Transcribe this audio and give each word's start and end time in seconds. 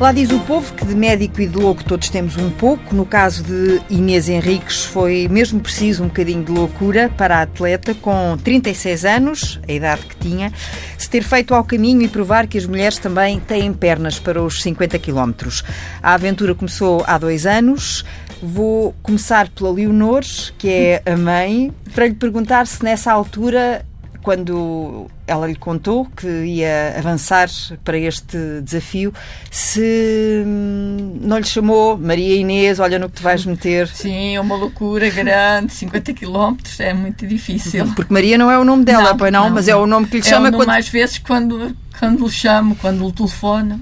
Lá 0.00 0.12
diz 0.12 0.30
o 0.30 0.40
povo 0.40 0.72
que 0.72 0.86
de 0.86 0.94
médico 0.94 1.42
e 1.42 1.46
de 1.46 1.58
louco 1.58 1.84
todos 1.84 2.08
temos 2.08 2.34
um 2.38 2.48
pouco. 2.48 2.94
No 2.94 3.04
caso 3.04 3.44
de 3.44 3.82
Inês 3.90 4.30
Henriques, 4.30 4.82
foi 4.82 5.28
mesmo 5.28 5.60
preciso 5.60 6.02
um 6.02 6.06
bocadinho 6.06 6.42
de 6.42 6.50
loucura 6.50 7.10
para 7.18 7.36
a 7.36 7.42
atleta, 7.42 7.94
com 7.94 8.34
36 8.42 9.04
anos, 9.04 9.60
a 9.68 9.70
idade 9.70 10.06
que 10.06 10.16
tinha, 10.16 10.50
se 10.96 11.10
ter 11.10 11.22
feito 11.22 11.54
ao 11.54 11.62
caminho 11.62 12.00
e 12.00 12.08
provar 12.08 12.46
que 12.46 12.56
as 12.56 12.64
mulheres 12.64 12.96
também 12.96 13.38
têm 13.40 13.74
pernas 13.74 14.18
para 14.18 14.42
os 14.42 14.62
50 14.62 14.98
quilómetros. 14.98 15.62
A 16.02 16.14
aventura 16.14 16.54
começou 16.54 17.04
há 17.06 17.18
dois 17.18 17.44
anos. 17.44 18.02
Vou 18.42 18.94
começar 19.02 19.50
pela 19.50 19.70
Leonor, 19.70 20.24
que 20.56 20.70
é 20.70 21.02
a 21.04 21.14
mãe, 21.14 21.74
para 21.94 22.06
lhe 22.06 22.14
perguntar 22.14 22.66
se 22.66 22.82
nessa 22.82 23.12
altura 23.12 23.84
quando 24.22 25.06
ela 25.26 25.46
lhe 25.46 25.54
contou 25.54 26.06
que 26.16 26.26
ia 26.26 26.94
avançar 26.98 27.48
para 27.84 27.96
este 27.98 28.60
desafio, 28.62 29.12
se 29.50 30.42
hum, 30.46 31.18
não 31.20 31.38
lhe 31.38 31.44
chamou 31.44 31.96
Maria 31.96 32.36
Inês, 32.36 32.80
olha 32.80 32.98
no 32.98 33.08
que 33.08 33.16
te 33.16 33.22
vais 33.22 33.44
meter. 33.44 33.88
Sim, 33.88 34.36
é 34.36 34.40
uma 34.40 34.56
loucura 34.56 35.08
grande, 35.10 35.72
50 35.72 36.12
quilómetros 36.12 36.78
é 36.80 36.92
muito 36.92 37.26
difícil. 37.26 37.92
Porque 37.94 38.12
Maria 38.12 38.36
não 38.36 38.50
é 38.50 38.58
o 38.58 38.64
nome 38.64 38.84
dela, 38.84 39.10
não, 39.10 39.16
pois 39.16 39.32
não, 39.32 39.44
não, 39.44 39.50
mas 39.50 39.68
é 39.68 39.76
o 39.76 39.86
nome 39.86 40.06
que 40.06 40.16
lhe 40.18 40.26
é 40.26 40.28
chama. 40.28 40.50
Quando... 40.50 40.66
mais 40.66 40.88
vezes 40.88 41.18
quando, 41.18 41.76
quando 41.98 42.24
lhe 42.24 42.30
chamo, 42.30 42.76
quando 42.76 43.06
lhe 43.06 43.12
telefono. 43.12 43.80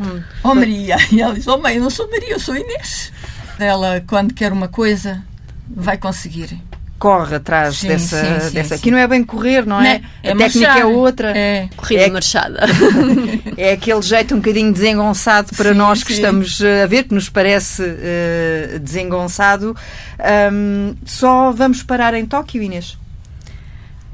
Hum. 0.00 0.22
Oh 0.42 0.54
Maria, 0.54 0.96
e 1.10 1.20
ela 1.20 1.34
diz, 1.34 1.46
oh 1.46 1.58
mãe, 1.58 1.76
eu 1.76 1.82
não 1.82 1.90
sou 1.90 2.10
Maria, 2.10 2.32
eu 2.32 2.40
sou 2.40 2.56
Inês. 2.56 3.12
Ela, 3.58 4.02
quando 4.06 4.34
quer 4.34 4.52
uma 4.52 4.68
coisa, 4.68 5.22
vai 5.68 5.96
conseguir 5.96 6.60
corre 7.02 7.34
atrás 7.34 7.78
sim, 7.78 7.88
dessa, 7.88 8.16
sim, 8.16 8.40
sim, 8.48 8.54
dessa. 8.54 8.76
Aqui 8.76 8.88
não 8.88 8.96
é 8.96 9.08
bem 9.08 9.24
correr, 9.24 9.66
não 9.66 9.80
é? 9.80 10.00
é 10.22 10.30
a 10.30 10.36
técnica 10.36 10.78
é 10.78 10.84
outra. 10.84 11.36
É. 11.36 11.68
Corrida 11.76 12.02
é, 12.02 12.10
marchada. 12.10 12.60
é 13.58 13.72
aquele 13.72 14.02
jeito 14.02 14.36
um 14.36 14.38
bocadinho 14.38 14.72
desengonçado 14.72 15.50
para 15.56 15.74
nós 15.74 16.04
que 16.04 16.12
estamos 16.12 16.60
eh, 16.60 16.84
a 16.84 16.86
ver, 16.86 17.02
que 17.02 17.12
nos 17.12 17.28
parece 17.28 17.82
uh, 17.82 18.78
desengonçado. 18.78 19.76
Um, 20.52 20.94
só 21.04 21.50
vamos 21.50 21.82
parar 21.82 22.14
em 22.14 22.24
Tóquio, 22.24 22.62
Inês? 22.62 22.96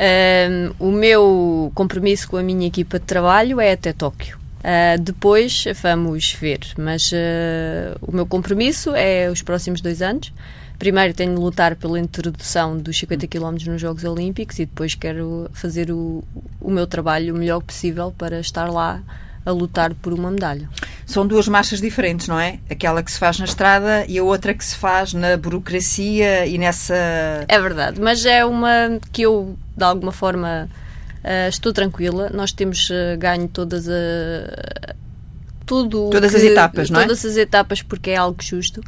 Um, 0.00 0.88
o 0.88 0.90
meu 0.90 1.70
compromisso 1.74 2.26
com 2.26 2.38
a 2.38 2.42
minha 2.42 2.66
equipa 2.66 2.98
de 2.98 3.04
trabalho 3.04 3.60
é 3.60 3.72
até 3.72 3.92
Tóquio. 3.92 4.38
Uh, 4.60 4.98
depois 4.98 5.64
vamos 5.82 6.32
ver, 6.32 6.60
mas 6.78 7.12
uh, 7.12 7.98
o 8.00 8.16
meu 8.16 8.24
compromisso 8.24 8.94
é 8.94 9.28
os 9.30 9.42
próximos 9.42 9.82
dois 9.82 10.00
anos 10.00 10.32
primeiro 10.78 11.12
tenho 11.12 11.34
de 11.34 11.40
lutar 11.40 11.74
pela 11.76 11.98
introdução 11.98 12.76
dos 12.76 12.96
50 12.98 13.26
km 13.26 13.56
nos 13.66 13.80
Jogos 13.80 14.04
Olímpicos 14.04 14.58
e 14.58 14.66
depois 14.66 14.94
quero 14.94 15.50
fazer 15.52 15.90
o, 15.90 16.22
o 16.60 16.70
meu 16.70 16.86
trabalho 16.86 17.34
o 17.34 17.38
melhor 17.38 17.60
possível 17.60 18.14
para 18.16 18.38
estar 18.40 18.70
lá 18.70 19.02
a 19.44 19.50
lutar 19.50 19.94
por 19.94 20.12
uma 20.12 20.30
medalha. 20.30 20.68
São 21.06 21.26
duas 21.26 21.48
marchas 21.48 21.80
diferentes, 21.80 22.28
não 22.28 22.38
é? 22.38 22.58
Aquela 22.70 23.02
que 23.02 23.10
se 23.10 23.18
faz 23.18 23.38
na 23.38 23.46
estrada 23.46 24.04
e 24.06 24.18
a 24.18 24.22
outra 24.22 24.52
que 24.52 24.64
se 24.64 24.76
faz 24.76 25.14
na 25.14 25.36
burocracia 25.36 26.46
e 26.46 26.58
nessa. 26.58 26.94
É 27.48 27.58
verdade, 27.58 28.00
mas 28.00 28.26
é 28.26 28.44
uma 28.44 29.00
que 29.10 29.22
eu, 29.22 29.56
de 29.76 29.84
alguma 29.84 30.12
forma, 30.12 30.68
uh, 31.24 31.48
estou 31.48 31.72
tranquila. 31.72 32.30
Nós 32.32 32.52
temos 32.52 32.90
uh, 32.90 33.18
ganho 33.18 33.48
todas 33.48 33.88
a. 33.88 34.94
Tudo 35.64 36.08
todas 36.10 36.30
que, 36.30 36.36
as 36.38 36.42
etapas, 36.42 36.90
não 36.90 37.00
é? 37.00 37.02
Todas 37.04 37.24
as 37.24 37.36
etapas, 37.36 37.82
porque 37.82 38.10
é 38.10 38.16
algo 38.16 38.42
justo. 38.42 38.82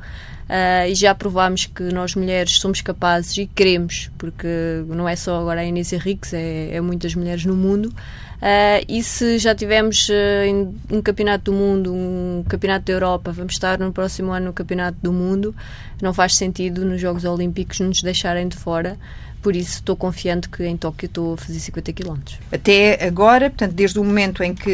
Uh, 0.51 0.91
e 0.91 0.97
já 0.97 1.15
provámos 1.15 1.67
que 1.67 1.85
nós 1.85 2.17
mulheres 2.17 2.59
somos 2.59 2.81
capazes 2.81 3.37
e 3.37 3.47
queremos, 3.47 4.11
porque 4.19 4.49
não 4.89 5.09
é 5.09 5.15
só 5.15 5.39
agora 5.39 5.61
a 5.61 5.65
Inês 5.65 5.93
Henriques, 5.93 6.35
é, 6.35 6.75
é 6.75 6.81
muitas 6.81 7.15
mulheres 7.15 7.45
no 7.45 7.55
mundo. 7.55 7.87
Uh, 7.87 8.83
e 8.89 9.01
se 9.01 9.39
já 9.39 9.55
tivemos 9.55 10.09
uh, 10.09 10.75
um 10.91 11.01
campeonato 11.01 11.53
do 11.53 11.57
mundo, 11.57 11.95
um 11.95 12.45
campeonato 12.49 12.87
da 12.87 12.93
Europa, 12.93 13.31
vamos 13.31 13.53
estar 13.53 13.79
no 13.79 13.93
próximo 13.93 14.33
ano 14.33 14.47
no 14.47 14.53
campeonato 14.53 14.99
do 15.01 15.13
mundo, 15.13 15.55
não 16.03 16.13
faz 16.13 16.35
sentido 16.35 16.85
nos 16.85 17.01
Jogos 17.01 17.25
Olímpicos 17.25 17.79
nos 17.79 18.03
deixarem 18.03 18.49
de 18.49 18.57
fora. 18.57 18.99
Por 19.43 19.57
isso 19.57 19.77
estou 19.77 19.97
confiante 19.97 20.49
que 20.49 20.65
em 20.65 20.77
Tóquio 20.77 21.07
estou 21.07 21.35
a 21.35 21.37
fazer 21.37 21.59
50 21.59 21.93
km. 21.93 22.19
Até 22.53 23.05
agora, 23.05 23.49
portanto, 23.49 23.73
desde 23.73 23.99
o 23.99 24.05
momento 24.05 24.43
em 24.43 24.55
que 24.55 24.71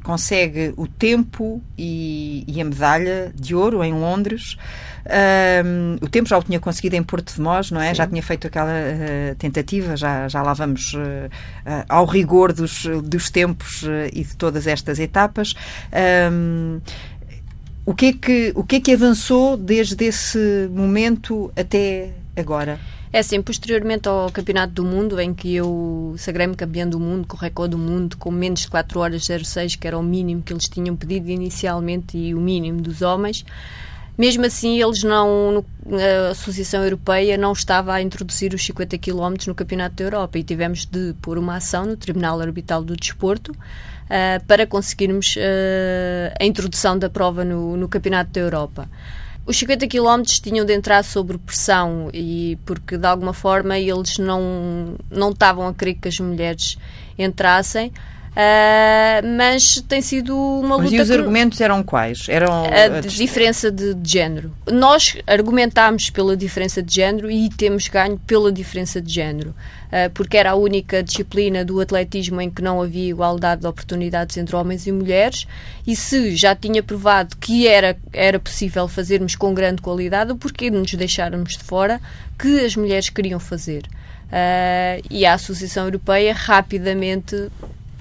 uh, 0.00 0.04
consegue 0.04 0.72
o 0.76 0.86
tempo 0.86 1.62
e, 1.76 2.44
e, 2.46 2.60
a 2.60 2.64
medalha 2.64 3.32
de 3.34 3.54
ouro 3.54 3.84
em 3.84 3.92
Londres, 3.92 4.56
um, 5.64 5.96
o 6.00 6.08
tempo 6.08 6.28
já 6.28 6.38
o 6.38 6.42
tinha 6.42 6.58
conseguido 6.58 6.96
em 6.96 7.02
Porto 7.02 7.34
de 7.34 7.40
Mós, 7.40 7.70
não 7.70 7.80
é? 7.80 7.90
Sim. 7.90 7.94
Já 7.96 8.06
tinha 8.06 8.22
feito 8.22 8.46
aquela 8.46 8.70
uh, 8.70 9.34
tentativa, 9.36 9.94
já, 9.96 10.26
já 10.26 10.42
lá 10.42 10.54
vamos 10.54 10.94
uh, 10.94 11.28
ao 11.88 12.06
rigor 12.06 12.52
dos, 12.52 12.86
dos 13.04 13.28
tempos 13.30 13.84
e 14.12 14.24
de 14.24 14.36
todas 14.36 14.66
estas 14.66 14.98
etapas. 14.98 15.54
Um, 16.32 16.80
o 17.84 17.94
que, 17.94 18.06
é 18.06 18.12
que, 18.12 18.52
o 18.54 18.62
que 18.62 18.76
é 18.76 18.80
que 18.80 18.92
avançou 18.92 19.56
desde 19.56 20.04
esse 20.04 20.68
momento 20.70 21.52
até 21.56 22.10
agora? 22.36 22.78
É 23.12 23.18
assim, 23.18 23.42
posteriormente 23.42 24.08
ao 24.08 24.30
Campeonato 24.30 24.72
do 24.72 24.84
Mundo, 24.84 25.20
em 25.20 25.34
que 25.34 25.54
eu 25.54 26.14
sagrei-me 26.16 26.56
campeão 26.56 26.88
do 26.88 26.98
mundo, 26.98 27.26
com 27.26 27.36
o 27.36 27.40
recorde 27.40 27.72
do 27.72 27.78
mundo, 27.78 28.16
com 28.16 28.30
menos 28.30 28.60
de 28.60 28.68
4 28.68 28.98
horas 29.00 29.26
06, 29.26 29.76
que 29.76 29.86
era 29.86 29.98
o 29.98 30.02
mínimo 30.02 30.42
que 30.42 30.52
eles 30.52 30.66
tinham 30.66 30.96
pedido 30.96 31.28
inicialmente 31.28 32.16
e 32.16 32.34
o 32.34 32.40
mínimo 32.40 32.80
dos 32.80 33.02
homens, 33.02 33.44
mesmo 34.16 34.44
assim, 34.44 34.80
eles 34.82 35.02
não, 35.02 35.64
a 36.26 36.30
Associação 36.30 36.84
Europeia 36.84 37.36
não 37.38 37.52
estava 37.52 37.94
a 37.94 38.02
introduzir 38.02 38.52
os 38.52 38.64
50 38.64 38.98
km 38.98 39.34
no 39.46 39.54
Campeonato 39.54 39.96
da 39.96 40.04
Europa 40.04 40.38
e 40.38 40.42
tivemos 40.42 40.84
de 40.84 41.14
pôr 41.20 41.38
uma 41.38 41.56
ação 41.56 41.86
no 41.86 41.96
Tribunal 41.96 42.40
Arbitral 42.40 42.84
do 42.84 42.94
Desporto 42.94 43.52
uh, 43.52 44.44
para 44.46 44.66
conseguirmos 44.66 45.36
uh, 45.36 46.34
a 46.38 46.44
introdução 46.44 46.98
da 46.98 47.08
prova 47.08 47.44
no, 47.44 47.76
no 47.76 47.88
Campeonato 47.88 48.32
da 48.32 48.40
Europa. 48.40 48.88
Os 49.44 49.56
50 49.56 49.88
km 49.88 50.22
tinham 50.40 50.64
de 50.64 50.72
entrar 50.72 51.02
sob 51.02 51.36
pressão 51.38 52.08
e 52.12 52.56
porque 52.64 52.96
de 52.96 53.06
alguma 53.06 53.32
forma 53.32 53.76
eles 53.76 54.18
não 54.18 54.96
não 55.10 55.30
estavam 55.30 55.66
a 55.66 55.74
querer 55.74 55.94
que 55.94 56.08
as 56.08 56.18
mulheres 56.20 56.78
entrassem. 57.18 57.92
Uh, 58.32 59.36
mas 59.36 59.82
tem 59.86 60.00
sido 60.00 60.34
uma 60.34 60.76
luta. 60.76 60.90
Mas 60.90 60.92
e 60.92 61.02
os 61.02 61.10
argumentos 61.10 61.60
eram 61.60 61.82
quais? 61.82 62.26
Eram 62.30 62.64
a, 62.64 62.96
a 62.96 63.00
diferença 63.00 63.70
de, 63.70 63.92
de, 63.92 64.10
género. 64.10 64.50
Nós 64.70 65.18
argumentámos 65.26 66.08
pela 66.08 66.34
diferença 66.34 66.82
de 66.82 66.94
género 66.94 67.30
e 67.30 67.50
temos 67.50 67.88
ganho 67.88 68.18
pela 68.26 68.50
diferença 68.50 69.02
de 69.02 69.12
género, 69.12 69.50
uh, 69.50 70.10
porque 70.14 70.38
era 70.38 70.52
a 70.52 70.54
única 70.54 71.02
disciplina 71.02 71.62
do 71.62 71.78
atletismo 71.78 72.40
em 72.40 72.48
que 72.48 72.62
não 72.62 72.80
havia 72.80 73.10
igualdade 73.10 73.60
de 73.60 73.66
oportunidades 73.66 74.34
entre 74.38 74.56
homens 74.56 74.86
e 74.86 74.92
mulheres. 74.92 75.46
E 75.86 75.94
se 75.94 76.34
já 76.34 76.56
tinha 76.56 76.82
provado 76.82 77.36
que 77.36 77.68
era, 77.68 77.98
era 78.14 78.40
possível 78.40 78.88
fazermos 78.88 79.36
com 79.36 79.52
grande 79.52 79.82
qualidade, 79.82 80.34
porquê 80.36 80.70
nos 80.70 80.94
deixarmos 80.94 81.58
de 81.58 81.64
fora 81.64 82.00
que 82.38 82.64
as 82.64 82.76
mulheres 82.76 83.10
queriam 83.10 83.38
fazer? 83.38 83.82
Uh, 84.28 85.04
e 85.10 85.26
a 85.26 85.34
Associação 85.34 85.84
Europeia 85.84 86.32
rapidamente 86.32 87.50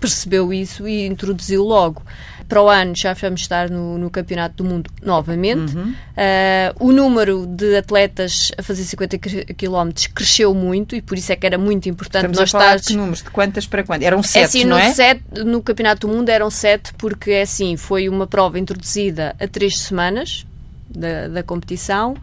percebeu 0.01 0.51
isso 0.51 0.87
e 0.87 1.05
introduziu 1.05 1.63
logo. 1.63 2.01
Para 2.49 2.61
o 2.61 2.67
ano 2.67 2.93
já 2.97 3.13
vamos 3.13 3.41
estar 3.41 3.69
no, 3.69 3.97
no 3.97 4.09
Campeonato 4.09 4.61
do 4.61 4.65
Mundo 4.65 4.91
novamente. 5.01 5.77
Uhum. 5.77 5.91
Uh, 5.91 6.85
o 6.87 6.91
número 6.91 7.45
de 7.45 7.77
atletas 7.77 8.51
a 8.57 8.63
fazer 8.63 8.83
50 8.83 9.17
km 9.19 9.89
cresceu 10.13 10.53
muito 10.53 10.93
e 10.95 11.01
por 11.01 11.17
isso 11.17 11.31
é 11.31 11.35
que 11.37 11.45
era 11.45 11.57
muito 11.57 11.87
importante 11.87 12.25
Estamos 12.25 12.39
nós 12.39 12.49
a 12.49 12.59
falar 12.59 12.75
estar... 12.75 12.89
de 12.89 12.97
números, 12.97 13.21
de 13.21 13.29
quantas 13.29 13.65
para 13.67 13.83
quantas? 13.83 14.05
Eram 14.05 14.21
sete, 14.21 14.41
é 14.41 14.45
assim, 14.45 14.63
não 14.65 14.77
no 14.77 14.83
é? 14.83 14.91
Sete, 14.91 15.23
no 15.45 15.61
Campeonato 15.61 16.07
do 16.07 16.13
Mundo 16.13 16.27
eram 16.27 16.49
sete 16.49 16.93
porque 16.95 17.31
é 17.31 17.43
assim, 17.43 17.77
foi 17.77 18.09
uma 18.09 18.27
prova 18.27 18.59
introduzida 18.59 19.33
a 19.39 19.47
três 19.47 19.79
semanas 19.79 20.45
da, 20.89 21.29
da 21.29 21.43
competição 21.43 22.17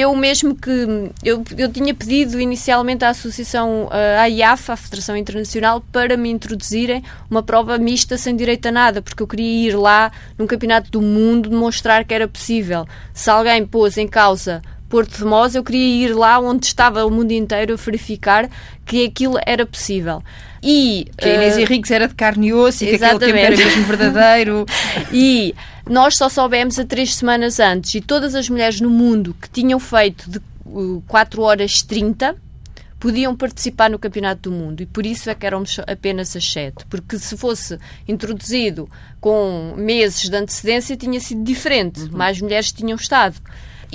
eu 0.00 0.14
mesmo 0.16 0.56
que 0.56 1.12
eu, 1.22 1.44
eu 1.56 1.72
tinha 1.72 1.94
pedido 1.94 2.40
inicialmente 2.40 3.04
à 3.04 3.10
associação 3.10 3.88
à 4.18 4.28
IAF, 4.28 4.72
à 4.72 4.76
Federação 4.76 5.16
Internacional, 5.16 5.80
para 5.92 6.16
me 6.16 6.30
introduzirem 6.30 7.02
uma 7.30 7.42
prova 7.42 7.78
mista 7.78 8.18
sem 8.18 8.34
direito 8.34 8.66
a 8.66 8.72
nada, 8.72 9.00
porque 9.00 9.22
eu 9.22 9.26
queria 9.26 9.68
ir 9.68 9.76
lá 9.76 10.10
num 10.36 10.46
campeonato 10.46 10.90
do 10.90 11.00
mundo 11.00 11.48
demonstrar 11.48 12.04
que 12.04 12.12
era 12.12 12.26
possível. 12.26 12.86
Se 13.12 13.30
alguém 13.30 13.64
pôs 13.64 13.96
em 13.96 14.08
causa 14.08 14.62
Porto 14.94 15.18
de 15.18 15.24
Mós, 15.24 15.56
eu 15.56 15.64
queria 15.64 16.06
ir 16.06 16.14
lá 16.14 16.38
onde 16.38 16.66
estava 16.66 17.04
o 17.04 17.10
mundo 17.10 17.32
inteiro 17.32 17.72
a 17.72 17.76
verificar 17.76 18.48
que 18.86 19.04
aquilo 19.04 19.36
era 19.44 19.66
possível. 19.66 20.22
E, 20.62 21.08
que 21.18 21.28
a 21.28 21.34
Inês 21.34 21.56
uh, 21.56 21.60
Henriques 21.62 21.90
era 21.90 22.06
de 22.06 22.14
carne 22.14 22.46
e 22.46 22.54
osso 22.54 22.84
e 22.84 22.86
que 22.86 23.04
aquele 23.04 23.18
tempo 23.18 23.36
era 23.36 23.56
mesmo 23.56 23.82
verdadeiro. 23.86 24.64
e 25.12 25.52
nós 25.90 26.16
só 26.16 26.28
soubemos 26.28 26.78
a 26.78 26.84
três 26.84 27.12
semanas 27.16 27.58
antes 27.58 27.92
e 27.96 28.00
todas 28.00 28.36
as 28.36 28.48
mulheres 28.48 28.80
no 28.80 28.88
mundo 28.88 29.34
que 29.42 29.50
tinham 29.50 29.80
feito 29.80 30.30
de 30.30 30.38
uh, 30.64 31.02
4 31.08 31.42
horas 31.42 31.82
30 31.82 32.36
podiam 33.00 33.34
participar 33.34 33.90
no 33.90 33.98
Campeonato 33.98 34.48
do 34.48 34.52
Mundo 34.52 34.80
e 34.80 34.86
por 34.86 35.04
isso 35.04 35.28
é 35.28 35.34
que 35.34 35.44
éramos 35.44 35.76
apenas 35.88 36.36
as 36.36 36.52
sete. 36.52 36.86
Porque 36.88 37.18
se 37.18 37.36
fosse 37.36 37.80
introduzido 38.06 38.88
com 39.20 39.74
meses 39.76 40.30
de 40.30 40.36
antecedência 40.36 40.96
tinha 40.96 41.18
sido 41.18 41.42
diferente, 41.42 42.02
uhum. 42.02 42.10
mais 42.12 42.40
mulheres 42.40 42.70
tinham 42.70 42.94
estado. 42.94 43.34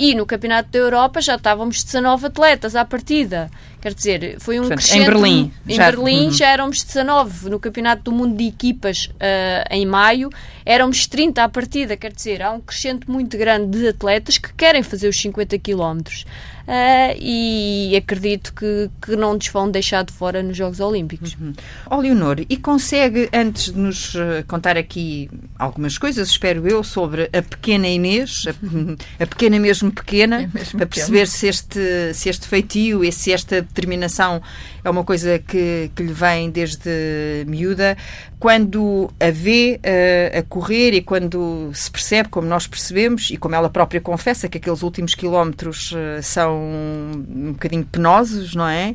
E 0.02 0.14
no 0.14 0.24
Campeonato 0.24 0.70
da 0.70 0.78
Europa 0.78 1.20
já 1.20 1.34
estávamos 1.34 1.84
19 1.84 2.28
atletas 2.28 2.74
à 2.74 2.86
partida. 2.86 3.50
Quer 3.80 3.94
dizer, 3.94 4.36
foi 4.40 4.58
um 4.58 4.62
Portanto, 4.62 4.78
crescente... 4.78 5.02
Em 5.02 5.06
Berlim. 5.06 5.52
Em 5.66 5.74
já, 5.74 5.90
Berlim 5.90 6.24
uhum. 6.26 6.32
já 6.32 6.48
éramos 6.48 6.82
19. 6.82 7.48
No 7.48 7.58
Campeonato 7.58 8.02
do 8.02 8.12
Mundo 8.12 8.36
de 8.36 8.46
Equipas, 8.46 9.06
uh, 9.06 9.64
em 9.70 9.86
maio, 9.86 10.28
éramos 10.64 11.06
30 11.06 11.42
à 11.42 11.48
partida. 11.48 11.96
Quer 11.96 12.12
dizer, 12.12 12.42
há 12.42 12.52
um 12.52 12.60
crescente 12.60 13.10
muito 13.10 13.38
grande 13.38 13.78
de 13.78 13.88
atletas 13.88 14.36
que 14.38 14.52
querem 14.52 14.82
fazer 14.82 15.08
os 15.08 15.18
50 15.18 15.58
quilómetros. 15.58 16.24
Uh, 16.70 17.16
e 17.18 17.96
acredito 17.96 18.52
que, 18.54 18.88
que 19.02 19.16
não 19.16 19.34
nos 19.34 19.48
vão 19.48 19.68
deixar 19.68 20.04
de 20.04 20.12
fora 20.12 20.40
nos 20.40 20.56
Jogos 20.56 20.78
Olímpicos. 20.78 21.36
Uhum. 21.40 21.52
Oh, 21.90 21.96
Leonor, 21.96 22.36
e 22.48 22.56
consegue, 22.56 23.28
antes 23.32 23.72
de 23.72 23.78
nos 23.78 24.14
uh, 24.14 24.44
contar 24.46 24.76
aqui 24.76 25.28
algumas 25.58 25.98
coisas, 25.98 26.28
espero 26.28 26.68
eu, 26.68 26.84
sobre 26.84 27.24
a 27.32 27.42
pequena 27.42 27.88
Inês, 27.88 28.44
a, 28.46 28.50
a 29.24 29.26
pequena 29.26 29.58
mesmo 29.58 29.90
pequena, 29.90 30.42
É 30.42 30.46
mesmo 30.46 30.52
para 30.52 30.86
pequena. 30.86 30.86
perceber 30.86 31.26
se 31.26 31.48
este, 31.48 32.14
se 32.14 32.28
este 32.28 32.46
feitio 32.46 33.02
e 33.02 33.10
se 33.10 33.32
esta 33.32 33.66
determinação 33.70 34.42
é 34.84 34.90
uma 34.90 35.04
coisa 35.04 35.38
que, 35.38 35.90
que 35.94 36.02
lhe 36.02 36.12
vem 36.12 36.50
desde 36.50 37.44
miúda, 37.46 37.96
quando 38.38 39.10
a 39.18 39.30
vê 39.30 39.80
uh, 39.82 40.38
a 40.38 40.42
correr 40.42 40.92
e 40.94 41.02
quando 41.02 41.70
se 41.72 41.90
percebe, 41.90 42.28
como 42.28 42.46
nós 42.46 42.66
percebemos, 42.66 43.30
e 43.30 43.36
como 43.36 43.54
ela 43.54 43.70
própria 43.70 44.00
confessa, 44.00 44.48
que 44.48 44.58
aqueles 44.58 44.82
últimos 44.82 45.14
quilómetros 45.14 45.92
uh, 45.92 46.22
são 46.22 46.56
um 46.58 47.52
bocadinho 47.52 47.84
penosos, 47.84 48.54
não 48.54 48.68
é? 48.68 48.94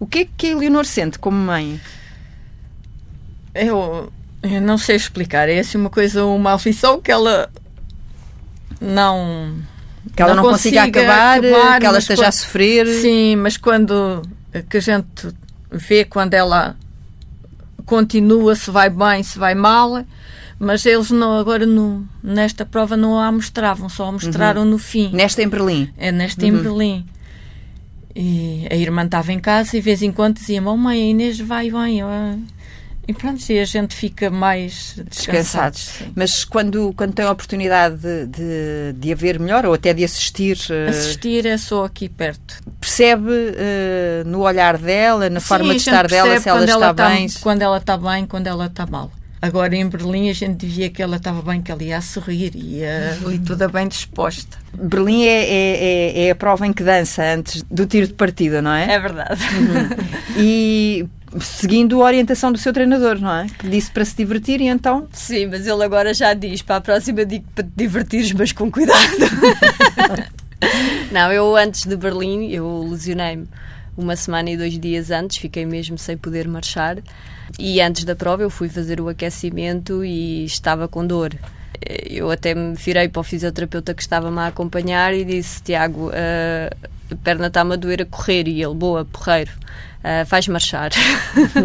O 0.00 0.06
que 0.06 0.20
é 0.20 0.28
que 0.36 0.52
a 0.52 0.56
Leonor 0.56 0.84
sente 0.84 1.18
como 1.18 1.36
mãe? 1.36 1.80
Eu, 3.54 4.12
eu 4.42 4.60
não 4.60 4.78
sei 4.78 4.94
explicar. 4.96 5.48
É 5.48 5.58
assim 5.58 5.76
uma 5.76 5.90
coisa, 5.90 6.24
uma 6.24 6.52
aflição 6.52 7.00
que 7.00 7.10
ela 7.10 7.50
não. 8.80 9.56
Que 10.18 10.22
ela 10.22 10.34
não, 10.34 10.42
consiga, 10.42 10.82
acabar, 10.84 11.38
acabar, 11.38 11.80
que 11.80 11.86
ela 11.86 11.98
esteja 11.98 12.22
quando- 12.22 12.28
a 12.28 12.32
sofrer. 12.32 12.86
Sim, 12.86 13.36
mas 13.36 13.56
quando 13.56 14.22
que 14.68 14.76
a 14.76 14.80
gente 14.80 15.06
vê 15.70 16.04
quando 16.04 16.34
ela 16.34 16.76
continua, 17.86 18.54
se 18.54 18.70
vai 18.70 18.90
bem, 18.90 19.22
se 19.22 19.38
vai 19.38 19.54
mal, 19.54 20.04
mas 20.58 20.84
eles 20.84 21.10
não, 21.10 21.38
agora 21.38 21.64
no, 21.64 22.04
nesta 22.22 22.66
prova 22.66 22.96
não 22.96 23.18
a 23.18 23.30
mostravam, 23.30 23.88
só 23.88 24.06
a 24.08 24.12
mostraram 24.12 24.64
no 24.64 24.76
fim. 24.78 25.10
Nesta 25.12 25.42
em 25.42 25.48
Berlim. 25.48 25.88
É 25.96 26.10
nesta 26.12 26.44
em 26.46 26.52
Berlim. 26.52 27.06
E 28.14 28.66
a 28.70 28.74
irmã 28.74 29.04
estava 29.04 29.32
em 29.32 29.38
casa 29.38 29.76
e 29.76 29.80
de 29.80 29.84
vez 29.84 30.02
em 30.02 30.10
quando 30.10 30.36
dizia: 30.38 30.60
Mamãe, 30.60 31.00
a 31.00 31.06
Inês 31.06 31.38
vai 31.38 31.70
bem. 31.70 32.00
eu- 32.00 32.08
E 33.08 33.14
pronto, 33.14 33.42
e 33.50 33.58
a 33.58 33.64
gente 33.64 33.96
fica 33.96 34.28
mais 34.28 34.94
Descansados. 35.08 35.80
descansados. 35.86 36.12
Mas 36.14 36.44
quando, 36.44 36.92
quando 36.94 37.14
tem 37.14 37.24
a 37.24 37.30
oportunidade 37.32 37.96
de, 37.96 38.26
de, 38.26 38.92
de 38.98 39.12
a 39.12 39.16
ver 39.16 39.40
melhor 39.40 39.64
ou 39.64 39.72
até 39.72 39.94
de 39.94 40.04
assistir, 40.04 40.58
eh, 40.68 40.90
Assistir 40.90 41.46
é 41.46 41.56
só 41.56 41.86
aqui 41.86 42.06
perto. 42.06 42.60
percebe 42.78 43.30
eh, 43.56 44.22
no 44.26 44.40
olhar 44.42 44.76
dela, 44.76 45.30
na 45.30 45.40
forma 45.40 45.64
Sim, 45.64 45.70
de 45.70 45.76
a 45.76 45.78
gente 45.78 45.88
estar 45.88 46.06
dela, 46.06 46.38
se 46.38 46.48
ela 46.50 46.64
está 46.64 46.92
tá- 46.94 47.08
bem. 47.08 47.26
Quando 47.40 47.62
ela 47.62 47.78
está 47.78 47.96
bem, 47.96 48.26
quando 48.26 48.46
ela 48.46 48.66
está 48.66 48.84
mal. 48.84 49.10
Agora 49.40 49.74
em 49.74 49.88
Berlim 49.88 50.28
a 50.28 50.32
gente 50.34 50.66
via 50.66 50.90
que 50.90 51.00
ela 51.00 51.16
estava 51.16 51.40
bem, 51.40 51.62
que 51.62 51.70
ela 51.72 51.82
ia 51.82 51.96
a 51.96 52.00
sorrir, 52.02 52.54
ia 52.56 53.16
ali 53.24 53.38
toda 53.38 53.68
bem 53.68 53.88
disposta. 53.88 54.58
Berlim 54.74 55.22
é, 55.24 55.44
é, 55.44 55.44
é- 56.24 56.26
é 56.26 56.30
a 56.32 56.34
prova 56.34 56.66
em 56.66 56.74
que 56.74 56.82
dança 56.82 57.22
antes 57.22 57.62
do 57.70 57.86
tiro 57.86 58.06
de 58.08 58.12
partida, 58.12 58.60
não 58.60 58.72
é? 58.72 58.92
É 58.92 58.98
verdade. 58.98 59.40
E 60.36 61.06
seguindo 61.40 62.02
a 62.02 62.06
orientação 62.06 62.50
do 62.50 62.58
seu 62.58 62.72
treinador, 62.72 63.20
não 63.20 63.32
é? 63.32 63.46
Que 63.46 63.68
disse 63.68 63.90
para 63.90 64.04
se 64.04 64.16
divertir 64.16 64.60
e 64.60 64.66
então 64.66 65.06
Sim, 65.12 65.46
mas 65.46 65.66
ele 65.66 65.84
agora 65.84 66.14
já 66.14 66.34
diz: 66.34 66.62
para 66.62 66.76
a 66.76 66.80
próxima 66.80 67.24
digo 67.24 67.44
para 67.54 67.64
te 67.64 67.70
divertires, 67.76 68.32
mas 68.32 68.52
com 68.52 68.70
cuidado. 68.70 68.98
não, 71.12 71.32
eu 71.32 71.56
antes 71.56 71.84
de 71.84 71.96
Berlim, 71.96 72.50
eu 72.50 72.86
lesionei-me 72.90 73.46
uma 73.96 74.16
semana 74.16 74.50
e 74.50 74.56
dois 74.56 74.78
dias 74.78 75.10
antes, 75.10 75.38
fiquei 75.38 75.66
mesmo 75.66 75.98
sem 75.98 76.16
poder 76.16 76.46
marchar. 76.46 76.98
E 77.58 77.80
antes 77.80 78.04
da 78.04 78.14
prova 78.14 78.42
eu 78.42 78.50
fui 78.50 78.68
fazer 78.68 79.00
o 79.00 79.08
aquecimento 79.08 80.04
e 80.04 80.44
estava 80.44 80.86
com 80.86 81.06
dor. 81.06 81.34
Eu 82.08 82.30
até 82.30 82.54
me 82.54 82.74
virei 82.74 83.08
para 83.08 83.20
o 83.20 83.22
fisioterapeuta 83.22 83.94
que 83.94 84.02
estava-me 84.02 84.38
a 84.38 84.46
acompanhar 84.46 85.14
e 85.14 85.24
disse: 85.24 85.62
Tiago, 85.62 86.10
a 86.10 87.16
perna 87.16 87.46
está-me 87.46 87.74
a 87.74 87.76
doer 87.76 88.02
a 88.02 88.04
correr. 88.04 88.48
E 88.48 88.62
ele, 88.62 88.74
boa, 88.74 89.04
porreiro. 89.04 89.50
Uh, 89.98 90.24
faz 90.26 90.46
marchar. 90.46 90.90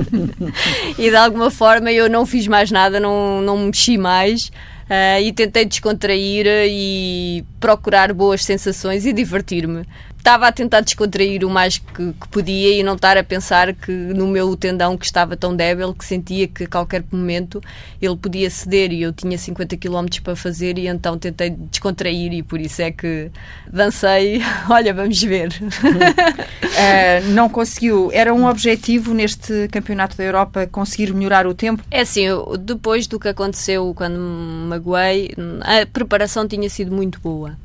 e 0.97 1.09
de 1.09 1.15
alguma 1.15 1.51
forma 1.51 1.91
eu 1.91 2.09
não 2.09 2.25
fiz 2.25 2.47
mais 2.47 2.71
nada, 2.71 2.99
não, 2.99 3.41
não 3.41 3.57
mexi 3.57 3.95
mais 3.95 4.51
uh, 4.89 5.21
e 5.21 5.31
tentei 5.31 5.65
descontrair 5.65 6.47
e 6.67 7.45
procurar 7.59 8.11
boas 8.11 8.43
sensações 8.43 9.05
e 9.05 9.13
divertir-me. 9.13 9.83
Estava 10.23 10.47
a 10.47 10.53
tentar 10.53 10.79
descontrair 10.79 11.43
o 11.43 11.49
mais 11.49 11.79
que, 11.79 12.13
que 12.13 12.27
podia 12.29 12.79
e 12.79 12.81
não 12.81 12.95
estar 12.95 13.17
a 13.17 13.23
pensar 13.25 13.73
que 13.73 13.91
no 13.91 14.25
meu 14.25 14.55
tendão 14.55 14.97
que 14.97 15.05
estava 15.05 15.35
tão 15.35 15.53
débil 15.53 15.93
que 15.93 16.05
sentia 16.05 16.47
que 16.47 16.63
a 16.63 16.67
qualquer 16.67 17.03
momento 17.11 17.61
ele 18.01 18.15
podia 18.15 18.49
ceder 18.49 18.93
e 18.93 19.01
eu 19.01 19.11
tinha 19.11 19.37
50 19.37 19.75
km 19.75 20.05
para 20.23 20.33
fazer 20.33 20.77
e 20.77 20.87
então 20.87 21.17
tentei 21.17 21.49
descontrair 21.49 22.31
e 22.31 22.41
por 22.41 22.61
isso 22.61 22.81
é 22.81 22.89
que 22.89 23.29
dancei. 23.67 24.41
Olha, 24.71 24.93
vamos 24.93 25.21
ver. 25.21 25.49
eh, 26.77 27.19
não 27.31 27.49
conseguiu. 27.49 28.09
Era 28.13 28.33
um 28.33 28.45
objetivo 28.45 29.13
neste 29.13 29.67
Campeonato 29.73 30.15
da 30.15 30.23
Europa 30.23 30.65
conseguir 30.67 31.13
melhorar 31.13 31.45
o 31.45 31.53
tempo. 31.53 31.83
É 31.91 31.99
assim, 31.99 32.27
depois 32.61 33.07
do 33.07 33.19
que 33.19 33.27
aconteceu 33.27 33.93
quando 33.93 34.17
me 34.17 34.69
magoei, 34.69 35.35
a 35.59 35.85
preparação 35.85 36.47
tinha 36.47 36.69
sido 36.69 36.95
muito 36.95 37.19
boa. 37.19 37.57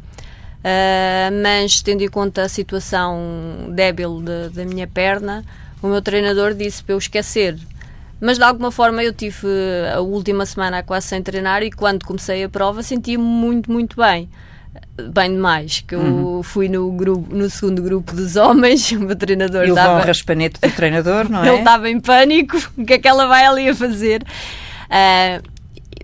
Ah, 0.65 1.31
mas 1.43 1.81
tendo 1.83 2.03
em 2.03 2.09
conta 2.09 2.43
a 2.43 2.49
situação 2.49 3.71
débil 3.71 4.21
de- 4.23 4.49
da 4.55 4.65
minha 4.65 4.87
perna, 4.87 5.45
o 5.83 5.87
meu 5.89 6.03
treinador 6.03 6.55
disse 6.55 6.83
para 6.83 6.95
eu 6.95 6.99
esquecer. 6.99 7.57
Mas 8.21 8.37
de 8.37 8.43
alguma 8.45 8.73
forma 8.73 9.03
eu 9.03 9.13
tive 9.13 9.47
a 9.95 10.01
última 10.01 10.45
semana 10.45 10.83
quase 10.83 11.07
sem 11.07 11.23
treinar 11.23 11.63
e 11.63 11.71
quando 11.71 12.05
comecei 12.05 12.43
a 12.43 12.49
prova 12.49 12.83
sentia-me 12.83 13.23
muito, 13.23 13.71
muito 13.71 13.97
bem. 13.97 14.29
Bem 15.13 15.31
demais, 15.33 15.81
que 15.87 15.95
eu 15.95 16.41
fui 16.45 16.69
no, 16.69 16.91
grupo, 16.93 17.33
no 17.35 17.49
segundo 17.49 17.81
grupo 17.81 18.13
dos 18.15 18.35
homens, 18.35 18.91
o 18.93 18.99
meu 19.01 19.15
treinador 19.15 19.65
E 19.65 19.69
estava 19.69 20.03
um 20.03 20.07
raspanete 20.07 20.61
do 20.61 20.71
treinador, 20.73 21.29
não 21.31 21.43
é? 21.45 21.49
ele 21.49 21.59
estava 21.59 21.89
em 21.89 22.01
pânico. 22.01 22.57
O 22.77 22.85
que 22.85 22.95
é 22.95 22.99
que 22.99 23.07
ela 23.07 23.27
vai 23.27 23.45
ali 23.47 23.69
a 23.69 23.75
fazer? 23.75 24.25
Ah, 24.91 25.41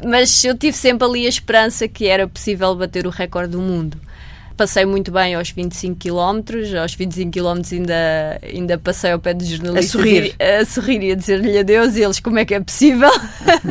mas 0.06 0.44
eu 0.44 0.56
tive 0.56 0.76
sempre 0.76 1.06
ali 1.06 1.26
a 1.26 1.28
esperança 1.28 1.88
que 1.88 2.06
era 2.06 2.28
possível 2.28 2.74
bater 2.76 3.06
o 3.06 3.10
recorde 3.10 3.50
do 3.52 3.60
mundo. 3.60 3.96
Passei 4.56 4.84
muito 4.84 5.10
bem 5.10 5.34
aos 5.34 5.50
25 5.50 5.96
km, 5.98 6.78
aos 6.80 6.94
25 6.94 7.32
km 7.32 7.60
ainda, 7.72 8.40
ainda 8.40 8.78
passei 8.78 9.10
ao 9.10 9.18
pé 9.18 9.34
dos 9.34 9.48
jornalistas 9.48 9.88
A 9.88 9.98
sorrir. 9.98 10.34
e, 10.38 10.42
a 10.42 10.64
sorrir 10.64 11.02
e 11.02 11.10
a 11.10 11.14
dizer-lhe 11.16 11.58
adeus 11.58 11.96
e 11.96 12.02
eles 12.02 12.20
como 12.20 12.38
é 12.38 12.44
que 12.44 12.54
é 12.54 12.60
possível. 12.60 13.10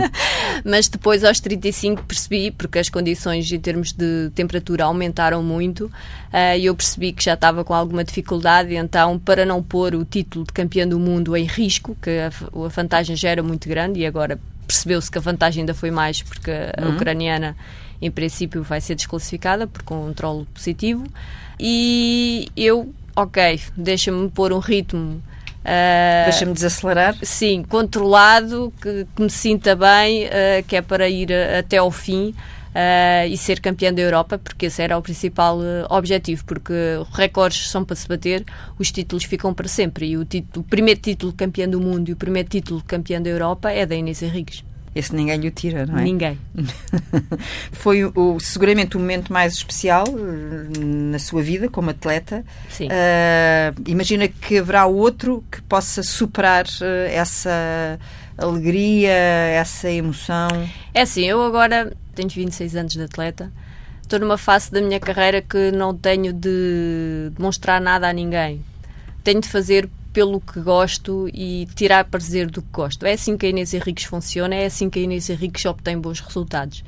Mas 0.66 0.90
depois 0.90 1.24
aos 1.24 1.40
35 1.40 2.04
percebi, 2.04 2.52
porque 2.52 2.80
as 2.80 2.90
condições 2.90 3.50
em 3.50 3.60
termos 3.60 3.94
de 3.94 4.30
temperatura 4.36 4.84
aumentaram 4.84 5.42
muito, 5.42 5.90
ah, 6.34 6.58
e 6.58 6.66
eu 6.66 6.76
percebi 6.76 7.14
que 7.14 7.24
já 7.24 7.36
estava 7.36 7.64
com 7.64 7.74
alguma 7.74 8.04
dificuldade, 8.04 8.76
então 8.76 9.18
para 9.18 9.46
não 9.46 9.64
pôr 9.64 9.96
o 9.96 10.04
título 10.04 10.46
de 10.46 10.52
campeã 10.52 10.86
do 10.86 11.00
mundo 11.00 11.38
em 11.38 11.46
risco, 11.46 11.96
que 12.02 12.10
a, 12.10 12.28
a 12.28 12.68
vantagem 12.68 13.16
já 13.16 13.30
era 13.30 13.42
muito 13.42 13.70
grande 13.70 14.02
e 14.02 14.06
agora 14.06 14.38
percebeu-se 14.68 15.10
que 15.10 15.18
a 15.18 15.22
vantagem 15.22 15.62
ainda 15.62 15.74
foi 15.74 15.92
mais 15.92 16.22
porque 16.22 16.52
a 16.52 16.90
ucraniana 16.90 17.56
em 18.06 18.12
princípio 18.12 18.62
vai 18.64 18.82
ser 18.82 18.96
desclassificada 18.96 19.66
por 19.66 19.82
controle 19.84 20.46
positivo 20.54 21.04
e 21.60 22.48
eu, 22.56 22.94
ok, 23.16 23.60
deixa-me 23.78 24.30
pôr 24.30 24.52
um 24.52 24.60
ritmo 24.60 25.22
ah, 25.66 26.24
Deixa-me 26.26 26.54
desacelerar. 26.54 27.16
sim, 27.24 27.64
controlado, 27.64 28.74
que, 28.82 29.08
que 29.16 29.22
me 29.22 29.30
sinta 29.30 29.76
bem, 29.76 30.26
eh, 30.26 30.64
que 30.68 30.76
é 30.76 30.82
para 30.82 31.08
ir 31.08 31.32
eh, 31.32 31.60
até 31.60 31.78
ao 31.78 31.90
fim 31.90 32.36
e 33.30 33.38
ser 33.38 33.60
campeã 33.60 33.94
da 33.94 34.02
Europa, 34.02 34.40
porque 34.40 34.66
esse 34.66 34.82
era 34.82 34.98
o 34.98 35.02
principal 35.02 35.60
objetivo, 35.92 36.44
porque 36.44 36.74
recordes 37.12 37.70
são 37.70 37.86
para 37.86 37.96
se 37.96 38.08
bater, 38.08 38.44
os 38.80 38.92
títulos 38.92 39.26
ficam 39.26 39.54
para 39.54 39.68
sempre. 39.68 40.08
E 40.08 40.18
o, 40.18 40.26
título, 40.26 40.66
o 40.66 40.68
primeiro 40.68 41.00
título 41.00 41.32
campeã 41.34 41.70
do 41.70 41.80
mundo 41.80 42.10
e 42.10 42.14
o 42.14 42.16
primeiro 42.16 42.50
título 42.50 42.84
campeã 42.88 43.22
da 43.22 43.30
Europa 43.30 43.70
é 43.72 43.86
da 43.86 43.94
Inês 43.96 44.24
Henriques. 44.24 44.64
Esse 44.96 45.16
ninguém 45.16 45.38
lhe 45.38 45.48
o 45.48 45.52
tira, 45.52 45.86
não 45.88 45.98
é? 45.98 46.04
Ninguém. 46.04 46.38
Foi 47.72 48.06
o, 48.06 48.40
seguramente 48.40 48.96
o 48.96 49.00
momento 49.00 49.34
mais 49.34 49.54
especial 49.54 50.06
eh, 50.08 50.80
na 50.80 51.18
sua 51.18 51.42
vida 51.42 51.68
como 51.68 51.90
atleta. 51.90 52.46
Sim. 52.70 52.90
Eh, 52.92 53.74
imagina 53.88 54.28
que 54.28 54.60
haverá 54.60 54.86
outro 54.86 55.44
que 55.52 55.62
possa 55.64 56.04
superar 56.04 56.66
eh, 56.82 57.16
essa 57.16 58.00
alegria, 58.38 59.12
essa 59.12 59.90
emoção. 59.90 60.50
É 60.94 61.02
assim, 61.02 61.24
eu 61.24 61.42
agora 61.42 61.92
tenho 62.14 62.30
26 62.30 62.76
anos 62.76 62.94
de 62.94 63.02
atleta, 63.02 63.52
estou 64.04 64.20
numa 64.20 64.38
fase 64.38 64.72
da 64.72 64.80
minha 64.80 65.00
carreira 65.00 65.42
que 65.42 65.72
não 65.72 65.96
tenho 65.96 66.32
de 66.32 67.32
demonstrar 67.36 67.82
nada 67.82 68.08
a 68.08 68.14
ninguém. 68.14 68.64
Tenho 69.24 69.42
de 69.42 69.48
fazer 69.48 69.90
pelo 70.14 70.40
que 70.40 70.62
gosto 70.62 71.28
e 71.34 71.68
tirar 71.76 72.06
prazer 72.06 72.50
do 72.50 72.62
que 72.62 72.70
gosto. 72.72 73.06
É 73.06 73.14
assim 73.14 73.36
que 73.36 73.48
a 73.48 73.50
Inês 73.50 73.74
Henriques 73.74 74.06
funciona, 74.06 74.54
é 74.54 74.68
assim 74.68 74.90
que 74.90 75.00
a 75.00 75.02
Inês 75.02 75.30
Henriques 75.30 75.66
obtém 75.66 76.00
bons 76.00 76.20
resultados. 76.20 76.84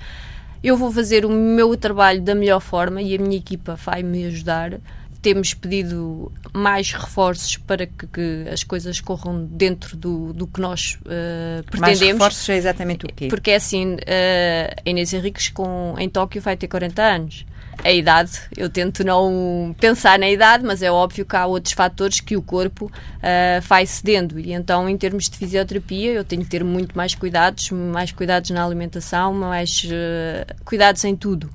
Eu 0.64 0.78
vou 0.78 0.92
fazer 0.92 1.26
o 1.26 1.30
meu 1.30 1.76
trabalho 1.76 2.22
da 2.22 2.36
melhor 2.36 2.60
forma 2.60 3.02
e 3.02 3.16
a 3.16 3.18
minha 3.20 3.38
equipa 3.38 3.76
vai 3.76 4.04
me 4.04 4.26
ajudar. 4.26 4.80
Temos 5.26 5.56
pedido 5.56 6.32
mais 6.54 6.92
reforços 6.92 7.58
para 7.58 7.88
que, 7.88 8.06
que 8.06 8.46
as 8.48 8.64
coisas 8.64 9.02
corram 9.02 9.44
dentro 9.44 9.98
do, 9.98 10.32
do 10.32 10.46
que 10.46 10.62
nós 10.62 11.00
uh, 11.02 11.64
pretendemos. 11.64 11.80
Mais 11.80 12.00
reforços 12.00 12.48
é 12.48 12.58
exatamente 12.58 13.06
o 13.08 13.10
quê? 13.10 13.28
Porque 13.28 13.50
é 13.50 13.56
assim, 13.56 13.96
uh, 13.96 14.82
Inês 14.86 15.14
Henriques 15.14 15.50
com, 15.50 15.96
em 15.98 16.08
Tóquio 16.08 16.40
vai 16.44 16.56
ter 16.56 16.68
40 16.68 17.02
anos 17.02 17.44
a 17.84 17.92
idade. 17.92 18.40
Eu 18.56 18.70
tento 18.70 19.04
não 19.04 19.76
pensar 19.80 20.20
na 20.20 20.30
idade, 20.30 20.64
mas 20.64 20.84
é 20.84 20.92
óbvio 20.92 21.26
que 21.26 21.36
há 21.36 21.48
outros 21.48 21.74
fatores 21.74 22.20
que 22.20 22.38
o 22.38 22.42
corpo 22.44 22.86
uh, 22.86 23.62
vai 23.64 23.88
cedendo. 23.88 24.40
E 24.40 24.54
então, 24.54 24.88
em 24.88 24.96
termos 24.96 25.28
de 25.28 25.36
fisioterapia, 25.40 26.12
eu 26.12 26.24
tenho 26.24 26.44
que 26.44 26.50
ter 26.50 26.64
muito 26.64 26.96
mais 26.96 27.16
cuidados, 27.16 27.72
mais 27.72 28.12
cuidados 28.12 28.52
na 28.52 28.64
alimentação, 28.64 29.34
mais 29.34 29.84
uh, 29.86 30.64
cuidados 30.64 31.04
em 31.04 31.16
tudo. 31.16 31.50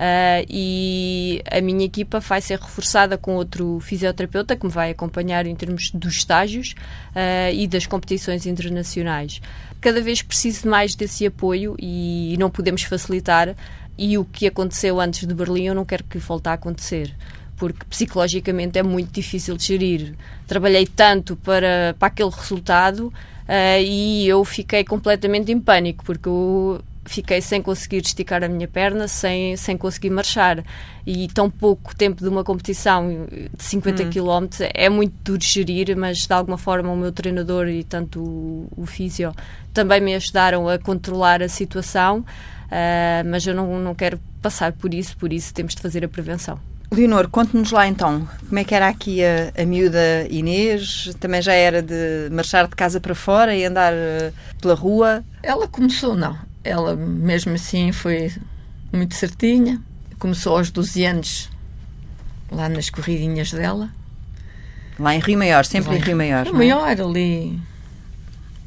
Uh, 0.00 0.48
e 0.48 1.42
a 1.50 1.60
minha 1.60 1.84
equipa 1.84 2.20
vai 2.20 2.40
ser 2.40 2.58
reforçada 2.58 3.18
com 3.18 3.34
outro 3.34 3.78
fisioterapeuta 3.80 4.56
que 4.56 4.64
me 4.64 4.72
vai 4.72 4.92
acompanhar 4.92 5.44
em 5.44 5.54
termos 5.54 5.90
dos 5.90 6.16
estágios 6.16 6.74
uh, 7.10 7.52
e 7.52 7.66
das 7.66 7.84
competições 7.84 8.46
internacionais. 8.46 9.42
Cada 9.78 10.00
vez 10.00 10.22
preciso 10.22 10.66
mais 10.66 10.94
desse 10.94 11.26
apoio 11.26 11.76
e 11.78 12.34
não 12.38 12.50
podemos 12.50 12.82
facilitar. 12.82 13.54
E 13.98 14.16
o 14.16 14.24
que 14.24 14.46
aconteceu 14.46 14.98
antes 14.98 15.26
de 15.26 15.34
Berlim, 15.34 15.66
eu 15.66 15.74
não 15.74 15.84
quero 15.84 16.04
que 16.04 16.16
volte 16.16 16.48
a 16.48 16.54
acontecer 16.54 17.14
porque 17.58 17.84
psicologicamente 17.90 18.78
é 18.78 18.82
muito 18.82 19.12
difícil 19.12 19.54
de 19.54 19.66
gerir. 19.66 20.14
Trabalhei 20.46 20.86
tanto 20.86 21.36
para, 21.36 21.94
para 21.98 22.08
aquele 22.08 22.30
resultado 22.30 23.08
uh, 23.08 23.82
e 23.84 24.26
eu 24.26 24.42
fiquei 24.46 24.82
completamente 24.82 25.52
em 25.52 25.60
pânico, 25.60 26.02
porque 26.02 26.26
eu 26.26 26.80
fiquei 27.04 27.40
sem 27.40 27.62
conseguir 27.62 27.98
esticar 27.98 28.44
a 28.44 28.48
minha 28.48 28.68
perna, 28.68 29.08
sem, 29.08 29.56
sem 29.56 29.76
conseguir 29.76 30.10
marchar. 30.10 30.62
E 31.06 31.28
tão 31.28 31.50
pouco 31.50 31.94
tempo 31.94 32.22
de 32.22 32.28
uma 32.28 32.44
competição 32.44 33.26
de 33.56 33.64
50 33.64 34.02
hum. 34.02 34.10
km 34.10 34.64
é 34.74 34.88
muito 34.88 35.14
duro 35.24 35.38
de 35.38 35.46
gerir, 35.46 35.96
mas 35.96 36.26
de 36.26 36.32
alguma 36.32 36.58
forma 36.58 36.90
o 36.92 36.96
meu 36.96 37.12
treinador 37.12 37.68
e 37.68 37.82
tanto 37.84 38.20
o, 38.20 38.68
o 38.76 38.86
físio 38.86 39.34
também 39.72 40.00
me 40.00 40.14
ajudaram 40.14 40.68
a 40.68 40.78
controlar 40.78 41.42
a 41.42 41.48
situação. 41.48 42.24
Uh, 42.66 43.26
mas 43.28 43.44
eu 43.46 43.54
não, 43.54 43.80
não 43.80 43.94
quero 43.94 44.20
passar 44.40 44.72
por 44.72 44.94
isso, 44.94 45.16
por 45.16 45.32
isso 45.32 45.52
temos 45.52 45.74
de 45.74 45.82
fazer 45.82 46.04
a 46.04 46.08
prevenção. 46.08 46.58
Leonor, 46.92 47.28
conte-nos 47.28 47.70
lá 47.70 47.86
então, 47.86 48.28
como 48.48 48.58
é 48.58 48.64
que 48.64 48.74
era 48.74 48.88
aqui 48.88 49.22
a, 49.24 49.52
a 49.56 49.64
miúda 49.64 50.26
Inês? 50.28 51.14
Também 51.20 51.40
já 51.40 51.52
era 51.52 51.80
de 51.80 52.28
marchar 52.32 52.66
de 52.66 52.74
casa 52.74 53.00
para 53.00 53.14
fora 53.14 53.54
e 53.54 53.64
andar 53.64 53.92
uh, 53.92 54.32
pela 54.60 54.74
rua? 54.74 55.24
Ela 55.42 55.68
começou, 55.68 56.16
não. 56.16 56.49
Ela, 56.62 56.94
mesmo 56.94 57.54
assim, 57.54 57.92
foi 57.92 58.32
muito 58.92 59.14
certinha. 59.14 59.80
Começou 60.18 60.56
aos 60.56 60.70
12 60.70 61.04
anos, 61.04 61.50
lá 62.50 62.68
nas 62.68 62.90
corridinhas 62.90 63.52
dela. 63.52 63.90
Lá 64.98 65.14
em 65.14 65.20
Rio 65.20 65.38
Maior, 65.38 65.64
sempre 65.64 65.90
lá 65.90 65.96
em 65.96 66.00
Rio 66.00 66.16
Maior. 66.16 66.44
Rio 66.44 66.54
é? 66.54 66.58
Maior, 66.58 67.00
ali 67.00 67.69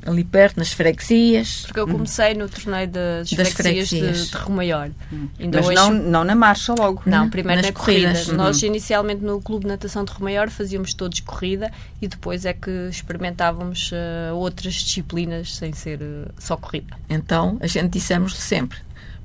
ali 0.05 0.24
perto, 0.24 0.57
nas 0.57 0.72
freguesias. 0.72 1.63
Porque 1.65 1.79
eu 1.79 1.88
comecei 1.88 2.33
no 2.33 2.48
torneio 2.50 2.88
das, 2.88 3.31
das 3.31 3.50
freguesias, 3.50 3.89
freguesias. 3.89 4.25
De, 4.25 4.31
de 4.31 4.38
Romaior. 4.38 4.89
Hum. 5.12 5.27
Mas 5.53 5.65
hoje... 5.65 5.75
não, 5.75 5.93
não 5.93 6.24
na 6.24 6.36
marcha 6.36 6.74
logo. 6.77 7.03
Não, 7.05 7.29
primeiro 7.29 7.62
nas 7.62 7.72
na 7.72 7.79
corridas. 7.79 8.27
Uhum. 8.27 8.36
Nós 8.36 8.62
inicialmente 8.62 9.24
no 9.24 9.41
Clube 9.41 9.63
de 9.63 9.69
Natação 9.69 10.03
de 10.03 10.12
Romaior 10.12 10.50
fazíamos 10.50 10.93
todos 10.93 11.19
corrida 11.22 11.72
e 12.01 12.07
depois 12.07 12.45
é 12.45 12.53
que 12.53 12.69
experimentávamos 12.89 13.91
uh, 13.91 14.36
outras 14.36 14.74
disciplinas 14.75 15.55
sem 15.55 15.74
ser 15.74 16.01
uh, 16.01 16.31
só 16.38 16.57
corrida. 16.57 16.95
Então, 17.10 17.57
a 17.62 17.67
gente 17.67 17.89
dissemos 17.89 18.36
sempre, 18.36 18.77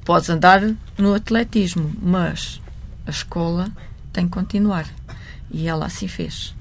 podes 0.04 0.30
andar 0.30 0.62
no 0.96 1.14
atletismo, 1.14 1.92
mas 2.00 2.60
a 3.06 3.10
escola 3.10 3.70
tem 4.12 4.26
que 4.26 4.32
continuar. 4.32 4.86
E 5.50 5.66
ela 5.66 5.86
assim 5.86 6.08
fez. 6.08 6.54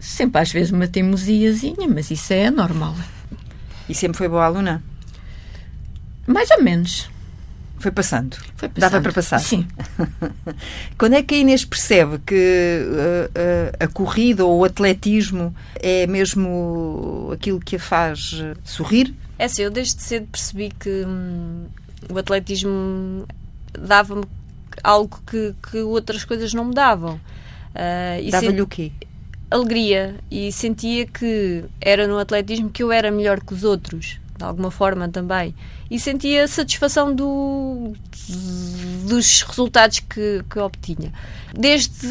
Sempre 0.00 0.40
às 0.40 0.50
vezes 0.50 0.72
uma 0.72 0.86
teimosiazinha, 0.86 1.88
mas 1.88 2.10
isso 2.10 2.32
é 2.32 2.50
normal. 2.50 2.94
E 3.88 3.94
sempre 3.94 4.18
foi 4.18 4.28
boa 4.28 4.44
aluna? 4.44 4.82
Mais 6.26 6.50
ou 6.50 6.62
menos. 6.62 7.10
Foi 7.78 7.90
passando. 7.90 8.36
Foi 8.54 8.68
passando. 8.68 8.90
Dava 8.92 9.00
para 9.00 9.12
passar. 9.12 9.40
Sim. 9.40 9.66
Quando 10.96 11.14
é 11.14 11.22
que 11.22 11.34
a 11.34 11.38
Inês 11.38 11.64
percebe 11.64 12.20
que 12.24 12.34
uh, 12.86 13.26
uh, 13.28 13.76
a 13.80 13.88
corrida 13.88 14.44
ou 14.44 14.60
o 14.60 14.64
atletismo 14.64 15.52
é 15.74 16.06
mesmo 16.06 17.30
aquilo 17.32 17.58
que 17.58 17.74
a 17.74 17.80
faz 17.80 18.34
uh, 18.34 18.56
sorrir? 18.62 19.12
É 19.36 19.46
assim, 19.46 19.62
eu 19.62 19.70
desde 19.70 20.00
cedo 20.00 20.28
percebi 20.30 20.70
que 20.70 21.04
hum, 21.04 21.66
o 22.08 22.16
atletismo 22.16 23.26
dava-me 23.76 24.24
algo 24.84 25.20
que, 25.26 25.52
que 25.70 25.78
outras 25.78 26.24
coisas 26.24 26.54
não 26.54 26.66
me 26.66 26.74
davam. 26.74 27.14
Uh, 27.74 28.30
Dava-lhe 28.30 28.62
o 28.62 28.66
quê? 28.68 28.92
Alegria 29.52 30.16
e 30.30 30.50
sentia 30.50 31.06
que 31.06 31.64
era 31.80 32.06
no 32.06 32.18
atletismo 32.18 32.70
que 32.70 32.82
eu 32.82 32.90
era 32.90 33.10
melhor 33.10 33.40
que 33.40 33.54
os 33.54 33.64
outros, 33.64 34.18
de 34.42 34.48
alguma 34.48 34.70
forma 34.70 35.08
também. 35.08 35.54
E 35.88 36.00
sentia 36.00 36.48
satisfação 36.48 37.14
do, 37.14 37.92
dos 39.06 39.42
resultados 39.42 40.00
que, 40.00 40.42
que 40.50 40.58
obtinha. 40.58 41.12
Desde 41.54 42.08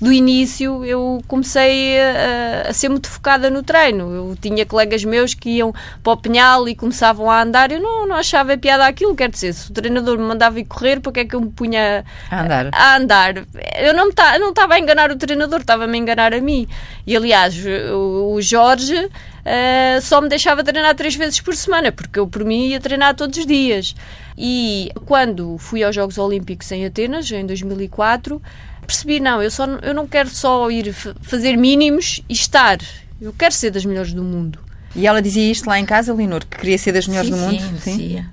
o 0.00 0.12
início 0.12 0.84
eu 0.84 1.22
comecei 1.28 2.00
a, 2.00 2.68
a, 2.68 2.72
ser 2.72 2.88
muito 2.88 3.08
focada 3.08 3.48
no 3.48 3.62
treino. 3.62 4.12
Eu 4.12 4.36
tinha 4.40 4.66
colegas 4.66 5.04
meus 5.04 5.34
que 5.34 5.50
iam 5.50 5.72
para 6.02 6.12
o 6.12 6.16
penhal 6.16 6.68
e 6.68 6.74
começavam 6.74 7.30
a 7.30 7.42
andar. 7.42 7.70
Eu 7.70 7.80
não, 7.80 8.06
não 8.08 8.16
achava 8.16 8.58
piada 8.58 8.84
aquilo. 8.84 9.14
Quer 9.14 9.30
dizer, 9.30 9.54
se 9.54 9.70
o 9.70 9.72
treinador 9.72 10.18
me 10.18 10.24
mandava 10.24 10.58
ir 10.58 10.64
correr, 10.64 11.00
porque 11.00 11.20
é 11.20 11.24
que 11.24 11.36
eu 11.36 11.40
me 11.40 11.50
punha 11.50 12.04
a 12.28 12.42
andar? 12.42 12.70
A 12.72 12.96
andar. 12.96 13.34
Eu 13.78 13.94
não 13.94 14.08
estava 14.08 14.74
a 14.74 14.80
enganar 14.80 15.12
o 15.12 15.16
treinador, 15.16 15.60
estava-me 15.60 15.96
a 15.96 16.00
enganar 16.00 16.34
a 16.34 16.40
mim. 16.40 16.66
E 17.06 17.16
aliás, 17.16 17.56
o, 17.92 18.34
o 18.34 18.42
Jorge 18.42 19.08
uh, 19.46 20.00
só 20.02 20.20
me 20.20 20.28
deixava 20.28 20.64
treinar 20.64 20.94
três 20.94 21.14
vezes 21.14 21.40
por 21.40 21.54
semana, 21.54 21.92
porque 21.92 22.18
eu 22.18 22.26
por 22.26 22.44
mim 22.44 22.68
ia 22.68 22.80
treinar 22.80 23.14
todos 23.14 23.38
os 23.38 23.46
dias. 23.46 23.94
E 24.36 24.90
quando 25.06 25.56
fui 25.58 25.82
aos 25.82 25.94
Jogos 25.94 26.18
Olímpicos 26.18 26.70
em 26.72 26.84
Atenas, 26.84 27.30
em 27.30 27.46
2004, 27.46 28.42
percebi, 28.86 29.20
não, 29.20 29.42
eu, 29.42 29.50
só, 29.50 29.66
eu 29.82 29.94
não 29.94 30.06
quero 30.06 30.28
só 30.28 30.70
ir 30.70 30.92
fazer 30.92 31.56
mínimos 31.56 32.22
e 32.28 32.32
estar. 32.32 32.78
Eu 33.20 33.32
quero 33.32 33.54
ser 33.54 33.70
das 33.70 33.84
melhores 33.84 34.12
do 34.12 34.22
mundo. 34.22 34.58
E 34.94 35.06
ela 35.06 35.22
dizia 35.22 35.50
isto 35.50 35.66
lá 35.66 35.78
em 35.78 35.86
casa, 35.86 36.12
Leonor, 36.12 36.44
que 36.46 36.58
queria 36.58 36.78
ser 36.78 36.92
das 36.92 37.06
melhores 37.06 37.30
sim, 37.30 37.36
do 37.36 37.40
mundo? 37.40 37.80
Sim, 37.80 37.96
sim. 37.96 38.24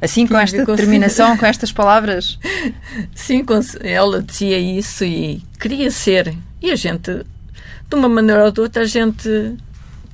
Assim, 0.00 0.26
com 0.26 0.38
esta 0.38 0.64
determinação, 0.64 1.36
com 1.36 1.44
estas 1.44 1.72
palavras? 1.72 2.38
Sim, 3.14 3.44
ela 3.82 4.22
dizia 4.22 4.56
isso 4.56 5.04
e 5.04 5.42
queria 5.58 5.90
ser. 5.90 6.36
E 6.62 6.70
a 6.70 6.76
gente, 6.76 7.10
de 7.88 7.94
uma 7.96 8.08
maneira 8.08 8.44
ou 8.44 8.52
de 8.52 8.60
outra, 8.60 8.82
a 8.82 8.86
gente 8.86 9.56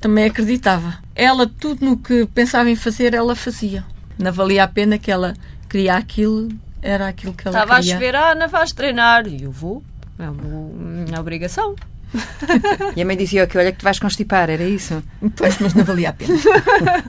também 0.05 0.25
acreditava. 0.25 0.99
Ela, 1.15 1.47
tudo 1.47 1.83
no 1.83 1.97
que 1.97 2.27
pensava 2.27 2.69
em 2.69 2.75
fazer, 2.75 3.15
ela 3.15 3.35
fazia 3.35 3.83
não 4.19 4.31
valia 4.31 4.63
a 4.63 4.67
pena 4.67 4.99
que 4.99 5.11
ela 5.11 5.33
queria 5.67 5.95
aquilo, 5.95 6.49
era 6.79 7.07
aquilo 7.07 7.33
que 7.33 7.47
ela 7.47 7.57
Estava 7.57 7.81
queria. 7.81 7.95
Estava 7.95 8.05
a 8.05 8.11
chover, 8.11 8.15
ah, 8.15 8.35
não 8.35 8.47
vais 8.47 8.71
treinar. 8.71 9.27
E 9.27 9.43
eu 9.43 9.51
vou, 9.51 9.83
é 10.19 10.29
uma 10.29 11.19
obrigação. 11.19 11.75
e 12.95 13.01
a 13.01 13.05
mãe 13.05 13.17
dizia 13.17 13.45
que 13.47 13.57
olha 13.57 13.71
que 13.71 13.79
tu 13.79 13.83
vais 13.83 13.99
constipar, 13.99 14.49
era 14.49 14.63
isso? 14.63 15.03
Pois, 15.35 15.57
mas 15.59 15.73
não 15.73 15.83
valia 15.83 16.09
a 16.09 16.13
pena. 16.13 16.33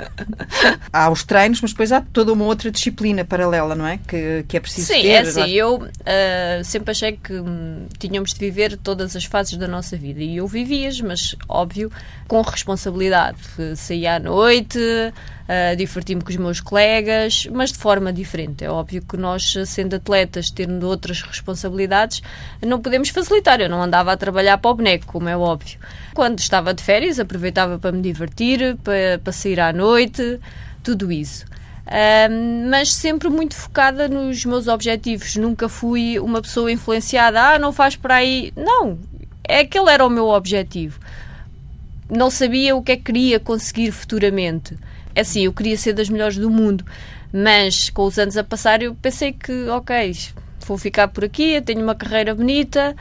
há 0.93 1.11
os 1.11 1.25
treinos, 1.25 1.61
mas 1.61 1.73
depois 1.73 1.93
há 1.93 2.00
toda 2.00 2.33
uma 2.33 2.45
outra 2.45 2.71
disciplina 2.71 3.25
paralela, 3.25 3.75
não 3.75 3.87
é? 3.87 3.99
Que, 3.99 4.45
que 4.49 4.57
é 4.57 4.61
preciso 4.61 4.87
Sim, 4.88 5.03
ter. 5.03 5.09
é 5.09 5.19
assim, 5.19 5.50
eu 5.50 5.76
uh, 5.76 6.65
sempre 6.65 6.91
achei 6.91 7.12
que 7.12 7.35
hum, 7.35 7.87
tínhamos 7.99 8.33
de 8.33 8.41
viver 8.41 8.76
todas 8.76 9.15
as 9.17 9.25
fases 9.25 9.57
da 9.57 9.69
nossa 9.69 9.97
vida 9.97 10.21
e 10.21 10.37
eu 10.37 10.47
vivias, 10.47 11.00
mas 11.00 11.37
óbvio, 11.49 11.91
com 12.26 12.41
responsabilidade. 12.41 13.38
Saía 13.76 14.17
à 14.17 14.19
noite, 14.19 14.79
uh, 15.49 15.76
diverti-me 15.76 16.23
com 16.23 16.31
os 16.31 16.37
meus 16.37 16.61
colegas, 16.61 17.47
mas 17.53 17.73
de 17.73 17.79
forma 17.79 18.12
diferente. 18.12 18.65
É 18.65 18.71
óbvio 18.71 19.03
que 19.03 19.17
nós, 19.17 19.55
sendo 19.67 19.97
atletas, 19.97 20.50
tendo 20.50 20.87
outras 20.87 21.23
responsabilidades, 21.23 22.23
não 22.65 22.81
podemos 22.81 23.09
facilitar. 23.09 23.61
Eu 23.61 23.69
não 23.69 23.83
andava 23.83 24.12
a 24.12 24.17
trabalhar 24.17 24.59
para 24.59 24.71
o 24.71 24.75
boneco, 24.75 25.07
como 25.07 25.29
é 25.29 25.37
óbvio. 25.37 25.79
Quando 26.15 26.38
estava 26.38 26.75
de 26.75 26.83
férias, 26.83 27.19
aproveitava 27.19 27.79
para 27.79 27.93
me 27.93 28.03
divertir, 28.03 28.76
para, 28.83 29.19
para 29.23 29.33
sair 29.33 29.61
à 29.61 29.73
noite, 29.73 30.41
tudo 30.83 31.11
isso. 31.11 31.45
Uh, 31.87 32.69
mas 32.69 32.93
sempre 32.93 33.29
muito 33.29 33.55
focada 33.55 34.09
nos 34.09 34.45
meus 34.45 34.67
objetivos. 34.67 35.37
Nunca 35.37 35.69
fui 35.69 36.19
uma 36.19 36.43
pessoa 36.43 36.71
influenciada. 36.71 37.41
Ah, 37.41 37.59
não 37.59 37.73
faz 37.73 37.95
por 37.95 38.11
aí. 38.11 38.53
Não, 38.57 38.99
é 39.47 39.61
aquele 39.61 39.91
era 39.91 40.05
o 40.05 40.11
meu 40.11 40.29
objetivo. 40.29 40.99
Não 42.11 42.31
sabia 42.31 42.75
o 42.75 42.83
que 42.83 42.93
é 42.93 42.97
que 42.97 43.05
queria 43.05 43.41
conseguir 43.41 43.91
futuramente. 43.93 44.76
É 45.17 45.23
assim, 45.23 45.47
eu 45.47 45.53
queria 45.53 45.77
ser 45.77 45.95
das 45.95 46.09
melhores 46.09 46.37
do 46.37 46.51
mundo, 46.51 46.85
mas 47.33 47.91
com 47.91 48.05
os 48.05 48.19
anos 48.19 48.37
a 48.37 48.45
passar 48.45 48.83
eu 48.83 48.95
pensei 48.95 49.33
que, 49.33 49.67
ok, 49.71 50.15
vou 50.67 50.79
ficar 50.79 51.09
por 51.09 51.25
aqui, 51.25 51.55
eu 51.55 51.63
tenho 51.63 51.83
uma 51.83 51.95
carreira 51.95 52.35
bonita, 52.35 52.95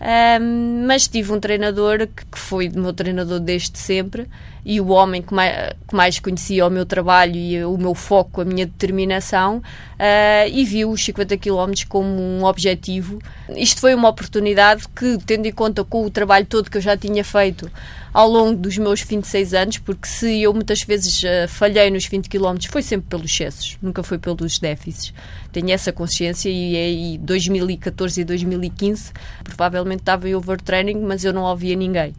Um, 0.00 0.86
mas 0.86 1.08
tive 1.08 1.32
um 1.32 1.40
treinador 1.40 2.06
que, 2.06 2.24
que 2.24 2.38
foi 2.38 2.68
meu 2.68 2.92
treinador 2.92 3.40
desde 3.40 3.76
sempre 3.76 4.28
e 4.64 4.80
o 4.80 4.88
homem 4.88 5.22
que 5.22 5.32
mais, 5.32 5.72
que 5.86 5.94
mais 5.94 6.18
conhecia 6.18 6.66
o 6.66 6.70
meu 6.70 6.84
trabalho 6.84 7.36
e 7.36 7.64
o 7.64 7.76
meu 7.76 7.94
foco, 7.94 8.40
a 8.40 8.44
minha 8.44 8.66
determinação, 8.66 9.58
uh, 9.58 10.48
e 10.50 10.64
viu 10.64 10.90
os 10.90 11.04
50 11.04 11.36
km 11.36 11.72
como 11.88 12.08
um 12.08 12.44
objetivo. 12.44 13.18
Isto 13.50 13.80
foi 13.80 13.94
uma 13.94 14.08
oportunidade 14.08 14.84
que, 14.88 15.18
tendo 15.24 15.46
em 15.46 15.52
conta 15.52 15.84
com 15.84 16.04
o 16.04 16.10
trabalho 16.10 16.46
todo 16.46 16.70
que 16.70 16.76
eu 16.76 16.82
já 16.82 16.96
tinha 16.96 17.24
feito 17.24 17.70
ao 18.12 18.28
longo 18.28 18.56
dos 18.56 18.76
meus 18.78 19.00
26 19.02 19.54
anos, 19.54 19.78
porque 19.78 20.08
se 20.08 20.42
eu 20.42 20.52
muitas 20.52 20.82
vezes 20.82 21.22
uh, 21.22 21.46
falhei 21.46 21.88
nos 21.90 22.06
20 22.06 22.28
km, 22.28 22.56
foi 22.68 22.82
sempre 22.82 23.08
pelos 23.08 23.30
excessos, 23.30 23.76
nunca 23.80 24.02
foi 24.02 24.18
pelos 24.18 24.58
déficits. 24.58 25.12
Tenho 25.52 25.70
essa 25.70 25.92
consciência 25.92 26.48
e 26.48 27.14
em 27.14 27.18
2014 27.18 28.20
e 28.20 28.24
2015 28.24 29.12
provavelmente 29.44 30.00
estava 30.00 30.28
em 30.28 30.34
overtraining, 30.34 31.00
mas 31.00 31.24
eu 31.24 31.32
não 31.32 31.42
ouvia 31.42 31.76
ninguém. 31.76 32.12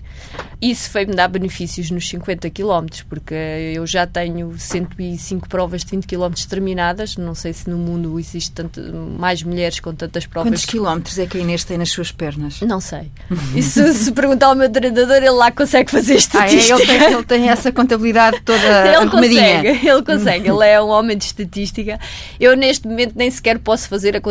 Isso 0.61 0.89
foi-me 0.89 1.13
dar 1.13 1.27
benefícios 1.27 1.91
nos 1.91 2.07
50 2.07 2.38
km, 2.47 2.85
porque 3.09 3.33
eu 3.73 3.85
já 3.87 4.05
tenho 4.05 4.53
105 4.57 5.49
provas 5.49 5.83
de 5.83 5.91
20 5.91 6.05
km 6.05 6.31
terminadas. 6.47 7.17
Não 7.17 7.33
sei 7.33 7.53
se 7.53 7.69
no 7.69 7.77
mundo 7.77 8.19
existe 8.19 8.51
tanto, 8.51 8.79
mais 9.17 9.41
mulheres 9.41 9.79
com 9.79 9.93
tantas 9.93 10.25
provas. 10.25 10.51
Quantos 10.51 10.65
quilómetros 10.65 11.17
é 11.17 11.25
que 11.25 11.37
a 11.37 11.41
Inês 11.41 11.63
tem 11.63 11.77
nas 11.77 11.89
suas 11.89 12.11
pernas? 12.11 12.61
Não 12.61 12.79
sei. 12.79 13.11
E 13.55 13.63
se, 13.63 13.93
se 13.93 14.11
perguntar 14.11 14.47
ao 14.47 14.55
meu 14.55 14.69
treinador, 14.69 15.17
ele 15.17 15.31
lá 15.31 15.51
consegue 15.51 15.89
fazer 15.89 16.15
estatística. 16.15 16.75
Ah, 16.75 16.79
é? 16.79 16.79
ele, 16.79 16.99
tem, 16.99 17.13
ele, 17.13 17.23
tem, 17.23 17.49
essa 17.49 17.71
contabilidade 17.71 18.41
toda 18.41 18.59
ele 18.85 18.95
arrumadinha. 18.95 19.55
Consegue, 19.57 19.87
ele 19.87 20.03
consegue, 20.03 20.49
ele 20.49 20.65
é 20.65 20.81
um 20.81 20.89
homem 20.89 21.17
de 21.17 21.23
estatística. 21.23 21.99
Eu 22.39 22.55
neste 22.55 22.87
momento 22.87 23.13
nem 23.15 23.31
sequer 23.31 23.57
posso 23.57 23.89
fazer 23.89 24.15
a 24.15 24.21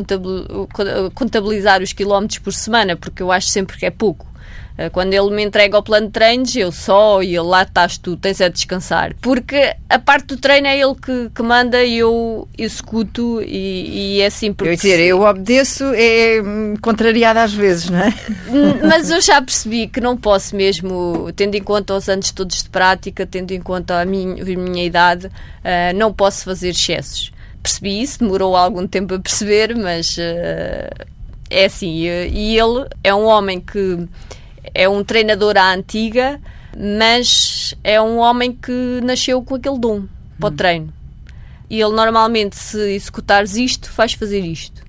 contabilizar 1.15 1.83
os 1.83 1.93
quilómetros 1.93 2.39
por 2.39 2.53
semana, 2.53 2.97
porque 2.97 3.23
eu 3.23 3.33
acho 3.33 3.49
sempre 3.49 3.77
que 3.77 3.87
é 3.87 3.91
pouco. 3.91 4.28
Eh, 4.79 4.89
quando 4.91 5.13
ele 5.13 5.31
me 5.31 5.45
entrega 5.45 5.77
o 5.77 5.83
plano 5.83 6.07
de 6.07 6.13
treinos, 6.13 6.55
eu 6.55 6.71
só 6.71 7.21
e 7.21 7.35
ele 7.35 7.41
lá 7.41 7.65
estás 7.65 7.99
tu, 7.99 8.17
tens 8.17 8.41
a 8.41 8.49
descansar. 8.49 9.13
Porque 9.21 9.75
a 9.89 9.99
parte 9.99 10.27
do 10.29 10.37
treino 10.37 10.69
é 10.69 10.79
ele 10.79 10.95
que, 10.95 11.31
que 11.35 11.43
manda 11.43 11.83
e 11.83 11.99
eu 11.99 12.47
executo 12.57 13.43
e, 13.43 14.19
e 14.19 14.21
é 14.21 14.27
assim. 14.27 14.53
Porque 14.53 14.71
eu 14.71 14.77
dizer, 14.77 15.01
eu 15.01 15.23
obedeço, 15.23 15.83
é 15.97 16.41
hum, 16.41 16.75
contrariada 16.81 17.43
às 17.43 17.53
vezes, 17.53 17.91
não 17.91 17.99
é? 17.99 18.15
Mas 18.87 19.11
eu 19.11 19.21
já 19.21 19.43
percebi 19.43 19.89
que 19.89 20.01
não 20.01 20.17
posso 20.17 20.55
mesmo, 20.55 21.29
tendo 21.35 21.57
em 21.57 21.63
conta 21.63 21.97
os 21.97 22.09
anos 22.09 22.31
todos 22.31 22.63
de 22.63 22.69
prática, 22.69 23.27
tendo 23.27 23.51
em 23.51 23.61
conta 23.61 24.01
a 24.01 24.05
minha, 24.05 24.41
a 24.41 24.47
minha 24.47 24.85
idade, 24.85 25.27
uh, 25.27 25.97
não 25.97 26.13
posso 26.13 26.45
fazer 26.45 26.69
excessos. 26.69 27.33
Percebi 27.61 28.01
isso, 28.01 28.21
demorou 28.21 28.55
algum 28.55 28.87
tempo 28.87 29.15
a 29.15 29.19
perceber, 29.19 29.77
mas 29.77 30.17
uh, 30.19 31.05
é 31.51 31.65
assim. 31.65 31.97
E 31.97 32.57
ele 32.57 32.87
é 33.03 33.13
um 33.13 33.25
homem 33.25 33.61
que 33.61 34.07
é 34.75 34.89
um 34.89 35.03
treinador 35.05 35.57
à 35.57 35.73
antiga, 35.73 36.41
mas 36.77 37.75
é 37.83 38.01
um 38.01 38.19
homem 38.19 38.53
que 38.53 39.01
nasceu 39.03 39.43
com 39.43 39.55
aquele 39.55 39.79
dom 39.79 40.05
para 40.39 40.49
o 40.49 40.53
hum. 40.53 40.57
treino. 40.57 40.93
E 41.71 41.81
ele 41.81 41.95
normalmente, 41.95 42.57
se 42.57 42.79
executares 42.95 43.57
isto, 43.57 43.91
faz 43.91 44.15
fazer 44.15 44.41
isto. 44.41 44.83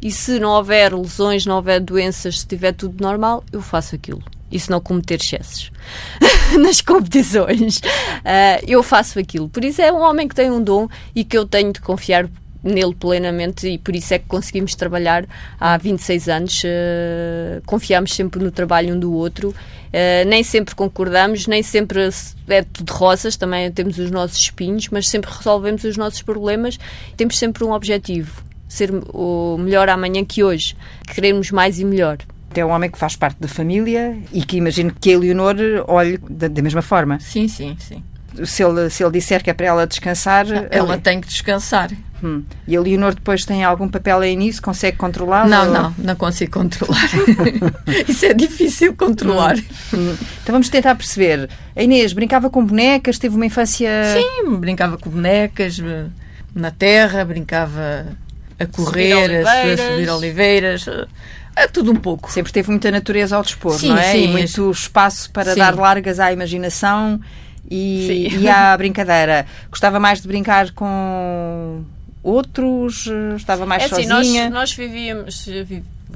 E 0.00 0.10
se 0.10 0.38
não 0.38 0.50
houver 0.50 0.94
lesões, 0.94 1.44
não 1.44 1.56
houver 1.56 1.80
doenças, 1.80 2.36
se 2.36 2.40
estiver 2.40 2.72
tudo 2.72 3.02
normal, 3.02 3.44
eu 3.52 3.60
faço 3.60 3.94
aquilo. 3.94 4.22
E 4.50 4.58
se 4.58 4.70
não 4.70 4.80
cometer 4.80 5.20
excessos 5.20 5.70
nas 6.58 6.80
competições, 6.80 7.78
uh, 7.78 8.64
eu 8.66 8.82
faço 8.82 9.18
aquilo. 9.18 9.48
Por 9.48 9.62
isso 9.62 9.82
é 9.82 9.92
um 9.92 10.00
homem 10.00 10.26
que 10.26 10.34
tem 10.34 10.50
um 10.50 10.62
dom 10.62 10.88
e 11.14 11.24
que 11.24 11.36
eu 11.36 11.44
tenho 11.44 11.72
de 11.72 11.80
confiar 11.80 12.26
nele 12.62 12.94
plenamente 12.94 13.68
e 13.68 13.78
por 13.78 13.94
isso 13.94 14.14
é 14.14 14.18
que 14.18 14.26
conseguimos 14.26 14.74
trabalhar 14.74 15.24
há 15.58 15.76
26 15.76 16.28
anos. 16.28 16.62
Uh, 16.64 17.62
confiamos 17.66 18.14
sempre 18.14 18.42
no 18.42 18.50
trabalho 18.50 18.94
um 18.94 18.98
do 18.98 19.12
outro. 19.12 19.50
Uh, 19.50 20.28
nem 20.28 20.42
sempre 20.42 20.74
concordamos, 20.74 21.46
nem 21.46 21.62
sempre 21.62 22.08
é 22.48 22.62
tudo 22.62 22.92
rosas, 22.92 23.36
também 23.36 23.70
temos 23.70 23.98
os 23.98 24.10
nossos 24.10 24.38
espinhos, 24.38 24.88
mas 24.88 25.08
sempre 25.08 25.30
resolvemos 25.30 25.84
os 25.84 25.96
nossos 25.96 26.22
problemas. 26.22 26.78
Temos 27.16 27.38
sempre 27.38 27.64
um 27.64 27.72
objetivo: 27.72 28.42
ser 28.68 28.90
o 28.92 29.56
melhor 29.58 29.88
amanhã 29.88 30.24
que 30.24 30.42
hoje. 30.42 30.76
Queremos 31.14 31.50
mais 31.50 31.78
e 31.78 31.84
melhor. 31.84 32.18
É 32.54 32.64
um 32.64 32.70
homem 32.70 32.90
que 32.90 32.98
faz 32.98 33.14
parte 33.14 33.38
da 33.38 33.46
família 33.46 34.18
e 34.32 34.42
que 34.42 34.56
imagino 34.56 34.92
que 34.98 35.12
a 35.12 35.18
Leonor 35.18 35.56
olhe 35.86 36.18
da, 36.28 36.48
da 36.48 36.62
mesma 36.62 36.82
forma. 36.82 37.20
Sim, 37.20 37.46
sim, 37.46 37.76
sim. 37.78 38.02
Se 38.44 38.62
ele, 38.62 38.90
se 38.90 39.02
ele 39.02 39.12
disser 39.12 39.42
que 39.42 39.50
é 39.50 39.54
para 39.54 39.66
ela 39.66 39.86
descansar. 39.86 40.46
Ela 40.70 40.94
ele... 40.94 41.02
tem 41.02 41.20
que 41.20 41.28
descansar. 41.28 41.90
Hum. 42.22 42.42
E 42.66 42.76
a 42.76 42.80
Leonor 42.80 43.14
depois 43.14 43.44
tem 43.44 43.64
algum 43.64 43.88
papel 43.88 44.20
aí 44.20 44.34
nisso? 44.34 44.60
Consegue 44.60 44.96
controlar? 44.96 45.46
Não, 45.48 45.66
ou... 45.66 45.72
não, 45.72 45.94
não 45.98 46.16
consigo 46.16 46.52
controlar. 46.52 47.08
Isso 48.08 48.26
é 48.26 48.34
difícil 48.34 48.94
controlar. 48.94 49.56
Hum. 49.56 49.62
Hum. 49.94 50.16
Então 50.42 50.52
vamos 50.52 50.68
tentar 50.68 50.94
perceber. 50.94 51.48
A 51.76 51.82
Inês 51.82 52.12
brincava 52.12 52.50
com 52.50 52.64
bonecas, 52.64 53.18
teve 53.18 53.36
uma 53.36 53.46
infância. 53.46 53.90
Sim, 54.14 54.56
brincava 54.56 54.98
com 54.98 55.10
bonecas 55.10 55.80
eh, 55.80 56.06
na 56.54 56.70
terra, 56.70 57.24
brincava 57.24 58.06
a 58.58 58.66
correr, 58.66 59.46
a 59.46 59.76
subir 59.76 60.10
oliveiras. 60.10 60.86
É 61.54 61.66
tudo 61.66 61.92
um 61.92 61.96
pouco. 61.96 62.30
Sempre 62.30 62.52
teve 62.52 62.70
muita 62.70 62.90
natureza 62.90 63.36
ao 63.36 63.42
dispor, 63.42 63.78
sim, 63.78 63.88
não 63.88 63.98
é? 63.98 64.12
Sim, 64.12 64.24
e 64.24 64.28
muito 64.28 64.70
espaço 64.70 65.30
para 65.30 65.52
sim. 65.52 65.58
dar 65.58 65.74
largas 65.74 66.20
à 66.20 66.32
imaginação 66.32 67.20
e, 67.70 68.28
e 68.40 68.48
à 68.48 68.76
brincadeira. 68.76 69.46
Gostava 69.70 69.98
mais 70.00 70.20
de 70.20 70.28
brincar 70.28 70.70
com 70.72 71.84
outros? 72.22 73.08
Estava 73.36 73.66
mais 73.66 73.82
é 73.82 73.86
assim, 73.86 74.08
sozinha? 74.08 74.44
Nós, 74.44 74.52
nós 74.52 74.72
vivíamos, 74.74 75.46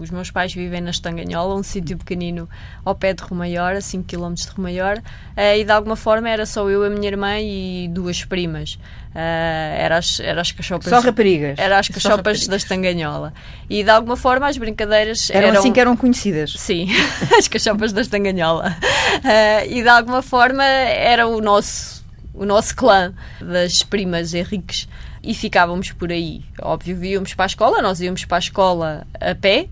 os 0.01 0.11
meus 0.11 0.31
pais 0.31 0.55
vivem 0.55 0.81
na 0.81 0.91
Estanganhola, 0.91 1.55
um 1.55 1.63
sítio 1.63 1.97
pequenino 1.97 2.49
ao 2.85 2.95
pé 2.95 3.13
de 3.13 3.23
Romaior, 3.23 3.75
a 3.75 3.81
5 3.81 4.05
km 4.05 4.35
de 4.35 4.49
Romaior, 4.49 4.99
uh, 4.99 5.57
e 5.57 5.65
de 5.65 5.71
alguma 5.73 5.97
forma 5.97 6.29
era 6.29 6.47
só 6.47 6.69
eu, 6.69 6.83
a 6.85 6.91
minha 6.91 7.07
irmã 7.07 7.39
e 7.39 7.89
duas 7.89 8.25
primas. 8.25 8.79
Uh, 9.15 9.77
era, 9.77 9.99
as, 9.99 10.21
era 10.21 10.41
as 10.41 10.53
cachopas. 10.53 10.89
Só 10.89 11.01
raparigas. 11.01 11.59
Era 11.59 11.79
as 11.79 11.89
cachopas 11.89 12.47
da 12.47 12.57
Estanganhola. 12.57 13.35
E 13.69 13.85
de 13.85 13.91
alguma 13.91 14.17
forma 14.17 14.49
as 14.49 14.57
brincadeiras 14.57 15.29
eram. 15.29 15.49
Eram 15.49 15.59
assim 15.61 15.73
que 15.73 15.81
eram 15.81 15.97
conhecidas. 15.97 16.55
Sim, 16.57 16.89
as 17.37 17.47
cachopas 17.47 17.93
da 17.93 18.01
Estanganhola. 18.01 18.75
Uh, 19.19 19.71
e 19.71 19.83
de 19.83 19.89
alguma 19.89 20.23
forma 20.23 20.65
era 20.65 21.27
o 21.27 21.41
nosso, 21.43 22.03
o 22.33 22.47
nosso 22.47 22.75
clã 22.75 23.13
das 23.41 23.83
primas 23.83 24.33
Henriques 24.33 24.89
e 25.23 25.35
ficávamos 25.35 25.93
por 25.93 26.11
aí. 26.11 26.43
Óbvio, 26.61 27.03
íamos 27.05 27.35
para 27.35 27.45
a 27.45 27.47
escola, 27.47 27.81
nós 27.81 28.01
íamos 28.01 28.25
para 28.25 28.39
a 28.39 28.41
escola 28.41 29.07
a 29.21 29.35
pé, 29.35 29.69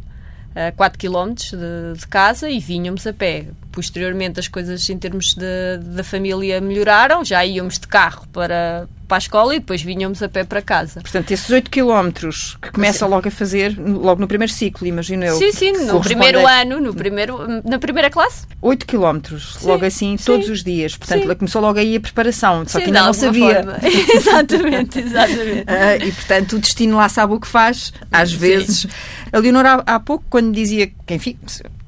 a 0.54 0.72
4 0.72 0.98
km 0.98 1.34
de, 1.34 1.98
de, 1.98 2.06
casa 2.06 2.50
e 2.50 2.58
vinhamos 2.58 3.06
a 3.06 3.12
pé. 3.12 3.46
Posteriormente 3.80 4.40
as 4.40 4.48
coisas 4.48 4.88
em 4.88 4.98
termos 4.98 5.34
da 5.34 6.04
família 6.04 6.60
melhoraram, 6.60 7.24
já 7.24 7.44
íamos 7.44 7.78
de 7.78 7.86
carro 7.86 8.26
para, 8.32 8.88
para 9.10 9.16
a 9.16 9.18
escola 9.18 9.54
e 9.56 9.58
depois 9.58 9.82
vinhamos 9.82 10.22
a 10.22 10.28
pé 10.28 10.44
para 10.44 10.62
casa. 10.62 11.00
Portanto, 11.00 11.30
esses 11.32 11.50
8 11.50 11.68
quilómetros 11.68 12.56
que 12.62 12.70
começa 12.70 13.04
sim. 13.04 13.10
logo 13.10 13.26
a 13.26 13.30
fazer, 13.30 13.76
logo 13.76 14.20
no 14.20 14.28
primeiro 14.28 14.52
ciclo, 14.52 14.86
imagino 14.86 15.24
eu. 15.24 15.36
Sim, 15.36 15.50
sim, 15.52 15.72
no 15.72 16.00
primeiro 16.00 16.46
ano, 16.46 16.80
no 16.80 16.94
primeiro, 16.94 17.38
na 17.64 17.78
primeira 17.78 18.08
classe. 18.08 18.46
8 18.62 18.86
quilómetros, 18.86 19.58
logo 19.62 19.84
assim, 19.84 20.16
sim. 20.16 20.24
todos 20.24 20.48
os 20.48 20.62
dias. 20.62 20.96
Portanto, 20.96 21.24
ela 21.24 21.34
começou 21.34 21.60
logo 21.60 21.78
aí 21.78 21.96
a 21.96 22.00
preparação, 22.00 22.64
só 22.66 22.78
que 22.78 22.86
ainda 22.86 23.02
não 23.02 23.12
sabia. 23.12 23.64
exatamente, 24.14 25.00
exatamente. 25.00 25.62
Uh, 25.62 26.06
e, 26.06 26.12
portanto, 26.12 26.52
o 26.56 26.58
destino 26.60 26.96
lá 26.96 27.08
sabe 27.08 27.34
o 27.34 27.40
que 27.40 27.48
faz, 27.48 27.92
às 28.12 28.32
vezes. 28.32 28.86
A 29.32 29.38
Leonor, 29.38 29.66
há, 29.66 29.82
há 29.86 30.00
pouco, 30.00 30.24
quando 30.30 30.52
dizia 30.52 30.86
que, 30.86 31.14
enfim, 31.14 31.36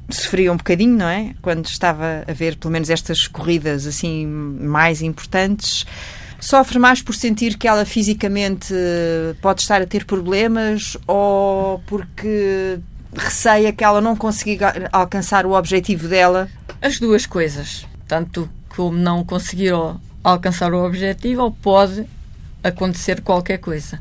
sofria 0.09 0.53
um 0.53 0.57
bocadinho, 0.57 0.97
não 0.97 1.09
é? 1.09 1.35
Quando 1.41 1.67
estava 1.67 2.25
a 2.27 2.33
ver, 2.33 2.57
pelo 2.57 2.73
menos, 2.73 2.91
estas 2.91 3.27
corridas 3.27 3.87
assim 3.87 4.27
mais 4.27 5.03
importantes. 5.03 5.87
Sofre 6.41 6.79
mais 6.79 7.01
por 7.01 7.15
sentir 7.15 7.57
que 7.57 7.69
ela 7.69 7.85
fisicamente 7.85 8.75
pode 9.41 9.61
estar 9.61 9.81
a 9.81 9.87
ter 9.87 10.05
problemas 10.05 10.97
ou 11.07 11.79
porque 11.87 12.81
receia 13.15 13.73
que 13.73 13.85
ela 13.85 14.01
não 14.01 14.17
consiga 14.17 14.89
alcançar 14.91 15.47
o 15.47 15.53
objetivo 15.53 16.09
dela? 16.09 16.49
As 16.81 16.99
duas 16.99 17.27
coisas. 17.27 17.87
Tanto 18.09 18.49
como 18.69 18.99
não 18.99 19.25
conseguir 19.25 19.73
alcançar 20.25 20.73
o 20.73 20.85
objetivo, 20.85 21.43
ou 21.43 21.53
pode 21.53 22.07
acontecer 22.65 23.21
qualquer 23.21 23.59
coisa. 23.59 24.01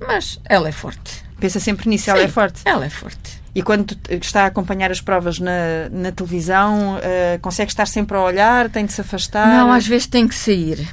Mas 0.00 0.40
ela 0.44 0.68
é 0.68 0.72
forte. 0.72 1.22
Pensa 1.38 1.60
sempre 1.60 1.88
nisso, 1.88 2.08
ela 2.08 2.22
é 2.22 2.28
forte. 2.28 2.62
Ela 2.64 2.86
é 2.86 2.90
forte. 2.90 3.41
E 3.54 3.62
quando 3.62 3.96
está 4.08 4.44
a 4.44 4.46
acompanhar 4.46 4.90
as 4.90 5.00
provas 5.00 5.38
na, 5.38 5.88
na 5.90 6.10
televisão, 6.10 6.96
uh, 6.96 7.38
consegue 7.40 7.70
estar 7.70 7.86
sempre 7.86 8.16
a 8.16 8.22
olhar? 8.22 8.70
Tem 8.70 8.86
de 8.86 8.92
se 8.92 9.00
afastar? 9.00 9.46
Não, 9.46 9.70
às 9.70 9.86
vezes 9.86 10.06
tem 10.06 10.26
que 10.26 10.34
sair. 10.34 10.88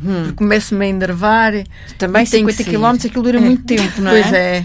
Hum. 0.00 0.32
Começo-me 0.34 0.84
a 0.84 0.88
enervar. 0.88 1.52
Também 1.98 2.24
50 2.24 2.64
km 2.64 3.06
aquilo 3.06 3.22
dura 3.24 3.38
é. 3.38 3.40
muito 3.40 3.64
tempo, 3.64 4.00
não 4.00 4.12
é? 4.12 4.22
Pois 4.22 4.32
é. 4.32 4.64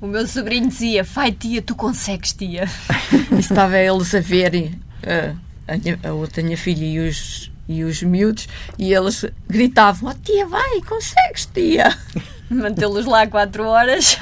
O 0.00 0.06
meu 0.06 0.26
sobrinho 0.26 0.68
dizia: 0.68 1.04
Vai, 1.04 1.32
tia, 1.32 1.62
tu 1.62 1.74
consegues, 1.74 2.32
tia. 2.32 2.68
E 3.30 3.40
estava 3.40 3.78
eles 3.78 4.14
a 4.14 4.20
ver 4.20 4.54
uh, 5.04 5.36
a, 5.68 6.08
a 6.08 6.12
outra 6.12 6.42
minha 6.42 6.56
filha 6.56 6.84
e 6.84 6.98
os, 7.08 7.52
e 7.68 7.84
os 7.84 8.02
miúdos 8.02 8.48
e 8.78 8.92
eles 8.92 9.24
gritavam: 9.48 10.10
oh, 10.10 10.14
Tia, 10.24 10.46
vai, 10.46 10.80
consegues, 10.80 11.46
tia. 11.46 11.96
mantê-los 12.54 13.06
lá 13.06 13.26
4 13.26 13.64
horas. 13.64 14.18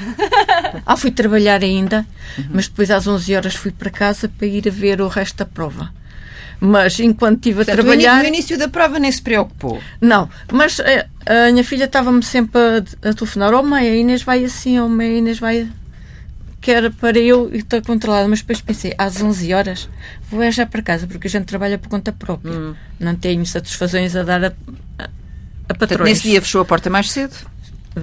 ah, 0.85 0.97
fui 0.97 1.11
trabalhar 1.11 1.63
ainda, 1.63 2.05
uhum. 2.37 2.45
mas 2.53 2.67
depois 2.67 2.91
às 2.91 3.07
11 3.07 3.35
horas 3.35 3.55
fui 3.55 3.71
para 3.71 3.89
casa 3.89 4.29
para 4.29 4.47
ir 4.47 4.67
a 4.67 4.71
ver 4.71 5.01
o 5.01 5.07
resto 5.07 5.37
da 5.37 5.45
prova. 5.45 5.91
Mas 6.59 6.99
enquanto 6.99 7.37
estive 7.37 7.61
a 7.61 7.65
Portanto, 7.65 7.75
trabalhar. 7.75 8.21
No 8.21 8.27
início 8.27 8.57
da 8.57 8.67
prova 8.67 8.97
nem 8.97 9.11
se 9.11 9.21
preocupou? 9.21 9.79
Não, 10.01 10.27
mas 10.51 10.79
a, 10.79 10.83
eh, 10.89 11.07
a 11.25 11.51
minha 11.51 11.63
filha 11.63 11.83
estava-me 11.83 12.23
sempre 12.23 12.59
a, 12.59 13.09
a 13.09 13.13
telefonar: 13.13 13.53
Oh, 13.53 13.61
mãe, 13.61 13.87
a 13.87 13.95
Inês 13.95 14.23
vai 14.23 14.43
assim, 14.43 14.79
oh, 14.79 14.89
mãe, 14.89 15.07
a 15.07 15.17
Inês 15.19 15.39
vai 15.39 15.69
que 16.59 16.71
era 16.71 16.89
para 16.89 17.17
eu 17.17 17.49
estar 17.53 17.81
controlada, 17.81 18.27
mas 18.27 18.39
depois 18.39 18.59
pensei, 18.59 18.93
às 18.97 19.21
11 19.21 19.53
horas 19.53 19.89
vou 20.29 20.41
é 20.41 20.51
já 20.51 20.65
para 20.65 20.81
casa, 20.81 21.07
porque 21.07 21.27
a 21.27 21.29
gente 21.29 21.45
trabalha 21.45 21.77
por 21.77 21.87
conta 21.87 22.11
própria. 22.11 22.51
Hum. 22.51 22.75
Não 22.99 23.15
tenho 23.15 23.45
satisfações 23.45 24.15
a 24.15 24.23
dar 24.23 24.43
a, 24.43 24.47
a, 24.99 25.03
a 25.03 25.73
patrões. 25.73 25.77
Portanto, 25.77 26.03
nesse 26.03 26.23
dia 26.23 26.41
fechou 26.41 26.61
a 26.61 26.65
porta 26.65 26.89
mais 26.89 27.11
cedo? 27.11 27.35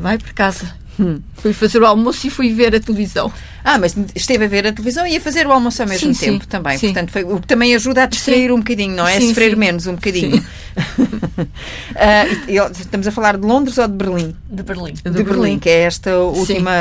Vai 0.00 0.18
para 0.18 0.33
casa. 0.33 0.85
Hum. 0.98 1.20
Fui 1.35 1.52
fazer 1.52 1.83
o 1.83 1.87
almoço 1.87 2.26
e 2.26 2.30
fui 2.30 2.52
ver 2.52 2.74
a 2.74 2.80
televisão. 2.80 3.33
Ah, 3.64 3.78
mas 3.78 3.96
esteve 4.14 4.44
a 4.44 4.48
ver 4.48 4.66
a 4.66 4.72
televisão 4.72 5.07
e 5.07 5.16
a 5.16 5.20
fazer 5.20 5.46
o 5.46 5.52
almoço 5.52 5.83
ao 5.83 5.88
mesmo 5.88 6.14
sim, 6.14 6.26
tempo 6.26 6.44
sim, 6.44 6.48
também. 6.50 6.78
Sim. 6.78 6.88
Portanto, 6.88 7.11
foi, 7.11 7.24
o 7.24 7.40
que 7.40 7.46
também 7.46 7.74
ajuda 7.74 8.04
a 8.04 8.07
distrair 8.07 8.52
um 8.52 8.59
bocadinho, 8.59 8.94
não 8.94 9.07
é? 9.07 9.18
Sim, 9.18 9.28
Sofrer 9.28 9.57
menos 9.57 9.87
um 9.87 9.94
bocadinho. 9.94 10.37
uh, 10.37 10.44
estamos 12.78 13.07
a 13.07 13.11
falar 13.11 13.37
de 13.37 13.46
Londres 13.46 13.78
ou 13.78 13.88
de 13.88 13.94
Berlim? 13.94 14.37
De 14.48 14.62
Berlim. 14.62 14.92
De, 14.92 15.02
de 15.02 15.11
Berlim, 15.11 15.24
Berlim, 15.24 15.59
que 15.59 15.68
é 15.68 15.80
esta 15.80 16.16
última. 16.16 16.72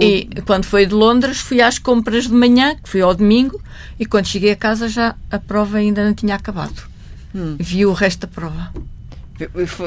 E 0.00 0.28
quando 0.46 0.64
foi 0.64 0.86
de 0.86 0.94
Londres, 0.94 1.38
fui 1.38 1.60
às 1.60 1.78
compras 1.78 2.24
de 2.24 2.32
manhã, 2.32 2.74
que 2.82 2.88
foi 2.88 3.02
ao 3.02 3.14
domingo, 3.14 3.60
e 4.00 4.06
quando 4.06 4.26
cheguei 4.26 4.52
a 4.52 4.56
casa 4.56 4.88
já 4.88 5.14
a 5.30 5.38
prova 5.38 5.78
ainda 5.78 6.04
não 6.04 6.14
tinha 6.14 6.34
acabado. 6.34 6.88
Hum. 7.34 7.56
Vi 7.58 7.84
o 7.84 7.92
resto 7.92 8.20
da 8.20 8.28
prova. 8.28 8.72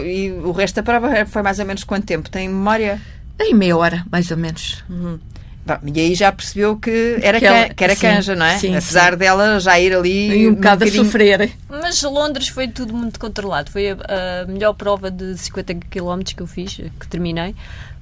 E 0.05 0.31
o 0.31 0.51
resto 0.51 0.75
da 0.75 0.83
prova 0.83 1.25
foi 1.25 1.41
mais 1.41 1.59
ou 1.59 1.65
menos 1.65 1.83
quanto 1.83 2.05
tempo? 2.05 2.29
Tem 2.29 2.47
memória? 2.47 3.01
Em 3.39 3.53
meia 3.53 3.75
hora, 3.75 4.05
mais 4.11 4.29
ou 4.31 4.37
menos. 4.37 4.83
Uhum. 4.89 5.19
Bom, 5.65 5.77
e 5.93 5.99
aí 5.99 6.15
já 6.15 6.31
percebeu 6.31 6.75
que 6.77 7.19
era, 7.21 7.37
que, 7.39 7.45
ela, 7.45 7.69
que 7.69 7.83
era 7.83 7.95
sim, 7.95 8.01
canja, 8.01 8.35
não 8.35 8.45
é? 8.45 8.57
Sim, 8.57 8.75
Apesar 8.75 9.11
sim. 9.13 9.17
dela 9.19 9.59
já 9.59 9.79
ir 9.79 9.93
ali. 9.95 10.41
E 10.41 10.47
um, 10.47 10.51
um 10.51 10.55
bocado 10.55 10.79
bocadinho... 10.79 11.01
a 11.01 11.05
sofrer. 11.05 11.51
Mas 11.69 12.01
Londres 12.01 12.47
foi 12.47 12.67
tudo 12.67 12.93
muito 12.93 13.19
controlado. 13.19 13.69
Foi 13.69 13.91
a, 13.91 13.97
a 14.43 14.45
melhor 14.47 14.73
prova 14.73 15.11
de 15.11 15.37
50 15.37 15.75
km 15.89 16.21
que 16.35 16.41
eu 16.41 16.47
fiz, 16.47 16.75
que 16.99 17.07
terminei 17.07 17.55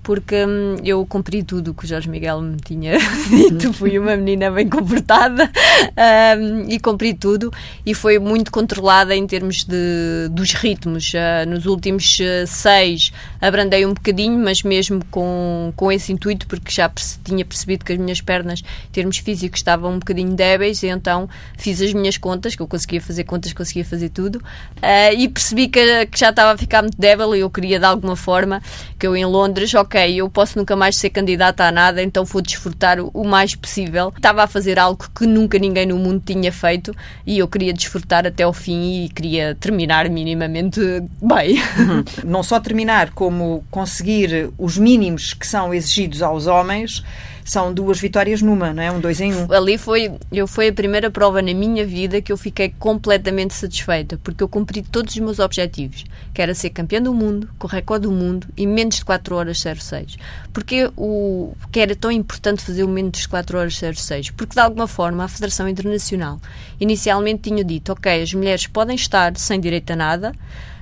porque 0.04 0.46
hum, 0.46 0.78
eu 0.84 1.06
cumpri 1.06 1.44
tudo 1.44 1.74
que 1.74 1.86
o 1.86 1.88
Jorge 1.88 2.10
Miguel 2.10 2.42
me 2.42 2.58
tinha 2.58 2.98
dito. 3.30 3.74
Fui 3.74 3.98
uma 4.00 4.16
menina 4.16 4.50
bem 4.50 4.68
comportada 4.68 5.50
hum, 6.40 6.66
e 6.68 6.80
cumpri 6.80 7.14
tudo. 7.14 7.52
E 7.86 7.94
foi 7.94 8.18
muito 8.20 8.52
controlada 8.52 9.16
em 9.16 9.26
termos 9.28 9.64
de, 9.64 10.30
dos 10.32 10.54
ritmos. 10.54 11.14
Uh, 11.14 11.50
nos 11.50 11.66
últimos 11.66 12.18
uh, 12.20 12.48
seis 12.48 13.12
abrandei 13.42 13.86
um 13.86 13.94
bocadinho, 13.94 14.38
mas 14.38 14.64
mesmo 14.64 15.04
com, 15.12 15.74
com 15.76 15.92
esse 15.92 16.12
intuito, 16.12 16.48
porque 16.48 16.72
já 16.72 16.90
perce, 16.90 17.20
tinha 17.24 17.46
percebido 17.46 17.86
que 17.86 17.94
as 17.94 18.00
minhas 18.00 18.22
pernas, 18.22 18.62
em 18.62 18.92
termos 18.92 19.18
físicos, 19.18 19.60
estavam 19.60 19.94
um 19.94 20.00
bocadinho 20.00 20.34
débeis. 20.34 20.82
E 20.84 20.88
então 20.88 21.30
fiz 21.58 21.82
as 21.82 21.94
minhas 21.94 22.18
contas, 22.18 22.56
que 22.56 22.62
eu 22.62 22.68
conseguia 22.68 23.02
fazer 23.02 23.26
contas, 23.26 23.54
conseguia 23.54 23.86
fazer 23.86 24.10
tudo. 24.10 24.38
Uh, 24.38 25.14
e 25.18 25.28
percebi 25.28 25.68
que, 25.68 26.06
que 26.08 26.20
já 26.20 26.30
estava 26.30 26.54
a 26.54 26.58
ficar 26.58 26.82
muito 26.82 26.98
débil 26.98 27.36
e 27.36 27.42
eu 27.42 27.50
queria, 27.50 27.80
de 27.80 27.86
alguma 27.86 28.16
forma, 28.16 28.62
que 28.98 29.06
eu 29.06 29.16
em 29.16 29.26
Londres, 29.26 29.74
ok 29.90 30.16
eu 30.18 30.30
posso 30.30 30.58
nunca 30.58 30.76
mais 30.76 30.96
ser 30.96 31.10
candidata 31.10 31.64
a 31.64 31.72
nada, 31.72 32.04
então 32.04 32.24
vou 32.24 32.42
desfrutar 32.42 33.00
o, 33.00 33.24
mais 33.24 33.56
possível. 33.56 34.14
Estava 34.16 34.44
a 34.44 34.48
fazer 34.48 34.78
algo 34.78 35.04
que 35.18 35.26
nunca 35.26 35.58
ninguém 35.58 35.88
no 35.88 35.98
mundo 35.98 36.22
tinha 36.24 36.52
feito 36.52 36.96
e 37.26 37.40
eu 37.40 37.48
queria 37.48 37.74
desfrutar 37.74 38.28
até 38.28 38.44
ao 38.44 38.54
fim 38.54 39.06
e 39.06 39.10
queria 39.10 39.58
terminar 39.60 40.08
minimamente 40.08 40.80
bem. 41.20 41.60
Uhum. 41.80 42.04
Não 42.24 42.44
só 42.44 42.60
terminar, 42.60 43.12
como 43.12 43.64
conseguir 43.72 44.52
os 44.58 44.78
mínimos 44.78 45.34
que 45.34 45.48
são 45.48 45.74
exigidos 45.74 46.22
aos 46.22 46.46
homens 46.46 47.04
são 47.50 47.74
duas 47.74 48.00
vitórias 48.00 48.44
numa, 48.44 48.72
não 48.72 48.84
é? 48.84 48.92
Um 48.92 49.00
dois 49.00 49.20
em 49.20 49.34
um. 49.34 49.52
Ali 49.52 49.76
foi, 49.76 50.12
eu, 50.32 50.46
foi 50.46 50.68
a 50.68 50.74
primeira 50.74 51.10
prova 51.10 51.42
na 51.42 51.52
minha 51.52 51.84
vida 51.84 52.22
que 52.22 52.32
eu 52.32 52.38
fiquei 52.38 52.70
completamente 52.78 53.56
satisfeita, 53.56 54.20
porque 54.24 54.44
eu 54.44 54.48
cumpri 54.48 54.84
todos 54.84 55.16
os 55.16 55.20
meus 55.20 55.40
objetivos, 55.40 56.06
que 56.32 56.44
era 56.44 56.54
ser 56.54 56.70
campeã 56.70 57.02
do 57.02 57.12
mundo, 57.12 57.50
com 57.58 57.66
recorde 57.66 58.04
do 58.04 58.12
mundo 58.12 58.48
e 58.56 58.68
menos 58.68 58.98
de 58.98 59.06
4 59.06 59.36
horas 59.36 59.64
06. 59.64 60.18
Porque 60.54 60.92
o 60.96 61.54
que 61.72 61.80
era 61.80 61.96
tão 61.96 62.12
importante 62.12 62.62
fazer 62.62 62.84
o 62.84 62.88
menos 62.88 63.20
de 63.20 63.28
4 63.28 63.58
horas 63.58 63.80
06? 63.80 64.30
Porque 64.30 64.54
de 64.54 64.62
alguma 64.62 64.86
forma 64.86 65.24
a 65.24 65.28
Federação 65.28 65.68
Internacional 65.68 66.40
inicialmente 66.80 67.50
tinha 67.50 67.64
dito, 67.64 67.92
ok, 67.92 68.22
as 68.22 68.32
mulheres 68.32 68.68
podem 68.68 68.96
estar 68.96 69.36
sem 69.38 69.60
direito 69.60 69.90
a 69.90 69.96
nada, 69.96 70.34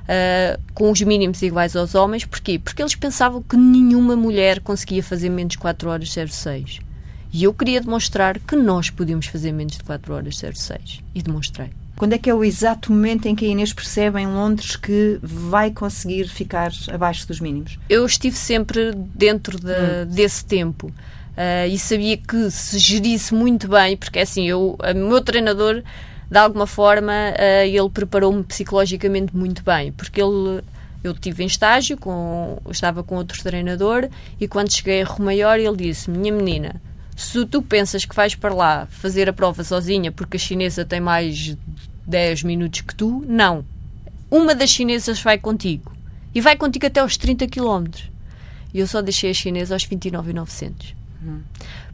uh, 0.07 0.61
com 0.73 0.91
os 0.91 1.01
mínimos 1.01 1.41
iguais 1.41 1.75
aos 1.75 1.95
homens. 1.95 2.25
Porquê? 2.25 2.59
Porque 2.59 2.81
eles 2.81 2.95
pensavam 2.95 3.41
que 3.41 3.57
nenhuma 3.57 4.15
mulher 4.15 4.59
conseguia 4.61 5.03
fazer 5.03 5.29
menos 5.29 5.51
de 5.51 5.57
4 5.57 5.89
horas 5.89 6.09
06. 6.09 6.79
E 7.33 7.43
eu 7.43 7.53
queria 7.53 7.81
demonstrar 7.81 8.39
que 8.39 8.55
nós 8.55 8.89
podíamos 8.89 9.27
fazer 9.27 9.51
menos 9.51 9.77
de 9.77 9.83
4 9.83 10.13
horas 10.13 10.37
06. 10.37 11.03
E 11.13 11.21
demonstrei. 11.21 11.69
Quando 11.97 12.13
é 12.13 12.17
que 12.17 12.29
é 12.29 12.33
o 12.33 12.43
exato 12.43 12.91
momento 12.91 13.27
em 13.27 13.35
que 13.35 13.43
a 13.43 13.47
Inês 13.47 13.73
percebe 13.73 14.21
em 14.21 14.27
Londres 14.27 14.75
que 14.75 15.19
vai 15.21 15.71
conseguir 15.71 16.27
ficar 16.27 16.71
abaixo 16.91 17.27
dos 17.27 17.39
mínimos? 17.39 17.79
Eu 17.89 18.05
estive 18.05 18.35
sempre 18.35 18.93
dentro 18.93 19.59
de, 19.59 19.71
hum. 19.71 20.05
desse 20.07 20.45
tempo. 20.45 20.87
Uh, 20.87 21.67
e 21.69 21.77
sabia 21.77 22.17
que 22.17 22.49
se 22.49 22.79
gerisse 22.79 23.33
muito 23.33 23.67
bem, 23.67 23.97
porque 23.97 24.19
assim, 24.19 24.47
eu, 24.47 24.77
o 24.79 25.07
meu 25.09 25.21
treinador 25.21 25.83
de 26.29 26.37
alguma 26.37 26.67
forma 26.67 27.13
uh, 27.13 27.65
ele 27.65 27.89
preparou-me 27.89 28.43
psicologicamente 28.43 29.35
muito 29.35 29.63
bem, 29.63 29.91
porque 29.91 30.21
ele 30.21 30.61
eu 31.03 31.11
estive 31.11 31.43
em 31.43 31.47
estágio, 31.47 31.97
com, 31.97 32.59
estava 32.69 33.03
com 33.03 33.15
outro 33.15 33.41
treinador 33.41 34.09
e 34.39 34.47
quando 34.47 34.71
cheguei 34.71 35.01
a 35.01 35.05
Romaior 35.05 35.57
ele 35.57 35.77
disse, 35.77 36.09
minha 36.09 36.33
menina, 36.33 36.81
se 37.15 37.45
tu 37.45 37.61
pensas 37.61 38.03
que 38.03 38.15
vais 38.15 38.35
para 38.35 38.53
lá 38.53 38.87
fazer 38.87 39.29
a 39.29 39.33
prova 39.33 39.63
sozinha 39.63 40.11
porque 40.11 40.37
a 40.37 40.39
chinesa 40.39 40.83
tem 40.83 40.99
mais 40.99 41.55
10 42.05 42.43
minutos 42.43 42.81
que 42.81 42.95
tu, 42.95 43.23
não. 43.27 43.63
Uma 44.29 44.53
das 44.53 44.69
chinesas 44.69 45.21
vai 45.21 45.37
contigo. 45.37 45.91
E 46.33 46.41
vai 46.41 46.55
contigo 46.55 46.85
até 46.85 46.99
aos 46.99 47.17
30 47.17 47.47
km. 47.47 47.85
E 48.73 48.79
eu 48.79 48.87
só 48.87 49.01
deixei 49.01 49.31
a 49.31 49.33
chinesa 49.33 49.75
aos 49.75 49.85
29,900. 49.85 50.95
Hum. 51.23 51.41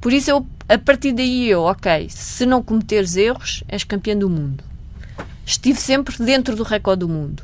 Por 0.03 0.11
isso, 0.11 0.29
eu, 0.29 0.45
a 0.67 0.77
partir 0.77 1.13
daí, 1.13 1.49
eu, 1.49 1.61
ok, 1.61 2.07
se 2.09 2.45
não 2.45 2.61
cometeres 2.61 3.15
erros, 3.15 3.63
és 3.69 3.85
campeã 3.85 4.17
do 4.17 4.29
mundo. 4.29 4.61
Estive 5.45 5.79
sempre 5.79 6.13
dentro 6.17 6.57
do 6.57 6.63
recorde 6.63 6.99
do 6.99 7.07
mundo. 7.07 7.41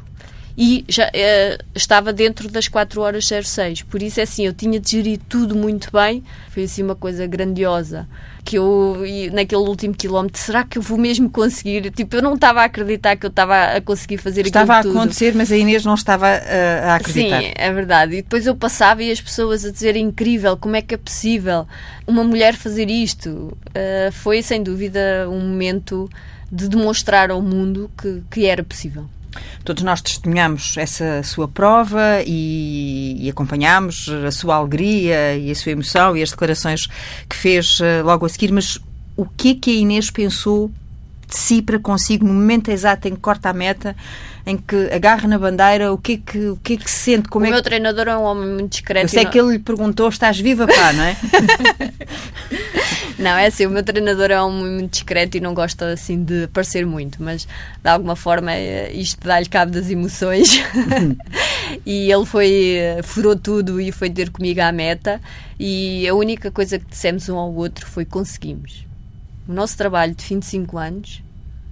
E 0.57 0.83
já 0.87 1.07
uh, 1.07 1.63
estava 1.73 2.11
dentro 2.11 2.49
das 2.49 2.67
4 2.67 3.01
horas 3.01 3.27
06. 3.27 3.83
Por 3.83 4.01
isso, 4.01 4.19
é 4.19 4.23
assim, 4.23 4.45
eu 4.45 4.53
tinha 4.53 4.79
de 4.79 4.91
gerir 4.91 5.19
tudo 5.29 5.55
muito 5.55 5.89
bem. 5.91 6.23
Foi 6.49 6.63
assim 6.63 6.83
uma 6.83 6.95
coisa 6.95 7.25
grandiosa 7.25 8.07
que 8.49 8.57
eu, 8.57 8.97
naquele 9.31 9.61
último 9.61 9.93
quilómetro, 9.93 10.41
será 10.41 10.63
que 10.63 10.79
eu 10.79 10.81
vou 10.81 10.97
mesmo 10.97 11.29
conseguir? 11.29 11.91
Tipo, 11.91 12.15
eu 12.15 12.21
não 12.23 12.33
estava 12.33 12.61
a 12.61 12.63
acreditar 12.63 13.15
que 13.15 13.25
eu 13.25 13.29
estava 13.29 13.75
a 13.75 13.81
conseguir 13.81 14.17
fazer 14.17 14.45
estava 14.45 14.77
aquilo 14.77 14.89
Estava 14.89 14.99
a 14.99 15.03
acontecer, 15.03 15.35
mas 15.35 15.51
a 15.51 15.57
Inês 15.57 15.85
não 15.85 15.93
estava 15.93 16.25
uh, 16.25 16.87
a 16.87 16.95
acreditar. 16.95 17.41
Sim, 17.41 17.51
é 17.55 17.71
verdade. 17.71 18.13
E 18.13 18.21
depois 18.23 18.47
eu 18.47 18.55
passava 18.55 19.03
e 19.03 19.11
as 19.11 19.21
pessoas 19.21 19.63
a 19.65 19.71
dizer 19.71 19.95
incrível, 19.95 20.57
como 20.57 20.75
é 20.75 20.81
que 20.81 20.95
é 20.95 20.97
possível 20.97 21.67
uma 22.07 22.23
mulher 22.23 22.55
fazer 22.55 22.89
isto? 22.89 23.29
Uh, 23.29 24.11
foi, 24.13 24.41
sem 24.41 24.63
dúvida, 24.63 25.27
um 25.29 25.39
momento 25.41 26.09
de 26.51 26.67
demonstrar 26.67 27.29
ao 27.29 27.41
mundo 27.43 27.91
que, 28.01 28.23
que 28.31 28.45
era 28.47 28.63
possível. 28.63 29.05
Todos 29.63 29.83
nós 29.83 30.01
testemunhamos 30.01 30.77
essa 30.77 31.21
sua 31.23 31.47
prova 31.47 32.23
e, 32.25 33.17
e 33.19 33.29
acompanhamos 33.29 34.09
a 34.25 34.31
sua 34.31 34.55
alegria 34.55 35.35
e 35.37 35.51
a 35.51 35.55
sua 35.55 35.71
emoção 35.71 36.17
e 36.17 36.23
as 36.23 36.31
declarações 36.31 36.87
que 37.27 37.35
fez 37.35 37.79
uh, 37.79 38.03
logo 38.03 38.25
a 38.25 38.29
seguir, 38.29 38.51
mas 38.51 38.79
o 39.15 39.25
que 39.25 39.51
é 39.51 39.55
que 39.55 39.71
a 39.71 39.73
Inês 39.73 40.09
pensou 40.09 40.71
de 41.27 41.37
si 41.37 41.61
para 41.61 41.77
consigo 41.77 42.25
no 42.25 42.33
momento 42.33 42.69
exato 42.69 43.07
em 43.07 43.13
que 43.13 43.21
corta 43.21 43.49
a 43.49 43.53
meta, 43.53 43.95
em 44.49 44.57
que 44.57 44.91
agarra 44.91 45.27
na 45.27 45.37
bandeira, 45.37 45.93
o 45.93 45.97
que 45.97 46.13
é 46.13 46.17
que, 46.17 46.47
o 46.49 46.57
que, 46.57 46.73
é 46.73 46.77
que 46.77 46.89
sente? 46.89 47.29
Como 47.29 47.45
o 47.45 47.47
é 47.47 47.51
meu 47.51 47.59
que... 47.59 47.65
treinador 47.65 48.07
é 48.07 48.17
um 48.17 48.23
homem 48.23 48.49
muito 48.49 48.71
discreto. 48.71 49.05
Eu 49.05 49.09
sei 49.09 49.23
não... 49.23 49.31
que 49.31 49.39
ele 49.39 49.51
lhe 49.51 49.59
perguntou: 49.59 50.09
estás 50.09 50.39
viva, 50.39 50.65
pá, 50.65 50.91
não 50.91 51.03
é? 51.03 51.15
não, 53.19 53.37
é 53.37 53.45
assim, 53.45 53.67
o 53.67 53.69
meu 53.69 53.83
treinador 53.83 54.31
é 54.31 54.41
um 54.41 54.47
homem 54.47 54.71
muito 54.73 54.91
discreto 54.91 55.37
e 55.37 55.39
não 55.39 55.53
gosta 55.53 55.91
assim 55.91 56.23
de 56.23 56.45
aparecer 56.45 56.83
muito, 56.83 57.21
mas 57.21 57.45
de 57.45 57.89
alguma 57.89 58.15
forma 58.15 58.51
é, 58.51 58.91
isto 58.91 59.25
dá-lhe 59.25 59.47
cabo 59.47 59.71
das 59.71 59.87
emoções. 59.87 60.59
e 61.85 62.11
ele 62.11 62.25
foi, 62.25 62.79
furou 63.03 63.35
tudo 63.35 63.79
e 63.79 63.91
foi 63.91 64.09
ter 64.09 64.31
comigo 64.31 64.61
à 64.61 64.71
meta. 64.71 65.21
E 65.59 66.07
a 66.07 66.15
única 66.15 66.49
coisa 66.49 66.79
que 66.79 66.85
dissemos 66.85 67.29
um 67.29 67.37
ao 67.37 67.53
outro 67.53 67.85
foi: 67.85 68.03
conseguimos 68.03 68.83
o 69.47 69.53
nosso 69.53 69.77
trabalho 69.77 70.15
de 70.15 70.25
25 70.25 70.77
anos, 70.77 71.21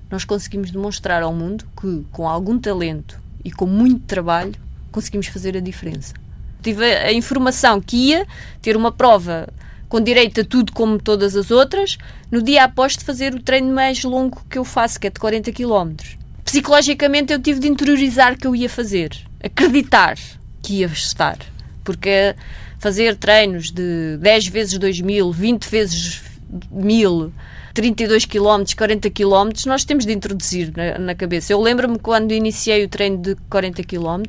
nós 0.09 0.23
conseguimos 0.25 0.71
demonstrar 0.71 1.21
ao 1.21 1.33
mundo 1.33 1.65
que, 1.79 2.05
com 2.11 2.27
algum 2.27 2.57
talento 2.59 3.19
e 3.43 3.51
com 3.51 3.65
muito 3.65 4.05
trabalho, 4.05 4.55
conseguimos 4.91 5.27
fazer 5.27 5.55
a 5.55 5.59
diferença. 5.59 6.13
Tive 6.61 6.85
a 6.85 7.13
informação 7.13 7.79
que 7.79 7.95
ia 7.95 8.27
ter 8.61 8.75
uma 8.75 8.91
prova 8.91 9.47
com 9.87 10.01
direito 10.01 10.41
a 10.41 10.43
tudo 10.43 10.71
como 10.73 10.99
todas 10.99 11.35
as 11.35 11.49
outras, 11.49 11.97
no 12.29 12.41
dia 12.41 12.63
após 12.63 12.97
de 12.97 13.05
fazer 13.05 13.33
o 13.33 13.41
treino 13.41 13.73
mais 13.73 14.03
longo 14.03 14.43
que 14.49 14.57
eu 14.57 14.65
faço, 14.65 14.99
que 14.99 15.07
é 15.07 15.09
de 15.09 15.19
40 15.19 15.51
km. 15.51 15.95
Psicologicamente 16.43 17.31
eu 17.31 17.41
tive 17.41 17.59
de 17.59 17.67
interiorizar 17.67 18.37
que 18.37 18.47
eu 18.47 18.55
ia 18.55 18.69
fazer, 18.69 19.11
acreditar 19.41 20.17
que 20.61 20.79
ia 20.79 20.87
estar, 20.87 21.37
porque 21.83 22.35
fazer 22.79 23.15
treinos 23.15 23.71
de 23.71 24.17
10 24.17 24.47
vezes 24.47 24.77
2 24.77 25.01
mil, 25.01 25.31
20 25.31 25.65
vezes 25.65 26.21
mil, 26.71 27.33
32 27.77 28.25
km, 28.25 28.63
40 28.75 29.11
km, 29.11 29.51
nós 29.67 29.85
temos 29.85 30.03
de 30.03 30.11
introduzir 30.11 30.73
na, 30.75 30.97
na 30.97 31.13
cabeça. 31.13 31.53
Eu 31.53 31.61
lembro-me 31.61 31.99
quando 31.99 32.31
iniciei 32.31 32.83
o 32.83 32.89
treino 32.89 33.19
de 33.19 33.35
40 33.51 33.83
km, 33.83 34.23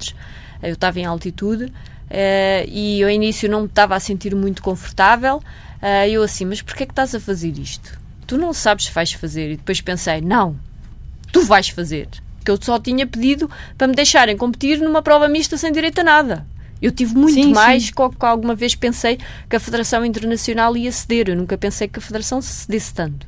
eu 0.62 0.74
estava 0.74 1.00
em 1.00 1.06
altitude 1.06 1.64
uh, 1.64 2.68
e 2.68 3.02
ao 3.02 3.08
início 3.08 3.48
não 3.48 3.62
me 3.62 3.66
estava 3.66 3.96
a 3.96 4.00
sentir 4.00 4.34
muito 4.34 4.60
confortável. 4.60 5.38
Uh, 5.82 6.06
eu 6.10 6.22
assim, 6.22 6.44
mas 6.44 6.60
porquê 6.60 6.82
é 6.82 6.86
que 6.86 6.92
estás 6.92 7.14
a 7.14 7.20
fazer 7.20 7.58
isto? 7.58 7.98
Tu 8.26 8.36
não 8.36 8.52
sabes 8.52 8.84
se 8.84 8.92
vais 8.92 9.12
fazer. 9.12 9.52
E 9.52 9.56
depois 9.56 9.80
pensei, 9.80 10.20
não, 10.20 10.54
tu 11.32 11.42
vais 11.42 11.70
fazer. 11.70 12.06
Que 12.44 12.50
eu 12.50 12.58
só 12.60 12.78
tinha 12.78 13.06
pedido 13.06 13.50
para 13.78 13.86
me 13.86 13.94
deixarem 13.94 14.36
competir 14.36 14.78
numa 14.78 15.00
prova 15.00 15.26
mista 15.26 15.56
sem 15.56 15.72
direito 15.72 16.00
a 16.00 16.04
nada. 16.04 16.46
Eu 16.82 16.92
tive 16.92 17.14
muito 17.14 17.32
sim, 17.32 17.54
mais 17.54 17.86
sim. 17.86 17.92
que 17.94 18.26
alguma 18.26 18.54
vez 18.54 18.74
pensei 18.74 19.18
que 19.48 19.56
a 19.56 19.60
Federação 19.60 20.04
Internacional 20.04 20.76
ia 20.76 20.92
ceder. 20.92 21.30
Eu 21.30 21.36
nunca 21.36 21.56
pensei 21.56 21.88
que 21.88 21.98
a 21.98 22.02
Federação 22.02 22.42
cedesse 22.42 22.92
tanto. 22.92 23.27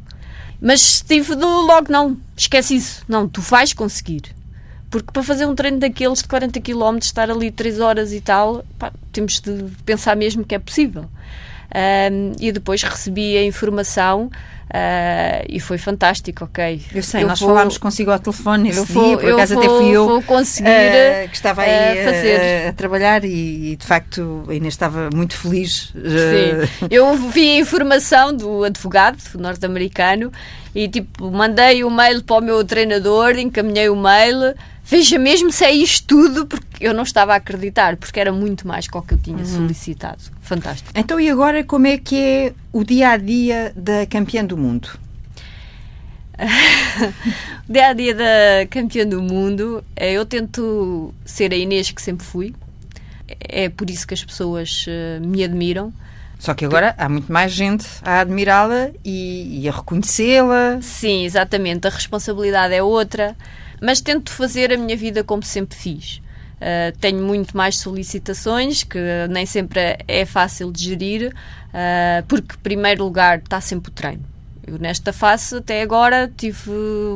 Mas 0.60 1.00
tive 1.00 1.34
logo, 1.34 1.90
não, 1.90 2.16
esquece 2.36 2.76
isso. 2.76 3.02
Não, 3.08 3.26
tu 3.26 3.40
vais 3.40 3.72
conseguir. 3.72 4.34
Porque 4.90 5.12
para 5.12 5.22
fazer 5.22 5.46
um 5.46 5.54
treino 5.54 5.78
daqueles 5.78 6.20
de 6.20 6.28
40 6.28 6.60
km, 6.60 6.98
estar 7.00 7.30
ali 7.30 7.50
3 7.50 7.80
horas 7.80 8.12
e 8.12 8.20
tal, 8.20 8.64
pá, 8.78 8.92
temos 9.12 9.40
de 9.40 9.64
pensar 9.84 10.16
mesmo 10.16 10.44
que 10.44 10.54
é 10.54 10.58
possível. 10.58 11.08
Um, 11.72 12.32
e 12.40 12.50
depois 12.52 12.82
recebi 12.82 13.36
a 13.36 13.44
informação 13.44 14.30
Uh, 14.70 15.42
e 15.48 15.58
foi 15.58 15.78
fantástico, 15.78 16.44
ok. 16.44 16.80
Eu 16.94 17.02
sei, 17.02 17.24
eu 17.24 17.26
nós 17.26 17.40
vou, 17.40 17.48
falámos 17.48 17.76
consigo 17.76 18.12
ao 18.12 18.20
telefone 18.20 18.70
dia, 18.70 18.84
vou, 18.84 19.18
por 19.18 19.32
acaso 19.32 19.58
até 19.58 19.66
fui 19.66 19.88
eu 19.88 20.06
vou 20.06 20.22
conseguir, 20.22 20.68
uh, 20.68 21.28
que 21.28 21.34
estava 21.34 21.62
aí 21.62 22.00
uh, 22.00 22.04
fazer. 22.04 22.68
A, 22.68 22.72
trabalhar 22.72 23.24
e, 23.24 23.72
e, 23.72 23.76
de 23.76 23.84
facto 23.84 24.44
ainda 24.48 24.68
estava 24.68 25.10
muito 25.12 25.36
feliz. 25.36 25.92
Sim. 25.92 26.86
Eu 26.88 27.16
vi 27.16 27.56
a 27.56 27.58
informação 27.58 28.32
do 28.32 28.62
advogado 28.62 29.18
norte-americano 29.34 30.30
e 30.72 30.86
tipo, 30.86 31.32
mandei 31.32 31.82
o 31.82 31.88
um 31.88 31.90
mail 31.90 32.22
para 32.22 32.36
o 32.36 32.40
meu 32.40 32.64
treinador, 32.64 33.36
encaminhei 33.38 33.88
o 33.88 33.96
mail 33.96 34.54
veja 34.90 35.18
mesmo 35.18 35.52
se 35.52 35.64
é 35.64 35.72
isto 35.72 36.06
tudo, 36.08 36.46
porque 36.46 36.84
eu 36.84 36.92
não 36.92 37.04
estava 37.04 37.32
a 37.32 37.36
acreditar, 37.36 37.96
porque 37.96 38.18
era 38.18 38.32
muito 38.32 38.66
mais 38.66 38.88
do 38.88 39.02
que 39.02 39.14
eu 39.14 39.18
tinha 39.18 39.38
uhum. 39.38 39.44
solicitado. 39.44 40.20
Fantástico. 40.42 40.90
Então, 40.94 41.20
e 41.20 41.30
agora 41.30 41.62
como 41.62 41.86
é 41.86 41.96
que 41.96 42.16
é 42.16 42.52
o 42.72 42.82
dia 42.82 43.10
a 43.10 43.16
dia 43.16 43.72
da 43.76 44.04
campeã 44.06 44.44
do 44.44 44.56
mundo? 44.56 44.90
o 47.68 47.72
dia 47.72 47.88
a 47.88 47.92
dia 47.92 48.14
da 48.14 48.66
campeã 48.68 49.06
do 49.06 49.22
mundo, 49.22 49.84
é, 49.94 50.12
eu 50.12 50.26
tento 50.26 51.14
ser 51.24 51.52
a 51.52 51.56
Inês 51.56 51.92
que 51.92 52.02
sempre 52.02 52.26
fui. 52.26 52.52
É 53.38 53.68
por 53.68 53.88
isso 53.88 54.04
que 54.04 54.14
as 54.14 54.24
pessoas 54.24 54.86
uh, 54.88 55.24
me 55.24 55.44
admiram. 55.44 55.92
Só 56.36 56.52
que 56.52 56.64
agora 56.64 56.94
há 56.98 57.08
muito 57.08 57.30
mais 57.30 57.52
gente 57.52 57.86
a 58.02 58.20
admirá-la 58.20 58.88
e, 59.04 59.60
e 59.60 59.68
a 59.68 59.72
reconhecê-la. 59.72 60.78
Sim, 60.80 61.24
exatamente. 61.24 61.86
A 61.86 61.90
responsabilidade 61.90 62.74
é 62.74 62.82
outra 62.82 63.36
mas 63.80 64.00
tento 64.00 64.30
fazer 64.30 64.72
a 64.72 64.76
minha 64.76 64.96
vida 64.96 65.24
como 65.24 65.42
sempre 65.42 65.76
fiz. 65.76 66.20
Uh, 66.60 66.96
tenho 67.00 67.22
muito 67.22 67.56
mais 67.56 67.78
solicitações, 67.78 68.84
que 68.84 68.98
nem 69.30 69.46
sempre 69.46 69.96
é 70.06 70.26
fácil 70.26 70.70
de 70.70 70.84
gerir, 70.84 71.32
uh, 71.32 72.26
porque, 72.28 72.54
em 72.54 72.58
primeiro 72.58 73.02
lugar, 73.02 73.38
está 73.38 73.60
sempre 73.60 73.90
o 73.90 73.94
treino. 73.94 74.22
Eu, 74.66 74.78
nesta 74.78 75.10
fase, 75.10 75.56
até 75.56 75.80
agora, 75.80 76.30
tive 76.36 76.70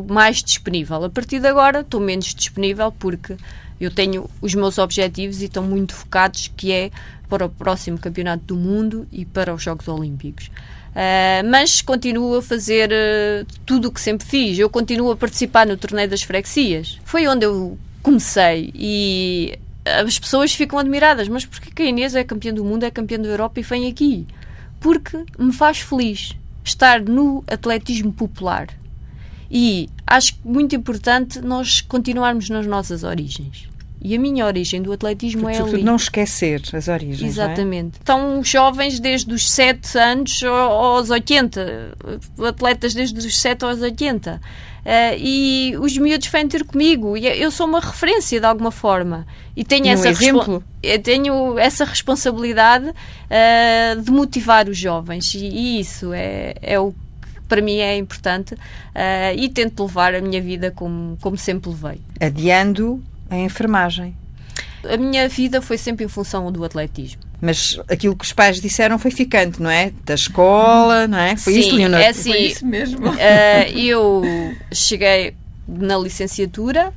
mais 0.09 0.43
disponível. 0.43 1.05
A 1.05 1.11
partir 1.11 1.41
de 1.41 1.47
agora, 1.47 1.81
estou 1.81 2.01
menos 2.01 2.35
disponível, 2.35 2.91
porque 2.91 3.37
eu 3.79 3.91
tenho 3.91 4.31
os 4.41 4.55
meus 4.55 4.79
objetivos 4.79 5.43
e 5.43 5.45
estão 5.45 5.63
muito 5.63 5.95
focados, 5.95 6.51
que 6.57 6.73
é 6.73 6.91
para 7.29 7.45
o 7.45 7.49
próximo 7.51 7.99
Campeonato 7.99 8.45
do 8.45 8.57
Mundo 8.57 9.07
e 9.13 9.27
para 9.27 9.53
os 9.53 9.63
Jogos 9.63 9.89
Olímpicos. 9.89 10.51
Uh, 10.95 11.43
mas 11.51 11.83
continuo 11.83 12.37
a 12.37 12.43
fazer 12.43 12.91
uh, 12.91 13.47
tudo 13.67 13.89
o 13.89 13.93
que 13.93 14.01
sempre 14.01 14.27
fiz. 14.27 14.59
Eu 14.59 14.71
continuo 14.71 15.11
a 15.11 15.17
participar 15.17 15.67
no 15.67 15.77
torneio 15.77 16.09
das 16.09 16.23
freguesias. 16.23 17.01
Foi 17.05 17.27
onde 17.27 17.45
eu 17.45 17.77
comecei 18.01 18.71
e 18.75 19.59
as 19.85 20.19
pessoas 20.19 20.55
ficam 20.55 20.79
admiradas. 20.79 21.27
Mas 21.29 21.45
porquê 21.45 21.71
que 21.71 21.83
a 21.83 21.87
Inês 21.87 22.15
é 22.15 22.23
campeã 22.23 22.55
do 22.55 22.65
mundo, 22.65 22.85
é 22.85 22.91
campeã 22.91 23.19
da 23.19 23.29
Europa 23.29 23.59
e 23.59 23.63
vem 23.65 23.89
aqui? 23.89 24.27
Porque 24.79 25.25
me 25.37 25.53
faz 25.53 25.81
feliz 25.81 26.33
estar 26.63 27.03
no 27.03 27.43
atletismo 27.49 28.13
popular. 28.13 28.69
E 29.51 29.89
acho 30.07 30.39
muito 30.45 30.77
importante 30.77 31.41
nós 31.41 31.81
continuarmos 31.81 32.49
nas 32.49 32.67
nossas 32.67 33.03
origens. 33.03 33.69
E 34.05 34.15
a 34.15 34.19
minha 34.19 34.45
origem 34.45 34.83
do 34.83 34.93
atletismo 34.93 35.49
é 35.49 35.57
ali. 35.57 35.83
não 35.83 35.97
esquecer 35.97 36.61
as 36.75 36.89
origens. 36.89 37.23
É? 37.23 37.27
Exatamente. 37.27 37.97
É? 37.97 38.01
Estão 38.01 38.45
jovens 38.45 39.01
desde 39.01 39.33
os 39.33 39.51
7 39.51 39.97
anos 39.97 40.43
aos 40.45 41.09
80, 41.09 41.97
atletas 42.47 42.93
desde 42.93 43.19
os 43.19 43.41
7 43.41 43.65
aos 43.65 43.81
80. 43.81 44.35
Uh, 44.35 44.41
eh, 44.85 45.17
e 45.19 45.77
os 45.79 45.97
miúdos 45.97 46.27
vêm 46.27 46.47
ter 46.47 46.65
comigo. 46.65 47.17
E 47.17 47.27
eu 47.27 47.51
sou 47.51 47.67
uma 47.67 47.81
referência 47.81 48.39
de 48.39 48.45
alguma 48.45 48.71
forma. 48.71 49.27
E 49.57 49.65
tenho, 49.65 49.89
essa, 49.89 50.11
exemplo? 50.11 50.63
tenho 51.03 51.59
essa 51.59 51.87
responsabilidade 51.87 52.89
uh, 52.91 54.03
de 54.03 54.11
motivar 54.11 54.69
os 54.69 54.77
jovens. 54.77 55.33
E, 55.35 55.47
e, 55.47 55.81
isso 55.81 56.13
é, 56.13 56.55
é 56.61 56.79
o 56.79 56.93
que 56.93 57.41
para 57.49 57.63
mim 57.63 57.79
é 57.79 57.97
importante. 57.97 58.53
Uh, 58.53 59.35
e 59.35 59.49
tento 59.49 59.83
levar 59.83 60.15
a 60.15 60.21
minha 60.21 60.43
vida 60.43 60.71
como, 60.71 61.17
como 61.23 61.39
sempre 61.39 61.71
levei. 61.71 62.03
Adiando 62.21 63.03
a 63.35 63.45
enfermagem. 63.45 64.17
A 64.89 64.97
minha 64.97 65.29
vida 65.29 65.63
foi 65.63 65.79
sempre 65.79 66.05
em 66.05 66.09
função 66.09 66.51
do 66.53 66.65
atletismo. 66.65 67.23
Mas 67.41 67.79
aquilo 67.89 68.17
que 68.17 68.25
os 68.25 68.33
pais 68.33 68.61
disseram 68.61 68.99
foi 68.99 69.11
ficante, 69.11 69.61
não 69.61 69.71
é? 69.71 69.93
Da 70.05 70.15
escola, 70.15 71.07
não 71.07 71.19
é? 71.19 71.37
Foi 71.37 71.53
Sim, 71.53 71.61
isso, 71.61 71.77
Leonor? 71.77 72.01
É 72.01 72.09
assim, 72.09 72.31
foi 72.31 72.41
isso 72.41 72.67
mesmo. 72.67 73.09
Uh, 73.09 73.79
eu 73.79 74.23
cheguei 74.73 75.35
na 75.67 75.99
licenciatura, 75.99 76.93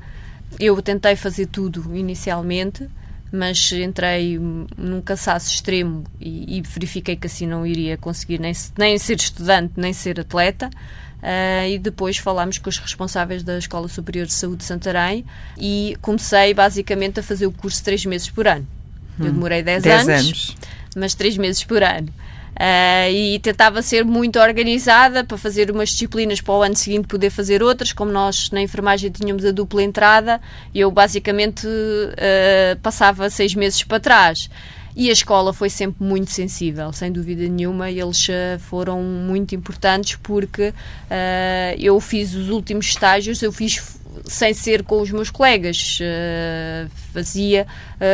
eu 0.60 0.82
tentei 0.82 1.16
fazer 1.16 1.48
tudo 1.48 1.96
inicialmente, 1.96 2.88
mas 3.32 3.72
entrei 3.72 4.40
num 4.40 5.02
cansaço 5.02 5.50
extremo 5.50 6.06
e, 6.20 6.58
e 6.58 6.62
verifiquei 6.62 7.16
que 7.16 7.28
assim 7.28 7.46
não 7.46 7.66
iria 7.66 7.98
conseguir 7.98 8.40
nem, 8.40 8.54
nem 8.78 8.98
ser 8.98 9.18
estudante, 9.18 9.74
nem 9.76 9.92
ser 9.92 10.20
atleta. 10.20 10.70
Uh, 11.18 11.68
e 11.68 11.80
depois 11.80 12.18
falámos 12.18 12.60
com 12.60 12.70
os 12.70 12.78
responsáveis 12.78 13.42
da 13.42 13.58
Escola 13.58 13.88
Superior 13.88 14.28
de 14.28 14.34
Saúde 14.34 14.58
de 14.58 14.66
Santarém 14.66 15.26
e 15.58 15.98
comecei 16.00 16.54
basicamente 16.54 17.20
a 17.20 17.24
fazer 17.24 17.48
o 17.48 17.52
curso 17.52 17.84
três 17.84 18.06
meses 18.06 18.30
por 18.30 18.48
ano. 18.48 18.68
Hum, 19.20 19.26
Eu 19.26 19.32
demorei 19.34 19.64
10 19.64 19.86
anos, 19.88 20.08
anos, 20.08 20.58
mas 20.96 21.16
três 21.16 21.36
meses 21.36 21.64
por 21.64 21.82
ano. 21.82 22.10
Uh, 22.58 23.12
e 23.12 23.40
tentava 23.40 23.84
ser 23.84 24.04
muito 24.04 24.40
organizada 24.40 25.24
para 25.24 25.38
fazer 25.38 25.70
umas 25.70 25.90
disciplinas 25.90 26.42
para 26.42 26.54
o 26.56 26.64
ano 26.64 26.76
seguinte 26.76 27.08
poder 27.08 27.30
fazer 27.30 27.62
outras, 27.62 27.94
como 27.94 28.12
nós 28.12 28.50
na 28.50 28.62
enfermagem 28.62 29.12
tínhamos 29.12 29.46
a 29.46 29.52
dupla 29.52 29.84
entrada, 29.84 30.42
eu 30.74 30.90
basicamente 30.90 31.68
uh, 31.68 32.80
passava 32.82 33.30
seis 33.30 33.54
meses 33.54 33.84
para 33.84 34.00
trás. 34.00 34.50
E 35.00 35.12
a 35.12 35.14
escola 35.14 35.54
foi 35.54 35.70
sempre 35.70 36.04
muito 36.04 36.32
sensível, 36.32 36.92
sem 36.92 37.12
dúvida 37.12 37.48
nenhuma. 37.48 37.92
Eles 37.92 38.28
uh, 38.30 38.58
foram 38.58 39.04
muito 39.04 39.54
importantes 39.54 40.16
porque 40.16 40.70
uh, 40.70 40.74
eu 41.78 42.00
fiz 42.00 42.34
os 42.34 42.50
últimos 42.50 42.88
estágios, 42.88 43.44
eu 43.44 43.52
fiz 43.52 43.96
sem 44.26 44.56
ser 44.56 44.82
com 44.82 45.00
os 45.00 45.12
meus 45.12 45.30
colegas. 45.30 46.00
Uh, 46.02 46.90
fazia 47.14 47.68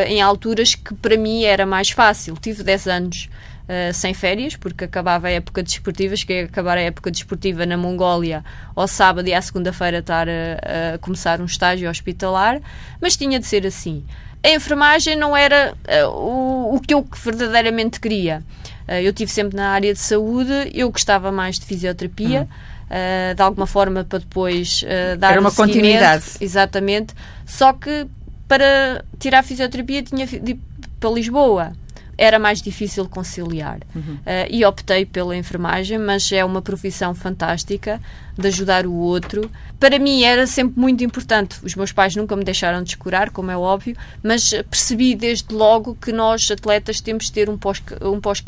em 0.08 0.22
alturas 0.22 0.76
que 0.76 0.94
para 0.96 1.16
mim 1.16 1.46
era 1.46 1.66
mais 1.66 1.90
fácil. 1.90 2.36
Tive 2.36 2.62
10 2.64 2.88
anos 2.88 3.30
Uh, 3.64 3.94
sem 3.94 4.14
férias, 4.14 4.58
porque 4.58 4.84
acabava 4.84 5.28
a 5.28 5.32
época 5.32 5.64
desportiva, 5.64 6.18
cheguei 6.18 6.42
a 6.42 6.46
acabar 6.48 6.78
a 6.78 6.82
época 6.82 7.10
desportiva 7.10 7.66
na 7.66 7.78
Mongólia 7.78 8.44
ao 8.76 8.86
sábado 8.90 9.26
e 9.30 9.34
à 9.34 9.42
segunda-feira 9.42 10.00
estar 10.00 10.28
a, 10.28 10.96
a, 10.96 10.98
começar 10.98 11.40
um 11.40 11.46
estágio 11.46 11.90
hospitalar, 11.90 12.60
mas 13.00 13.16
tinha 13.16 13.40
de 13.40 13.46
ser 13.46 13.66
assim 13.66 14.04
a 14.44 14.50
enfermagem 14.50 15.16
não 15.16 15.36
era 15.36 15.74
uh, 16.06 16.10
o, 16.10 16.76
o 16.76 16.82
que 16.82 16.94
eu 16.94 17.08
verdadeiramente 17.24 18.00
queria. 18.00 18.44
Uh, 18.88 18.94
eu 18.94 19.14
tive 19.14 19.32
sempre 19.32 19.56
na 19.56 19.70
área 19.70 19.94
de 19.94 20.00
saúde, 20.00 20.70
eu 20.74 20.92
gostava 20.92 21.32
mais 21.32 21.58
de 21.58 21.66
fisioterapia. 21.66 22.42
Uhum. 22.42 22.74
Uh, 22.84 23.36
de 23.36 23.42
alguma 23.42 23.66
forma 23.66 24.04
para 24.04 24.20
depois 24.20 24.84
dar 25.18 25.32
Era 25.32 25.42
uma 25.42 25.52
continuidade. 25.52 26.26
Exatamente. 26.40 27.16
Só 27.44 27.74
que 27.74 28.06
para 28.48 29.04
tirar 29.18 29.40
a 29.40 29.44
fisioterapia 29.44 30.04
tinha 30.04 30.28
de 30.28 30.52
ir 30.52 30.60
para 31.00 31.10
Lisboa 31.10 31.74
era 32.18 32.38
mais 32.38 32.62
difícil 32.62 33.08
conciliar. 33.08 33.80
Uhum. 33.96 34.16
Uh, 34.16 34.48
e 34.50 34.64
optei 34.66 35.06
pela 35.06 35.36
enfermagem, 35.36 35.98
mas 35.98 36.32
é 36.32 36.44
uma 36.44 36.62
profissão 36.62 37.14
fantástica 37.14 38.00
de 38.38 38.48
ajudar 38.48 38.86
o 38.86 38.94
outro. 38.94 39.50
Para 39.80 40.00
mim 40.00 40.24
era 40.24 40.46
sempre 40.48 40.80
muito 40.80 41.04
importante. 41.04 41.58
Os 41.64 41.76
meus 41.76 41.92
pais 41.92 42.16
nunca 42.16 42.36
me 42.36 42.44
deixaram 42.44 42.84
descurar, 42.84 43.30
como 43.30 43.52
é 43.52 43.58
óbvio, 43.58 43.96
mas 44.22 44.52
percebi 44.70 45.16
desde 45.16 45.54
logo 45.54 45.96
que 45.96 46.12
nós, 46.12 46.50
atletas, 46.50 47.02
temos 47.02 47.26
de 47.26 47.32
ter 47.32 47.50
um 47.50 47.58
pós-carreira. 47.58 48.10
Um 48.10 48.20
pós 48.20 48.44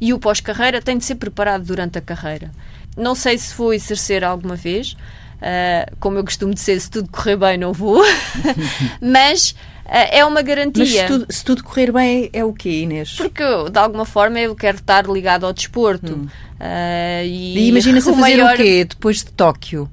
e 0.00 0.12
o 0.12 0.18
pós-carreira 0.18 0.80
tem 0.80 0.98
de 0.98 1.04
ser 1.04 1.16
preparado 1.16 1.64
durante 1.64 1.98
a 1.98 2.00
carreira. 2.00 2.50
Não 2.96 3.14
sei 3.14 3.36
se 3.38 3.54
vou 3.54 3.74
exercer 3.74 4.22
alguma 4.22 4.54
vez, 4.54 4.92
uh, 4.92 5.96
como 5.98 6.18
eu 6.18 6.24
costumo 6.24 6.54
dizer, 6.54 6.80
se 6.80 6.90
tudo 6.90 7.08
correr 7.08 7.36
bem, 7.36 7.58
não 7.58 7.72
vou, 7.72 8.02
mas 9.00 9.54
é 9.86 10.24
uma 10.24 10.42
garantia. 10.42 10.84
Mas 10.84 10.90
se 10.90 11.06
tudo, 11.06 11.26
se 11.28 11.44
tudo, 11.44 11.62
correr 11.62 11.92
bem, 11.92 12.30
é 12.32 12.44
o 12.44 12.52
quê, 12.52 12.82
Inês? 12.82 13.14
Porque, 13.16 13.44
de 13.70 13.78
alguma 13.78 14.04
forma, 14.04 14.40
eu 14.40 14.54
quero 14.54 14.78
estar 14.78 15.06
ligado 15.06 15.44
ao 15.44 15.52
desporto. 15.52 16.12
Hum. 16.12 16.26
Uh, 16.54 17.24
e, 17.24 17.58
e 17.58 17.68
imagina-se 17.68 18.08
a 18.08 18.12
fazer 18.14 18.36
maior... 18.36 18.54
o 18.54 18.56
quê 18.56 18.84
depois 18.84 19.18
de 19.18 19.32
Tóquio? 19.32 19.90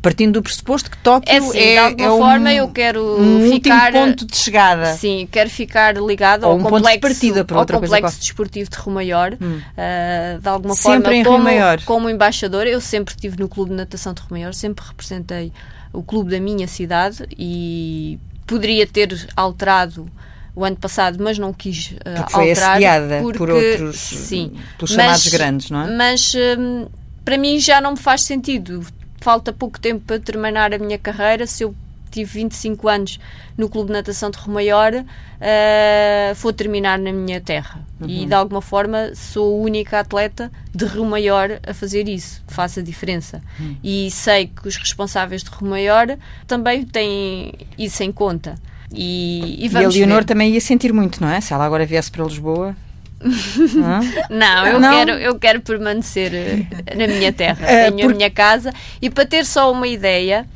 Partindo 0.00 0.34
do 0.34 0.42
pressuposto 0.42 0.90
que 0.90 0.96
Tóquio 0.98 1.30
é, 1.30 1.36
assim, 1.36 1.58
é, 1.58 1.72
de 1.72 1.78
alguma 1.78 2.06
é 2.06 2.18
forma 2.18 2.48
um, 2.48 2.52
eu 2.52 2.68
quero 2.68 3.20
um 3.20 3.50
ficar 3.50 3.92
ponto 3.92 4.26
de 4.26 4.36
chegada. 4.36 4.94
Sim, 4.94 5.28
quero 5.30 5.50
ficar 5.50 5.94
ligado 5.96 6.44
ao 6.44 6.56
um 6.56 6.62
complexo, 6.62 6.82
ponto 6.82 6.92
de 6.92 6.98
partida 7.00 7.44
para 7.44 7.58
ao 7.58 7.66
complexo 7.66 8.18
desportivo 8.18 8.70
de 8.70 8.90
Maior. 8.90 9.36
Hum. 9.40 9.58
Uh, 9.58 10.40
de 10.40 10.48
alguma 10.48 10.74
sempre 10.74 11.22
forma, 11.22 11.44
como, 11.44 11.84
como 11.84 12.10
embaixadora, 12.10 12.68
eu 12.68 12.80
sempre 12.80 13.14
estive 13.14 13.38
no 13.38 13.46
clube 13.46 13.70
de 13.70 13.76
natação 13.76 14.14
de 14.14 14.22
Rio 14.22 14.30
Maior, 14.30 14.54
sempre 14.54 14.84
representei 14.86 15.52
o 15.92 16.02
clube 16.02 16.30
da 16.30 16.40
minha 16.40 16.66
cidade 16.66 17.26
e 17.38 18.18
poderia 18.46 18.86
ter 18.86 19.28
alterado 19.36 20.10
o 20.54 20.64
ano 20.64 20.76
passado, 20.76 21.22
mas 21.22 21.38
não 21.38 21.52
quis 21.52 21.92
uh, 21.92 22.14
porque 22.16 22.32
foi 22.32 22.48
alterar. 22.50 22.70
assediada 22.70 23.20
porque, 23.22 23.38
por 23.38 23.50
outros, 23.50 23.96
sim, 23.96 24.52
pelos 24.78 24.90
chamados 24.92 25.26
grandes, 25.28 25.70
não 25.70 25.82
é? 25.82 25.96
Mas 25.96 26.32
um, 26.58 26.86
para 27.24 27.36
mim 27.36 27.58
já 27.58 27.80
não 27.80 27.92
me 27.92 27.98
faz 27.98 28.22
sentido 28.22 28.86
falta 29.24 29.52
pouco 29.52 29.80
tempo 29.80 30.04
para 30.06 30.20
terminar 30.20 30.74
a 30.74 30.78
minha 30.78 30.98
carreira. 30.98 31.46
Se 31.46 31.64
eu 31.64 31.74
tive 32.14 32.32
25 32.32 32.88
anos 32.88 33.20
no 33.56 33.68
Clube 33.68 33.88
de 33.88 33.92
Natação 33.94 34.30
de 34.30 34.38
Romaior, 34.38 34.92
uh, 34.94 36.34
vou 36.36 36.52
terminar 36.52 36.98
na 36.98 37.12
minha 37.12 37.40
terra. 37.40 37.84
Uhum. 38.00 38.08
E 38.08 38.26
de 38.26 38.34
alguma 38.34 38.60
forma 38.60 39.14
sou 39.14 39.60
a 39.60 39.62
única 39.64 40.00
atleta 40.00 40.50
de 40.74 40.84
Rio 40.84 41.04
Maior 41.04 41.58
a 41.66 41.74
fazer 41.74 42.08
isso, 42.08 42.42
faça 42.48 42.80
a 42.80 42.82
diferença. 42.82 43.42
Uhum. 43.58 43.76
E 43.82 44.10
sei 44.10 44.46
que 44.46 44.68
os 44.68 44.76
responsáveis 44.76 45.42
de 45.42 45.50
Rio 45.50 45.68
Maior 45.68 46.16
também 46.46 46.84
têm 46.84 47.52
isso 47.76 48.02
em 48.02 48.12
conta. 48.12 48.54
E, 48.92 49.66
e, 49.66 49.68
e 49.68 49.76
a 49.76 49.88
Leonor 49.88 50.18
ver. 50.18 50.24
também 50.24 50.52
ia 50.52 50.60
sentir 50.60 50.92
muito, 50.92 51.20
não 51.20 51.28
é? 51.28 51.40
Se 51.40 51.52
ela 51.52 51.64
agora 51.64 51.84
viesse 51.84 52.10
para 52.10 52.24
Lisboa. 52.24 52.76
Não, 54.28 54.66
eu, 54.66 54.78
não? 54.78 54.90
Quero, 54.90 55.12
eu 55.12 55.38
quero 55.38 55.60
permanecer 55.62 56.34
eh, 56.34 56.94
na 56.94 57.06
minha 57.06 57.32
terra. 57.32 57.66
Uh, 57.88 57.96
Tenho 57.96 58.10
a 58.10 58.14
minha 58.14 58.30
casa. 58.30 58.72
E 59.00 59.08
para 59.08 59.24
ter 59.24 59.46
só 59.46 59.72
uma 59.72 59.88
ideia, 59.88 60.46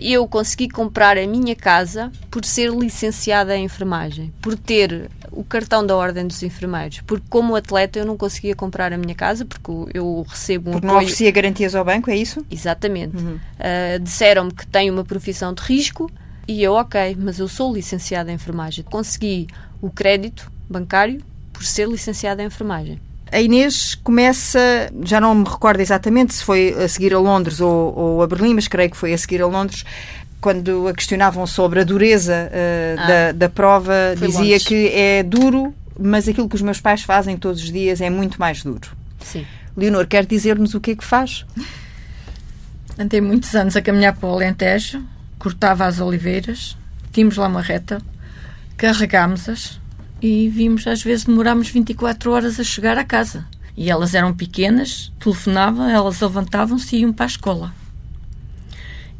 eu 0.00 0.26
consegui 0.28 0.68
comprar 0.68 1.16
a 1.16 1.26
minha 1.26 1.56
casa 1.56 2.12
por 2.30 2.44
ser 2.44 2.70
licenciada 2.70 3.56
em 3.56 3.64
enfermagem, 3.64 4.32
por 4.42 4.56
ter 4.56 5.10
o 5.30 5.42
cartão 5.42 5.84
da 5.84 5.96
Ordem 5.96 6.26
dos 6.26 6.42
Enfermeiros. 6.42 7.00
Porque, 7.06 7.24
como 7.28 7.56
atleta, 7.56 7.98
eu 7.98 8.04
não 8.04 8.16
conseguia 8.16 8.54
comprar 8.54 8.92
a 8.92 8.98
minha 8.98 9.14
casa 9.14 9.44
porque 9.44 9.70
eu 9.94 10.24
recebo 10.28 10.70
um 10.70 10.72
porque 10.74 10.86
apoio... 10.86 10.92
não 10.92 11.02
oferecia 11.02 11.30
garantias 11.30 11.74
ao 11.74 11.84
banco, 11.84 12.10
é 12.10 12.16
isso? 12.16 12.44
Exatamente. 12.50 13.16
Uhum. 13.16 13.36
Uh, 13.36 13.98
Disseram-me 14.00 14.52
que 14.52 14.66
tenho 14.66 14.92
uma 14.92 15.04
profissão 15.04 15.54
de 15.54 15.62
risco 15.62 16.10
e 16.46 16.62
eu, 16.62 16.74
ok, 16.74 17.16
mas 17.18 17.38
eu 17.38 17.48
sou 17.48 17.72
licenciada 17.72 18.30
em 18.30 18.34
enfermagem. 18.34 18.84
Consegui 18.84 19.46
o 19.80 19.90
crédito 19.90 20.50
bancário 20.68 21.22
por 21.52 21.64
ser 21.64 21.88
licenciada 21.88 22.42
em 22.42 22.46
enfermagem. 22.46 23.00
A 23.32 23.40
Inês 23.40 23.94
começa, 23.94 24.60
já 25.02 25.18
não 25.18 25.34
me 25.34 25.44
recordo 25.48 25.80
exatamente 25.80 26.34
se 26.34 26.44
foi 26.44 26.74
a 26.74 26.86
seguir 26.86 27.14
a 27.14 27.18
Londres 27.18 27.60
ou, 27.60 27.98
ou 27.98 28.22
a 28.22 28.26
Berlim, 28.26 28.54
mas 28.54 28.68
creio 28.68 28.90
que 28.90 28.96
foi 28.96 29.14
a 29.14 29.18
seguir 29.18 29.40
a 29.40 29.46
Londres, 29.46 29.84
quando 30.40 30.86
a 30.88 30.92
questionavam 30.92 31.46
sobre 31.46 31.80
a 31.80 31.84
dureza 31.84 32.50
uh, 32.50 33.00
ah, 33.00 33.06
da, 33.06 33.32
da, 33.32 33.48
prova, 33.48 33.94
dizia 34.14 34.40
Londres. 34.40 34.64
que 34.64 34.88
é 34.88 35.22
duro, 35.22 35.74
mas 35.98 36.28
aquilo 36.28 36.48
que 36.48 36.56
os 36.56 36.62
meus 36.62 36.80
pais 36.80 37.02
fazem 37.02 37.36
todos 37.36 37.62
os 37.62 37.72
dias 37.72 38.00
é 38.00 38.10
muito 38.10 38.38
mais 38.38 38.62
duro. 38.62 38.90
Sim. 39.20 39.46
Leonor, 39.76 40.06
quer 40.06 40.26
dizer-nos 40.26 40.74
o 40.74 40.80
que 40.80 40.90
é 40.90 40.96
que 40.96 41.04
faz? 41.04 41.46
Andei 42.98 43.20
muitos 43.20 43.54
anos 43.54 43.76
a 43.76 43.80
caminhar 43.80 44.14
para 44.14 44.28
o 44.28 44.32
Alentejo, 44.32 45.02
cortava 45.38 45.86
as 45.86 46.00
oliveiras, 46.00 46.76
tínhamos 47.12 47.36
lá 47.36 47.46
uma 47.46 47.62
reta, 47.62 48.02
carregámos-as, 48.76 49.80
e 50.22 50.48
vimos, 50.48 50.86
às 50.86 51.02
vezes, 51.02 51.24
demorámos 51.24 51.68
24 51.68 52.30
horas 52.30 52.60
a 52.60 52.64
chegar 52.64 52.96
à 52.96 53.04
casa. 53.04 53.44
E 53.76 53.90
elas 53.90 54.14
eram 54.14 54.32
pequenas, 54.32 55.12
telefonavam, 55.18 55.88
elas 55.88 56.20
levantavam-se 56.20 56.94
e 56.94 57.00
iam 57.00 57.12
para 57.12 57.24
a 57.24 57.26
escola. 57.26 57.74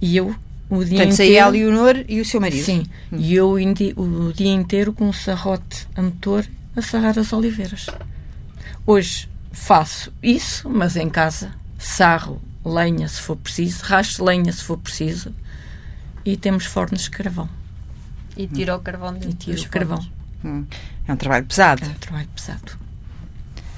E 0.00 0.16
eu, 0.16 0.28
o 0.70 0.84
dia 0.84 0.98
Portanto, 0.98 1.12
inteiro. 1.12 1.16
saía 1.16 1.44
a 1.44 1.48
Leonor 1.48 2.04
e 2.08 2.20
o 2.20 2.24
seu 2.24 2.40
marido. 2.40 2.64
Sim, 2.64 2.84
hum. 3.10 3.16
e 3.18 3.34
eu 3.34 3.52
o 3.96 4.32
dia 4.32 4.52
inteiro 4.52 4.92
com 4.92 5.08
um 5.08 5.12
sarrote 5.12 5.88
a 5.96 6.02
motor 6.02 6.46
a 6.76 6.80
sarrar 6.80 7.18
as 7.18 7.32
oliveiras. 7.32 7.86
Hoje 8.86 9.28
faço 9.50 10.12
isso, 10.22 10.68
mas 10.70 10.96
em 10.96 11.08
casa. 11.08 11.52
Sarro 11.78 12.40
lenha 12.64 13.08
se 13.08 13.20
for 13.20 13.36
preciso, 13.36 13.82
racho 13.82 14.24
lenha 14.24 14.52
se 14.52 14.62
for 14.62 14.78
preciso 14.78 15.34
e 16.24 16.36
temos 16.36 16.64
fornos 16.64 17.02
de 17.02 17.10
carvão. 17.10 17.48
E 18.36 18.46
tira 18.46 18.76
o 18.76 18.80
carvão 18.80 19.18
E 19.20 19.32
tira 19.34 19.60
o 19.60 19.68
carvão. 19.68 20.21
Hum. 20.44 20.64
É 21.06 21.12
um 21.12 21.16
trabalho 21.16 21.44
pesado. 21.46 21.84
É 21.84 21.88
um 21.88 21.94
trabalho 21.94 22.28
pesado. 22.34 22.82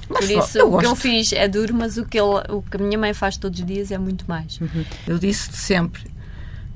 Mas 0.08 0.26
Por 0.26 0.38
isso, 0.38 0.66
o 0.66 0.78
que 0.78 0.86
eu 0.86 0.94
fiz 0.94 1.32
é 1.32 1.48
duro, 1.48 1.74
mas 1.74 1.96
o 1.96 2.04
que, 2.04 2.18
ele, 2.18 2.42
o 2.50 2.62
que 2.62 2.76
a 2.76 2.80
minha 2.80 2.98
mãe 2.98 3.14
faz 3.14 3.36
todos 3.36 3.58
os 3.58 3.66
dias 3.66 3.90
é 3.90 3.98
muito 3.98 4.24
mais. 4.28 4.60
Uhum. 4.60 4.84
Eu 5.06 5.18
disse 5.18 5.50
sempre: 5.52 6.02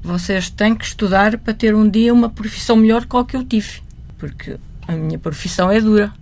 vocês 0.02 0.48
têm 0.50 0.74
que 0.74 0.84
estudar 0.84 1.36
para 1.38 1.52
ter 1.52 1.74
um 1.74 1.88
dia 1.88 2.12
uma 2.12 2.30
profissão 2.30 2.76
melhor 2.76 3.04
que 3.04 3.16
a 3.16 3.24
que 3.24 3.36
eu 3.36 3.44
tive. 3.44 3.82
Porque 4.16 4.58
a 4.86 4.92
minha 4.92 5.18
profissão 5.18 5.70
é 5.70 5.80
dura. 5.80 6.12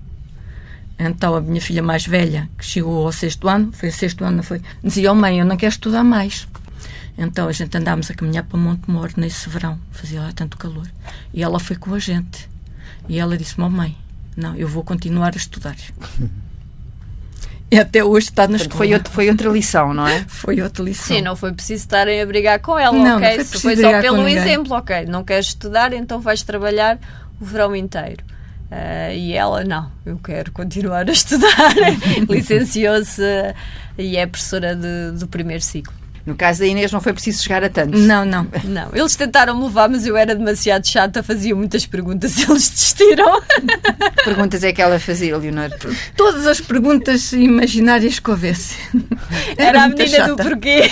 Então 0.99 1.35
a 1.35 1.41
minha 1.41 1.61
filha 1.61 1.83
mais 1.83 2.07
velha, 2.07 2.49
que 2.59 2.65
chegou 2.65 3.05
ao 3.05 3.13
sexto 3.13 3.49
ano, 3.49 3.71
foi 3.73 3.91
sexto 3.91 4.25
ano, 4.25 4.43
foi? 4.43 4.61
Dizia: 4.83 5.13
oh, 5.13 5.15
mãe, 5.15 5.39
eu 5.39 5.47
não 5.47 5.57
quero 5.57 5.73
estudar 5.73 6.03
mais. 6.03 6.49
Então 7.19 7.49
a 7.49 7.53
gente 7.53 7.77
andámos 7.77 8.11
a 8.11 8.15
caminhar 8.15 8.45
para 8.45 8.59
Montemor 8.59 9.11
nesse 9.17 9.49
verão, 9.49 9.79
fazia 9.91 10.21
lá 10.21 10.33
tanto 10.35 10.57
calor. 10.59 10.87
E 11.33 11.43
ela 11.43 11.59
foi 11.59 11.77
com 11.77 11.95
a 11.95 11.99
gente. 11.99 12.49
E 13.09 13.19
ela 13.19 13.37
disse: 13.37 13.59
Mamãe, 13.59 13.97
não, 14.37 14.55
eu 14.57 14.69
vou 14.69 14.85
continuar 14.85 15.33
a 15.35 15.37
estudar. 15.37 15.77
E 17.69 17.79
até 17.79 18.05
hoje 18.05 18.29
está 18.29 18.47
na 18.47 18.57
escola. 18.57 18.79
Foi, 18.79 18.95
outro, 18.95 19.13
foi 19.13 19.29
outra 19.29 19.51
lição, 19.51 19.93
não 19.93 20.07
é? 20.07 20.25
Foi 20.29 20.61
outra 20.63 20.85
lição. 20.85 21.17
Sim, 21.17 21.23
não 21.23 21.35
foi 21.35 21.53
preciso 21.53 21.83
estarem 21.83 22.23
a 22.23 22.27
brigar 22.27 22.61
com 22.61 22.79
ela, 22.79 22.97
não, 22.97 23.17
ok? 23.17 23.39
Não 23.39 23.45
foi, 23.45 23.61
foi 23.61 23.77
só 23.77 24.01
pelo 24.01 24.29
exemplo, 24.29 24.77
ok? 24.77 25.07
Não 25.07 25.25
queres 25.25 25.49
estudar, 25.49 25.93
então 25.93 26.21
vais 26.21 26.43
trabalhar 26.45 26.97
o 27.41 27.45
verão 27.45 27.75
inteiro. 27.75 28.25
Uh, 28.71 29.13
e 29.13 29.33
ela, 29.33 29.65
não, 29.65 29.91
eu 30.05 30.17
quero 30.19 30.53
continuar 30.53 31.09
a 31.09 31.11
estudar. 31.13 31.75
Licenciou-se 32.29 33.23
e 33.99 34.17
é 34.17 34.27
professora 34.27 34.77
de, 34.77 35.19
do 35.19 35.27
primeiro 35.27 35.63
ciclo. 35.63 35.95
No 36.27 36.35
caso 36.35 36.59
da 36.59 36.67
Inês 36.67 36.91
não 36.91 37.01
foi 37.01 37.13
preciso 37.13 37.41
chegar 37.41 37.63
a 37.63 37.69
tanto. 37.71 37.97
Não, 37.97 38.25
não. 38.25 38.49
Não, 38.65 38.91
eles 38.93 39.15
tentaram 39.15 39.63
levar, 39.63 39.89
mas 39.89 40.05
eu 40.05 40.17
era 40.17 40.35
demasiado 40.35 40.85
chata, 40.85 41.23
fazia 41.23 41.55
muitas 41.55 41.87
perguntas 41.87 42.37
e 42.37 42.43
eles 42.51 42.69
desistiram. 42.69 43.41
Que 43.41 44.25
perguntas 44.25 44.65
é 44.65 44.73
que 44.73 44.83
ela 44.83 44.99
fazia, 44.99 45.39
Leonor? 45.39 45.71
Todas 46.17 46.45
as 46.49 46.61
perguntas 46.61 47.33
imaginárias 47.33 48.19
que 48.19 48.29
houvesse. 48.29 48.75
Era, 49.57 49.69
era 49.69 49.85
a 49.85 49.89
menina 49.89 50.09
chata. 50.09 50.35
do 50.35 50.37
porquê. 50.43 50.91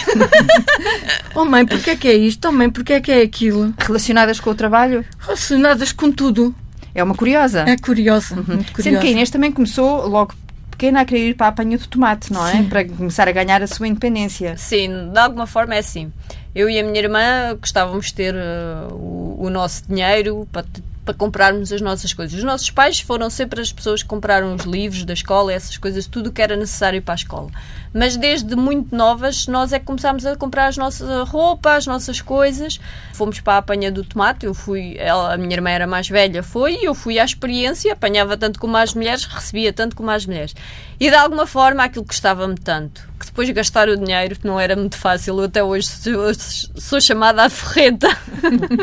oh 1.35 1.45
mãe, 1.45 1.67
porquê 1.67 1.91
é 1.91 1.97
que 1.97 2.09
é 2.09 2.15
isto? 2.15 2.49
Oh 2.49 2.53
mãe, 2.53 2.71
porquê 2.71 2.93
é 2.93 3.01
que 3.01 3.11
é 3.11 3.23
aquilo? 3.23 3.75
Relacionadas 3.79 4.39
com 4.39 4.51
o 4.51 4.55
trabalho? 4.55 5.05
Relacionadas 5.19 5.91
com 5.91 6.13
tudo. 6.13 6.55
É 6.95 7.03
uma 7.03 7.17
curiosa. 7.17 7.65
É 7.67 7.77
curiosa. 7.77 8.37
Uhum. 8.37 8.45
Muito 8.55 8.73
curiosa. 8.73 8.83
Sendo 8.83 9.01
que 9.01 9.09
a 9.09 9.11
Inês 9.11 9.31
também 9.31 9.51
começou 9.51 10.07
logo 10.07 10.33
pequena 10.75 11.01
a 11.01 11.05
querer 11.05 11.31
ir 11.31 11.35
para 11.35 11.47
a 11.47 11.49
apanha 11.51 11.79
do 11.79 11.87
tomate, 11.87 12.33
não 12.33 12.47
é? 12.47 12.53
Sim. 12.53 12.69
Para 12.69 12.85
começar 12.85 13.29
a 13.29 13.33
ganhar 13.33 13.63
a 13.63 13.67
sua 13.67 13.87
independência. 13.87 14.57
Sim, 14.57 15.11
de 15.13 15.19
alguma 15.19 15.47
forma 15.47 15.75
é 15.75 15.79
assim. 15.79 16.13
Eu 16.55 16.69
e 16.69 16.79
a 16.79 16.83
minha 16.83 16.99
irmã 16.99 17.57
gostávamos 17.59 18.07
de 18.07 18.15
ter 18.15 18.35
uh, 18.35 18.93
o, 18.95 19.47
o, 19.47 19.51
nosso 19.51 19.85
dinheiro 19.89 20.47
para, 20.53 20.65
para 21.05 21.15
comprarmos 21.15 21.73
as 21.73 21.81
nossas 21.81 22.13
coisas. 22.13 22.37
Os 22.37 22.45
nossos 22.45 22.71
pais 22.71 23.01
foram 23.01 23.29
sempre 23.29 23.61
as 23.61 23.71
pessoas 23.71 24.03
que 24.03 24.09
compraram 24.09 24.55
os 24.55 24.65
livros 24.65 25.05
da 25.05 25.13
escola, 25.13 25.53
essas 25.53 25.77
coisas, 25.77 26.07
tudo 26.07 26.33
que 26.33 26.41
era 26.41 26.57
necessário 26.57 27.03
para 27.03 27.15
a 27.15 27.17
escola. 27.17 27.51
Mas 27.93 28.17
desde 28.17 28.57
muito 28.57 28.97
novas, 28.97 29.47
nós 29.47 29.73
é 29.73 29.79
que 29.79 29.85
começámos 29.85 30.25
a 30.27 30.35
comprar 30.35 30.67
as 30.67 30.77
nossas 30.77 31.29
roupas, 31.29 31.75
as 31.75 31.87
nossas 31.87 32.21
coisas. 32.21 32.81
Fomos 33.13 33.39
para 33.41 33.55
a 33.55 33.59
apanha 33.59 33.93
do 33.93 34.03
tomate, 34.03 34.47
eu 34.47 34.55
fui, 34.55 34.97
ela, 34.99 35.35
a 35.35 35.37
minha 35.37 35.55
irmã 35.55 35.71
era 35.71 35.87
mais 35.87 36.09
velha, 36.09 36.43
foi, 36.43 36.79
eu 36.83 36.95
fui 36.95 37.19
à 37.19 37.25
experiência, 37.25 37.93
apanhava 37.93 38.37
tanto 38.37 38.59
como 38.59 38.77
as 38.77 38.95
mulheres, 38.95 39.25
recebia 39.25 39.73
tanto 39.73 39.95
como 39.95 40.11
as 40.11 40.27
mulheres. 40.27 40.55
E 40.99 41.11
de 41.11 41.17
alguma 41.17 41.47
forma 41.47 41.85
aquilo 41.85 42.05
gostava-me 42.05 42.57
tanto, 42.57 43.09
depois 43.35 43.49
de 43.49 43.53
gastar 43.53 43.89
o 43.89 43.97
dinheiro, 43.97 44.39
que 44.39 44.47
não 44.47 44.61
era 44.61 44.77
muito 44.77 44.97
fácil, 44.97 45.37
eu 45.41 45.47
até 45.47 45.61
hoje 45.61 45.89
sou, 45.89 46.33
sou 46.77 47.01
chamada 47.01 47.43
a 47.43 47.51
ferreta. 47.51 48.07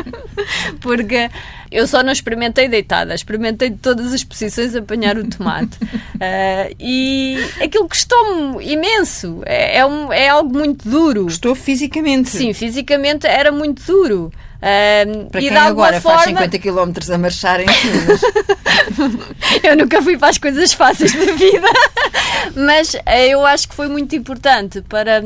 Porque 0.78 1.30
eu 1.70 1.86
só 1.86 2.02
não 2.02 2.12
experimentei 2.12 2.68
deitada, 2.68 3.14
experimentei 3.14 3.70
de 3.70 3.78
todas 3.78 4.12
as 4.12 4.22
posições 4.22 4.76
apanhar 4.76 5.16
o 5.16 5.26
tomate. 5.26 5.78
Uh, 5.82 6.68
e 6.78 7.38
aquilo 7.62 7.88
gostou-me 7.88 8.62
imenso. 8.70 9.40
É, 9.46 9.78
é, 9.78 9.86
um, 9.86 10.12
é 10.12 10.28
algo 10.28 10.54
muito 10.54 10.86
duro. 10.86 11.22
Gostou 11.24 11.54
fisicamente? 11.54 12.28
Sim, 12.28 12.52
fisicamente 12.52 13.26
era 13.26 13.50
muito 13.50 13.82
duro. 13.86 14.30
Uh, 14.62 15.28
para 15.28 15.40
quem 15.40 15.56
agora 15.56 16.00
forma... 16.00 16.18
faz 16.18 16.28
50 16.30 16.58
km 16.60 16.92
a 17.12 17.18
marchar 17.18 17.60
em 17.60 17.66
Eu 19.60 19.76
nunca 19.76 20.00
fui 20.00 20.16
para 20.16 20.28
as 20.28 20.38
coisas 20.38 20.72
fáceis 20.72 21.12
da 21.12 21.32
vida, 21.32 21.66
mas 22.54 22.94
eu 23.28 23.44
acho 23.44 23.68
que 23.68 23.74
foi 23.74 23.88
muito 23.88 24.14
importante 24.14 24.80
para 24.82 25.20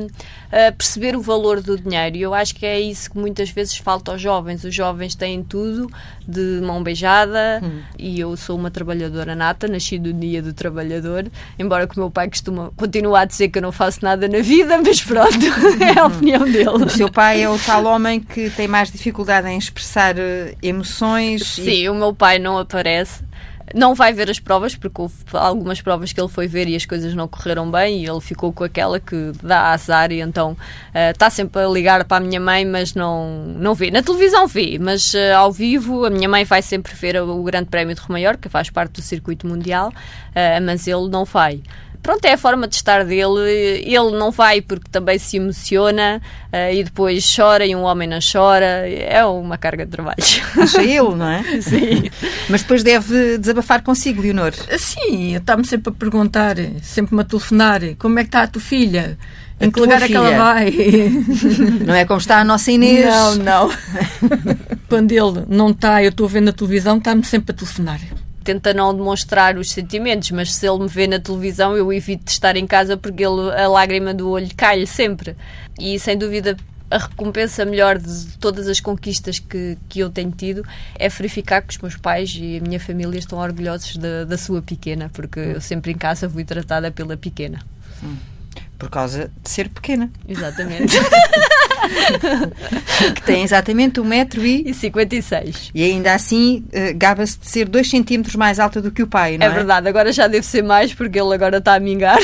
uh, 0.57 0.75
perceber 0.75 1.15
o 1.15 1.21
valor 1.21 1.61
do 1.61 1.79
dinheiro. 1.79 2.17
E 2.17 2.23
eu 2.23 2.33
acho 2.33 2.55
que 2.55 2.65
é 2.65 2.81
isso 2.81 3.11
que 3.11 3.19
muitas 3.19 3.51
vezes 3.51 3.77
falta 3.77 4.13
aos 4.13 4.21
jovens. 4.21 4.65
Os 4.65 4.75
jovens 4.75 5.15
têm 5.15 5.43
tudo 5.45 5.91
de 6.27 6.61
mão 6.63 6.83
beijada 6.83 7.61
hum. 7.63 7.83
e 7.99 8.19
eu 8.19 8.37
sou 8.37 8.57
uma 8.57 8.71
trabalhadora 8.71 9.35
nata, 9.35 9.69
nasci 9.69 9.99
do 9.99 10.13
dia 10.13 10.43
do 10.43 10.53
trabalhador, 10.53 11.31
embora 11.59 11.87
que 11.87 11.97
o 11.97 12.01
meu 12.01 12.11
pai 12.11 12.29
costuma 12.29 12.73
continuar 12.77 13.21
a 13.21 13.25
dizer 13.27 13.49
que 13.49 13.59
eu 13.59 13.63
não 13.63 13.71
faço 13.71 14.01
nada 14.03 14.27
na 14.27 14.41
vida, 14.41 14.79
mas 14.83 15.03
pronto, 15.03 15.37
é 15.81 15.99
a 15.99 16.07
opinião 16.07 16.45
dele. 16.45 16.69
O 16.69 16.89
seu 16.89 17.11
pai 17.11 17.43
é 17.43 17.49
o 17.49 17.59
tal 17.59 17.85
homem 17.85 18.19
que 18.19 18.51
tem 18.51 18.67
mais 18.67 18.91
dificuldade 18.91 19.49
em 19.49 19.59
expressar 19.59 20.19
eh, 20.19 20.55
emoções? 20.63 21.47
Sim, 21.47 21.71
e... 21.71 21.89
o 21.89 21.95
meu 21.95 22.15
pai 22.15 22.39
não 22.39 22.59
aparece 22.59 23.23
não 23.77 23.95
vai 23.95 24.13
ver 24.15 24.31
as 24.31 24.41
provas, 24.41 24.75
porque 24.75 25.03
houve 25.03 25.15
algumas 25.35 25.83
provas 25.83 26.11
que 26.11 26.19
ele 26.19 26.31
foi 26.31 26.49
ver 26.49 26.67
e 26.67 26.75
as 26.75 26.87
coisas 26.87 27.15
não 27.15 27.29
correram 27.29 27.71
bem 27.71 28.03
e 28.03 28.09
ele 28.09 28.21
ficou 28.23 28.51
com 28.51 28.65
aquela 28.65 28.99
que 28.99 29.33
dá 29.43 29.73
azar 29.73 30.11
e 30.11 30.21
então 30.21 30.53
uh, 30.53 31.11
está 31.11 31.29
sempre 31.29 31.61
a 31.61 31.69
ligar 31.69 32.03
para 32.07 32.17
a 32.17 32.27
minha 32.27 32.41
mãe, 32.41 32.65
mas 32.65 32.95
não, 32.95 33.45
não 33.59 33.75
vê. 33.75 33.91
Na 33.91 34.03
televisão 34.03 34.47
vê, 34.47 34.79
mas 34.81 35.13
uh, 35.13 35.37
ao 35.37 35.53
vivo 35.53 36.07
a 36.07 36.11
minha 36.11 36.29
mãe 36.29 36.43
vai 36.45 36.63
sempre 36.63 36.95
ver 36.95 37.21
o 37.21 37.43
Grande 37.43 37.69
Prémio 37.69 37.95
de 37.95 38.01
Romaior, 38.01 38.39
que 38.39 38.49
faz 38.49 38.71
parte 38.71 38.93
do 38.93 39.03
circuito 39.03 39.47
mundial, 39.47 39.91
uh, 39.91 40.65
mas 40.65 40.87
ele 40.87 41.11
não 41.11 41.27
vai 41.27 41.61
pronto, 42.07 42.25
é 42.25 42.35
a 42.35 42.39
forma 42.39 42.69
de 42.69 42.77
estar 42.77 43.05
dele. 43.05 43.83
Ele 43.85 44.17
não 44.17 44.31
vai 44.31 44.63
porque 44.63 44.89
também 44.91 45.19
se 45.19 45.39
emociona 45.39 46.23
uh, 46.53 46.73
e 46.73 46.85
depois 46.85 47.35
chora 47.35 47.67
e 47.67 47.75
um 47.75 47.83
homem 47.83 48.09
não 48.09 48.21
chora. 48.21 48.89
É 48.89 49.25
uma 49.25 49.59
carga 49.59 49.85
de 49.85 49.91
trabalho. 49.91 50.17
Acha 50.57 50.83
ele, 50.83 51.15
não 51.17 51.29
é? 51.29 51.43
Sim. 51.61 52.09
Mas 52.49 52.63
depois 52.63 52.85
deve 52.85 53.39
desabafar 53.39 53.83
consigo, 53.83 54.23
Leonor. 54.23 54.53
Sim, 54.79 55.35
está-me 55.35 55.67
sempre 55.67 55.93
a 55.93 55.97
perguntar, 55.97 56.55
sempre-me 56.81 57.23
a 57.23 57.25
telefonar: 57.25 57.81
como 57.99 58.21
é 58.21 58.23
que 58.23 58.29
está 58.29 58.43
a 58.43 58.47
tua 58.47 58.63
filha? 58.63 59.19
Em 59.59 59.71
que 59.71 59.81
lugar 59.81 60.03
é 60.03 60.07
que 60.07 60.15
ela 60.15 60.37
vai? 60.37 60.73
Não 61.85 61.95
é 61.95 62.05
como 62.05 62.21
está 62.21 62.39
a 62.39 62.45
nossa 62.45 62.71
Inês? 62.71 63.07
Não, 63.07 63.35
não. 63.37 63.71
Quando 64.89 65.11
ele 65.11 65.45
não 65.49 65.71
está, 65.71 66.05
eu 66.05 66.11
estou 66.11 66.27
a 66.27 66.31
ver 66.31 66.43
na 66.43 66.53
televisão, 66.53 66.99
está-me 66.99 67.25
sempre 67.25 67.53
a 67.53 67.55
telefonar 67.55 67.99
tenta 68.47 68.73
não 68.73 68.95
demonstrar 68.95 69.59
os 69.59 69.73
sentimentos, 69.73 70.31
mas 70.31 70.55
se 70.55 70.69
ele 70.69 70.79
me 70.79 70.89
vê 70.89 71.09
na 71.09 71.19
televisão, 71.19 71.77
eu 71.77 71.93
evito 71.93 72.25
de 72.25 72.31
estar 72.31 72.57
em 72.57 72.67
casa 72.67 72.97
porque 72.97 73.25
ele, 73.25 73.51
a 73.51 73.67
lágrima 73.67 74.15
do 74.15 74.31
olho 74.31 74.49
cai-lhe 74.57 74.87
sempre. 74.87 75.37
E 75.79 75.99
sem 75.99 76.17
dúvida 76.17 76.57
a 76.89 76.99
recompensa 76.99 77.65
melhor 77.65 77.99
de 77.99 78.39
todas 78.39 78.69
as 78.69 78.79
conquistas 78.79 79.41
que, 79.41 79.77
que 79.89 79.99
eu 79.99 80.09
tenho 80.09 80.31
tido 80.31 80.65
é 80.95 81.09
verificar 81.09 81.61
que 81.61 81.75
os 81.75 81.81
meus 81.83 81.97
pais 81.97 82.37
e 82.41 82.59
a 82.59 82.61
minha 82.61 82.79
família 82.79 83.19
estão 83.19 83.41
orgulhosos 83.41 83.97
da, 83.97 84.25
da 84.25 84.39
sua 84.39 84.63
pequena, 84.63 85.11
porque 85.13 85.41
eu 85.41 85.61
sempre 85.61 85.91
em 85.91 85.99
casa 85.99 86.31
fui 86.31 86.45
tratada 86.45 86.93
pela 86.93 87.17
pequena. 87.17 87.61
Hum. 88.01 88.17
Por 88.79 88.91
causa 88.91 89.31
de 89.43 89.51
ser 89.51 89.69
pequena. 89.69 90.11
Exatamente. 90.29 90.97
que 93.15 93.23
tem 93.23 93.43
exatamente 93.43 94.01
1,56m. 94.01 95.71
E 95.75 95.83
ainda 95.85 96.15
assim 96.15 96.65
uh, 96.69 96.97
gaba-se 96.97 97.39
de 97.39 97.49
ser 97.49 97.69
2 97.69 97.91
cm 97.91 98.37
mais 98.37 98.59
alta 98.59 98.81
do 98.81 98.91
que 98.91 99.03
o 99.03 99.07
pai, 99.07 99.39
não 99.39 99.47
é? 99.47 99.51
É 99.51 99.53
verdade, 99.53 99.89
agora 99.89 100.13
já 100.13 100.27
deve 100.27 100.45
ser 100.45 100.63
mais 100.63 100.93
porque 100.93 101.19
ele 101.19 101.35
agora 101.35 101.59
está 101.59 101.75
a 101.75 101.81
mingar. 101.81 102.19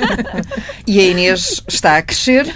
e 0.86 1.00
a 1.00 1.02
Inês 1.04 1.62
está 1.68 1.98
a 1.98 2.02
crescer, 2.02 2.46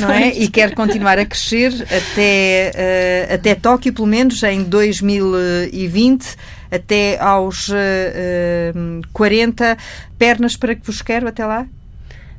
não 0.00 0.10
é? 0.10 0.28
E 0.34 0.48
quer 0.48 0.74
continuar 0.74 1.18
a 1.18 1.24
crescer 1.24 1.72
até, 1.84 3.28
uh, 3.30 3.34
até 3.34 3.54
Tóquio, 3.54 3.92
pelo 3.92 4.06
menos 4.06 4.42
em 4.42 4.62
2020 4.64 6.36
até 6.70 7.18
aos 7.20 7.68
uh, 7.68 7.74
uh, 7.74 9.02
40 9.12 9.76
pernas 10.18 10.56
para 10.56 10.74
que 10.74 10.84
vos 10.84 11.00
quero 11.00 11.28
até 11.28 11.46
lá? 11.46 11.66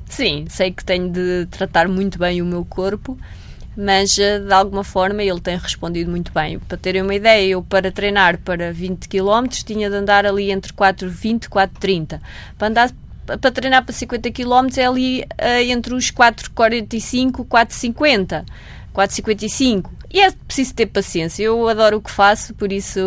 Sim, 0.10 0.46
sei 0.50 0.72
que 0.72 0.84
tenho 0.84 1.10
de 1.10 1.46
tratar 1.48 1.88
muito 1.88 2.18
bem 2.18 2.42
o 2.42 2.46
meu 2.46 2.64
corpo, 2.66 3.18
mas 3.76 4.18
eh, 4.18 4.40
de 4.40 4.54
alguma 4.54 4.84
forma 4.84 5.22
ele 5.22 5.40
tem 5.40 5.58
respondido 5.58 6.10
muito 6.10 6.32
bem. 6.32 6.58
Para 6.60 6.78
terem 6.78 7.02
uma 7.02 7.14
ideia, 7.14 7.48
eu 7.48 7.62
para 7.62 7.92
treinar 7.92 8.40
para 8.40 8.74
20 8.74 9.08
km 9.08 9.48
tinha 9.50 9.90
de 9.90 9.96
andar 9.96 10.26
ali 10.26 10.50
entre 10.52 10.74
4,20 10.74 11.46
e 11.46 11.50
4,30. 11.50 12.22
Para 12.58 12.68
andar 12.68 12.92
para 13.28 13.52
treinar 13.52 13.84
para 13.84 13.94
50 13.94 14.32
km 14.32 14.78
é 14.78 14.86
ali 14.86 15.22
uh, 15.22 15.62
entre 15.70 15.94
os 15.94 16.10
4,45 16.12 17.42
e 17.42 17.44
4,50. 17.44 18.46
4,55. 18.98 19.92
E 20.12 20.20
é 20.20 20.32
preciso 20.32 20.74
ter 20.74 20.88
paciência. 20.88 21.44
Eu 21.44 21.68
adoro 21.68 21.98
o 21.98 22.02
que 22.02 22.10
faço, 22.10 22.54
por 22.56 22.72
isso 22.72 23.00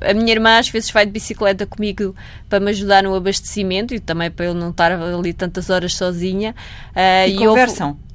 a 0.00 0.12
minha 0.12 0.30
irmã 0.30 0.58
às 0.58 0.68
vezes 0.68 0.90
vai 0.90 1.06
de 1.06 1.12
bicicleta 1.12 1.64
comigo 1.64 2.14
para 2.50 2.60
me 2.60 2.70
ajudar 2.70 3.02
no 3.02 3.14
abastecimento 3.14 3.94
e 3.94 4.00
também 4.00 4.30
para 4.30 4.44
eu 4.44 4.54
não 4.54 4.70
estar 4.70 4.92
ali 4.92 5.32
tantas 5.32 5.70
horas 5.70 5.94
sozinha. 5.94 6.54
Uh, 6.90 7.28
e, 7.28 7.36
e 7.36 7.38
conversam? 7.38 7.90
Eu, 7.90 8.05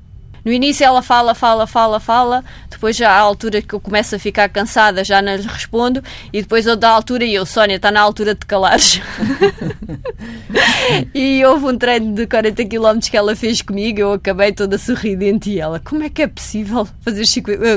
no 0.43 0.51
início 0.51 0.83
ela 0.83 1.01
fala, 1.01 1.35
fala, 1.35 1.67
fala, 1.67 1.99
fala, 1.99 2.43
depois 2.69 2.95
já 2.95 3.11
à 3.11 3.19
altura 3.19 3.61
que 3.61 3.73
eu 3.73 3.79
começo 3.79 4.15
a 4.15 4.19
ficar 4.19 4.49
cansada 4.49 5.03
já 5.03 5.21
não 5.21 5.35
lhe 5.35 5.47
respondo 5.47 6.03
e 6.33 6.41
depois 6.41 6.65
eu 6.65 6.75
da 6.75 6.89
altura 6.89 7.23
e 7.23 7.33
eu, 7.33 7.45
Sónia, 7.45 7.75
está 7.75 7.91
na 7.91 8.01
altura 8.01 8.33
de 8.33 8.45
calares. 8.45 9.01
e 11.13 11.43
houve 11.45 11.65
um 11.65 11.77
treino 11.77 12.15
de 12.15 12.25
40 12.25 12.65
km 12.65 12.99
que 12.99 13.17
ela 13.17 13.35
fez 13.35 13.61
comigo, 13.61 13.99
eu 13.99 14.13
acabei 14.13 14.51
toda 14.51 14.77
sorridente 14.77 15.51
e 15.51 15.59
ela, 15.59 15.79
como 15.79 16.03
é 16.03 16.09
que 16.09 16.21
é 16.21 16.27
possível 16.27 16.87
fazer 17.01 17.25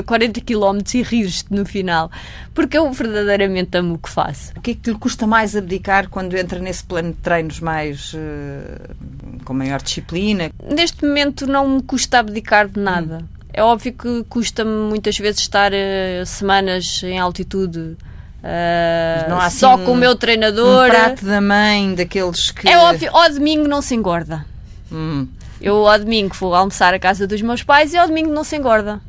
40 0.03 0.41
km 0.41 0.79
e 0.93 1.01
rir-te 1.03 1.45
no 1.51 1.65
final? 1.65 2.09
Porque 2.53 2.77
eu 2.77 2.89
verdadeiramente 2.91 3.77
amo 3.77 3.95
o 3.95 3.97
que 3.97 4.09
faço. 4.09 4.53
O 4.55 4.61
que 4.61 4.71
é 4.71 4.75
que 4.75 4.89
lhe 4.89 4.97
custa 4.97 5.27
mais 5.27 5.55
abdicar 5.57 6.09
quando 6.09 6.37
entra 6.37 6.57
nesse 6.57 6.85
plano 6.85 7.09
de 7.09 7.17
treinos 7.17 7.59
mais 7.59 8.13
uh, 8.13 9.43
com 9.43 9.53
maior 9.53 9.81
disciplina? 9.81 10.49
Neste 10.63 11.05
momento 11.05 11.45
não 11.45 11.67
me 11.67 11.83
custa 11.83 12.19
abdicar 12.19 12.54
de 12.63 12.79
nada. 12.79 13.19
Hum. 13.21 13.35
É 13.53 13.63
óbvio 13.63 13.93
que 13.93 14.23
custa-me 14.29 14.89
muitas 14.89 15.17
vezes 15.17 15.41
estar 15.41 15.71
uh, 15.71 16.25
semanas 16.25 17.01
em 17.03 17.19
altitude. 17.19 17.79
Uh, 17.79 19.33
assim 19.39 19.59
só 19.59 19.77
com 19.77 19.93
o 19.93 19.95
meu 19.95 20.15
treinador. 20.15 20.87
Um 20.87 20.89
prato 20.89 21.25
da 21.25 21.41
mãe, 21.41 21.95
daqueles 21.95 22.51
que. 22.51 22.67
É 22.67 22.77
óbvio, 22.77 23.09
ao 23.13 23.29
domingo 23.29 23.67
não 23.67 23.81
se 23.81 23.95
engorda. 23.95 24.45
Hum. 24.91 25.27
Eu 25.61 25.87
ao 25.87 25.97
domingo 25.97 26.35
vou 26.35 26.53
almoçar 26.53 26.93
à 26.93 26.99
casa 26.99 27.25
dos 27.25 27.41
meus 27.41 27.63
pais 27.63 27.93
e 27.93 27.97
ao 27.97 28.07
domingo 28.07 28.31
não 28.31 28.43
se 28.43 28.55
engorda. 28.57 29.01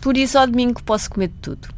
Por 0.00 0.16
isso 0.16 0.36
ao 0.36 0.46
domingo 0.46 0.82
posso 0.82 1.08
comer 1.08 1.28
de 1.28 1.34
tudo. 1.34 1.68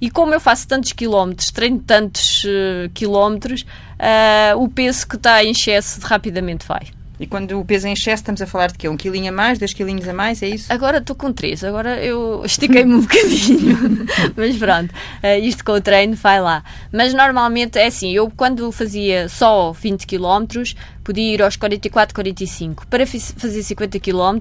E 0.00 0.10
como 0.10 0.34
eu 0.34 0.40
faço 0.40 0.66
tantos 0.66 0.92
quilómetros, 0.92 1.50
treino 1.50 1.78
tantos 1.78 2.44
uh, 2.44 2.88
quilómetros, 2.92 3.62
uh, 3.62 4.58
o 4.58 4.68
peso 4.68 5.06
que 5.06 5.16
está 5.16 5.44
em 5.44 5.50
excesso 5.50 6.00
rapidamente 6.00 6.66
vai. 6.66 6.88
E 7.20 7.26
quando 7.26 7.60
o 7.60 7.64
peso 7.66 7.86
é 7.86 7.90
em 7.90 7.92
excesso, 7.92 8.22
estamos 8.22 8.40
a 8.40 8.46
falar 8.46 8.68
de 8.68 8.78
quê? 8.78 8.88
Um 8.88 8.96
quilinho 8.96 9.28
a 9.28 9.32
mais, 9.32 9.58
dois 9.58 9.74
quilinhos 9.74 10.08
a 10.08 10.14
mais, 10.14 10.42
é 10.42 10.48
isso? 10.48 10.72
Agora 10.72 10.96
estou 10.96 11.14
com 11.14 11.30
três, 11.30 11.62
agora 11.62 12.02
eu 12.02 12.40
estiquei-me 12.46 12.94
um 12.94 13.02
bocadinho. 13.02 14.06
Mas 14.34 14.56
pronto, 14.56 14.90
uh, 14.90 15.38
isto 15.42 15.62
com 15.62 15.72
o 15.72 15.80
treino 15.82 16.14
vai 16.14 16.40
lá. 16.40 16.64
Mas 16.90 17.12
normalmente 17.12 17.78
é 17.78 17.88
assim, 17.88 18.10
eu 18.10 18.32
quando 18.34 18.72
fazia 18.72 19.28
só 19.28 19.70
20 19.70 20.06
km, 20.06 20.62
podia 21.02 21.34
ir 21.34 21.42
aos 21.42 21.56
44, 21.56 22.14
45. 22.14 22.86
Para 22.86 23.06
fazer 23.06 23.62
50 23.62 23.98
km 23.98 24.38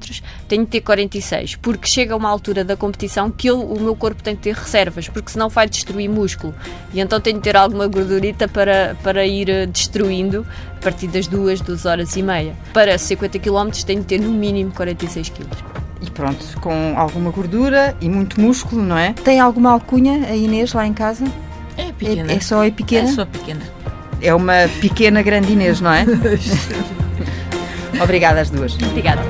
tenho 0.48 0.66
de 0.66 0.72
ter 0.72 0.82
46, 0.82 1.56
porque 1.56 1.88
chega 1.88 2.16
uma 2.16 2.30
altura 2.30 2.64
da 2.64 2.76
competição 2.76 3.30
que 3.32 3.48
eu, 3.48 3.62
o 3.62 3.80
meu 3.80 3.96
corpo 3.96 4.22
tem 4.22 4.36
que 4.36 4.44
ter 4.44 4.56
reservas, 4.56 5.08
porque 5.10 5.32
senão 5.32 5.50
vai 5.50 5.68
destruir 5.68 6.10
músculo. 6.10 6.54
E 6.94 7.00
então 7.00 7.20
tenho 7.20 7.38
de 7.38 7.44
ter 7.44 7.56
alguma 7.56 7.88
gordurita 7.88 8.48
para, 8.48 8.96
para 9.04 9.26
ir 9.26 9.50
eh, 9.50 9.66
destruindo 9.66 10.46
a 10.78 10.84
partir 10.84 11.08
das 11.08 11.28
2, 11.28 11.62
2 11.62 11.86
horas 11.86 12.16
e 12.16 12.22
meia. 12.22 12.56
Para 12.74 12.98
50 12.98 13.40
km 13.40 13.70
tenho 13.86 14.02
de 14.02 14.08
ter 14.08 14.20
no 14.20 14.32
mínimo 14.32 14.72
46 14.72 15.30
kg. 15.30 15.48
E 16.02 16.10
pronto, 16.10 16.60
com 16.62 16.94
alguma 16.96 17.30
gordura 17.30 17.96
e 18.00 18.08
muito 18.08 18.40
músculo, 18.40 18.82
não 18.82 18.98
é? 18.98 19.14
Tem 19.14 19.40
alguma 19.40 19.72
alcunha 19.72 20.28
a 20.28 20.36
Inês 20.36 20.72
lá 20.74 20.88
em 20.88 20.94
casa? 20.94 21.26
É 21.78 21.92
pequena. 21.92 22.32
É, 22.32 22.36
é 22.36 22.40
só 22.40 22.64
é 22.64 22.72
pequena? 22.72 23.10
É 23.10 23.12
só 23.12 23.26
pequena. 23.26 23.62
É 24.22 24.34
uma 24.34 24.70
pequena 24.82 25.22
grande 25.22 25.54
Inês, 25.54 25.80
não 25.82 25.94
é? 25.94 26.06
Obrigada 28.02 28.42
às 28.42 28.50
duas. 28.50 28.76
Obrigada. 28.76 29.22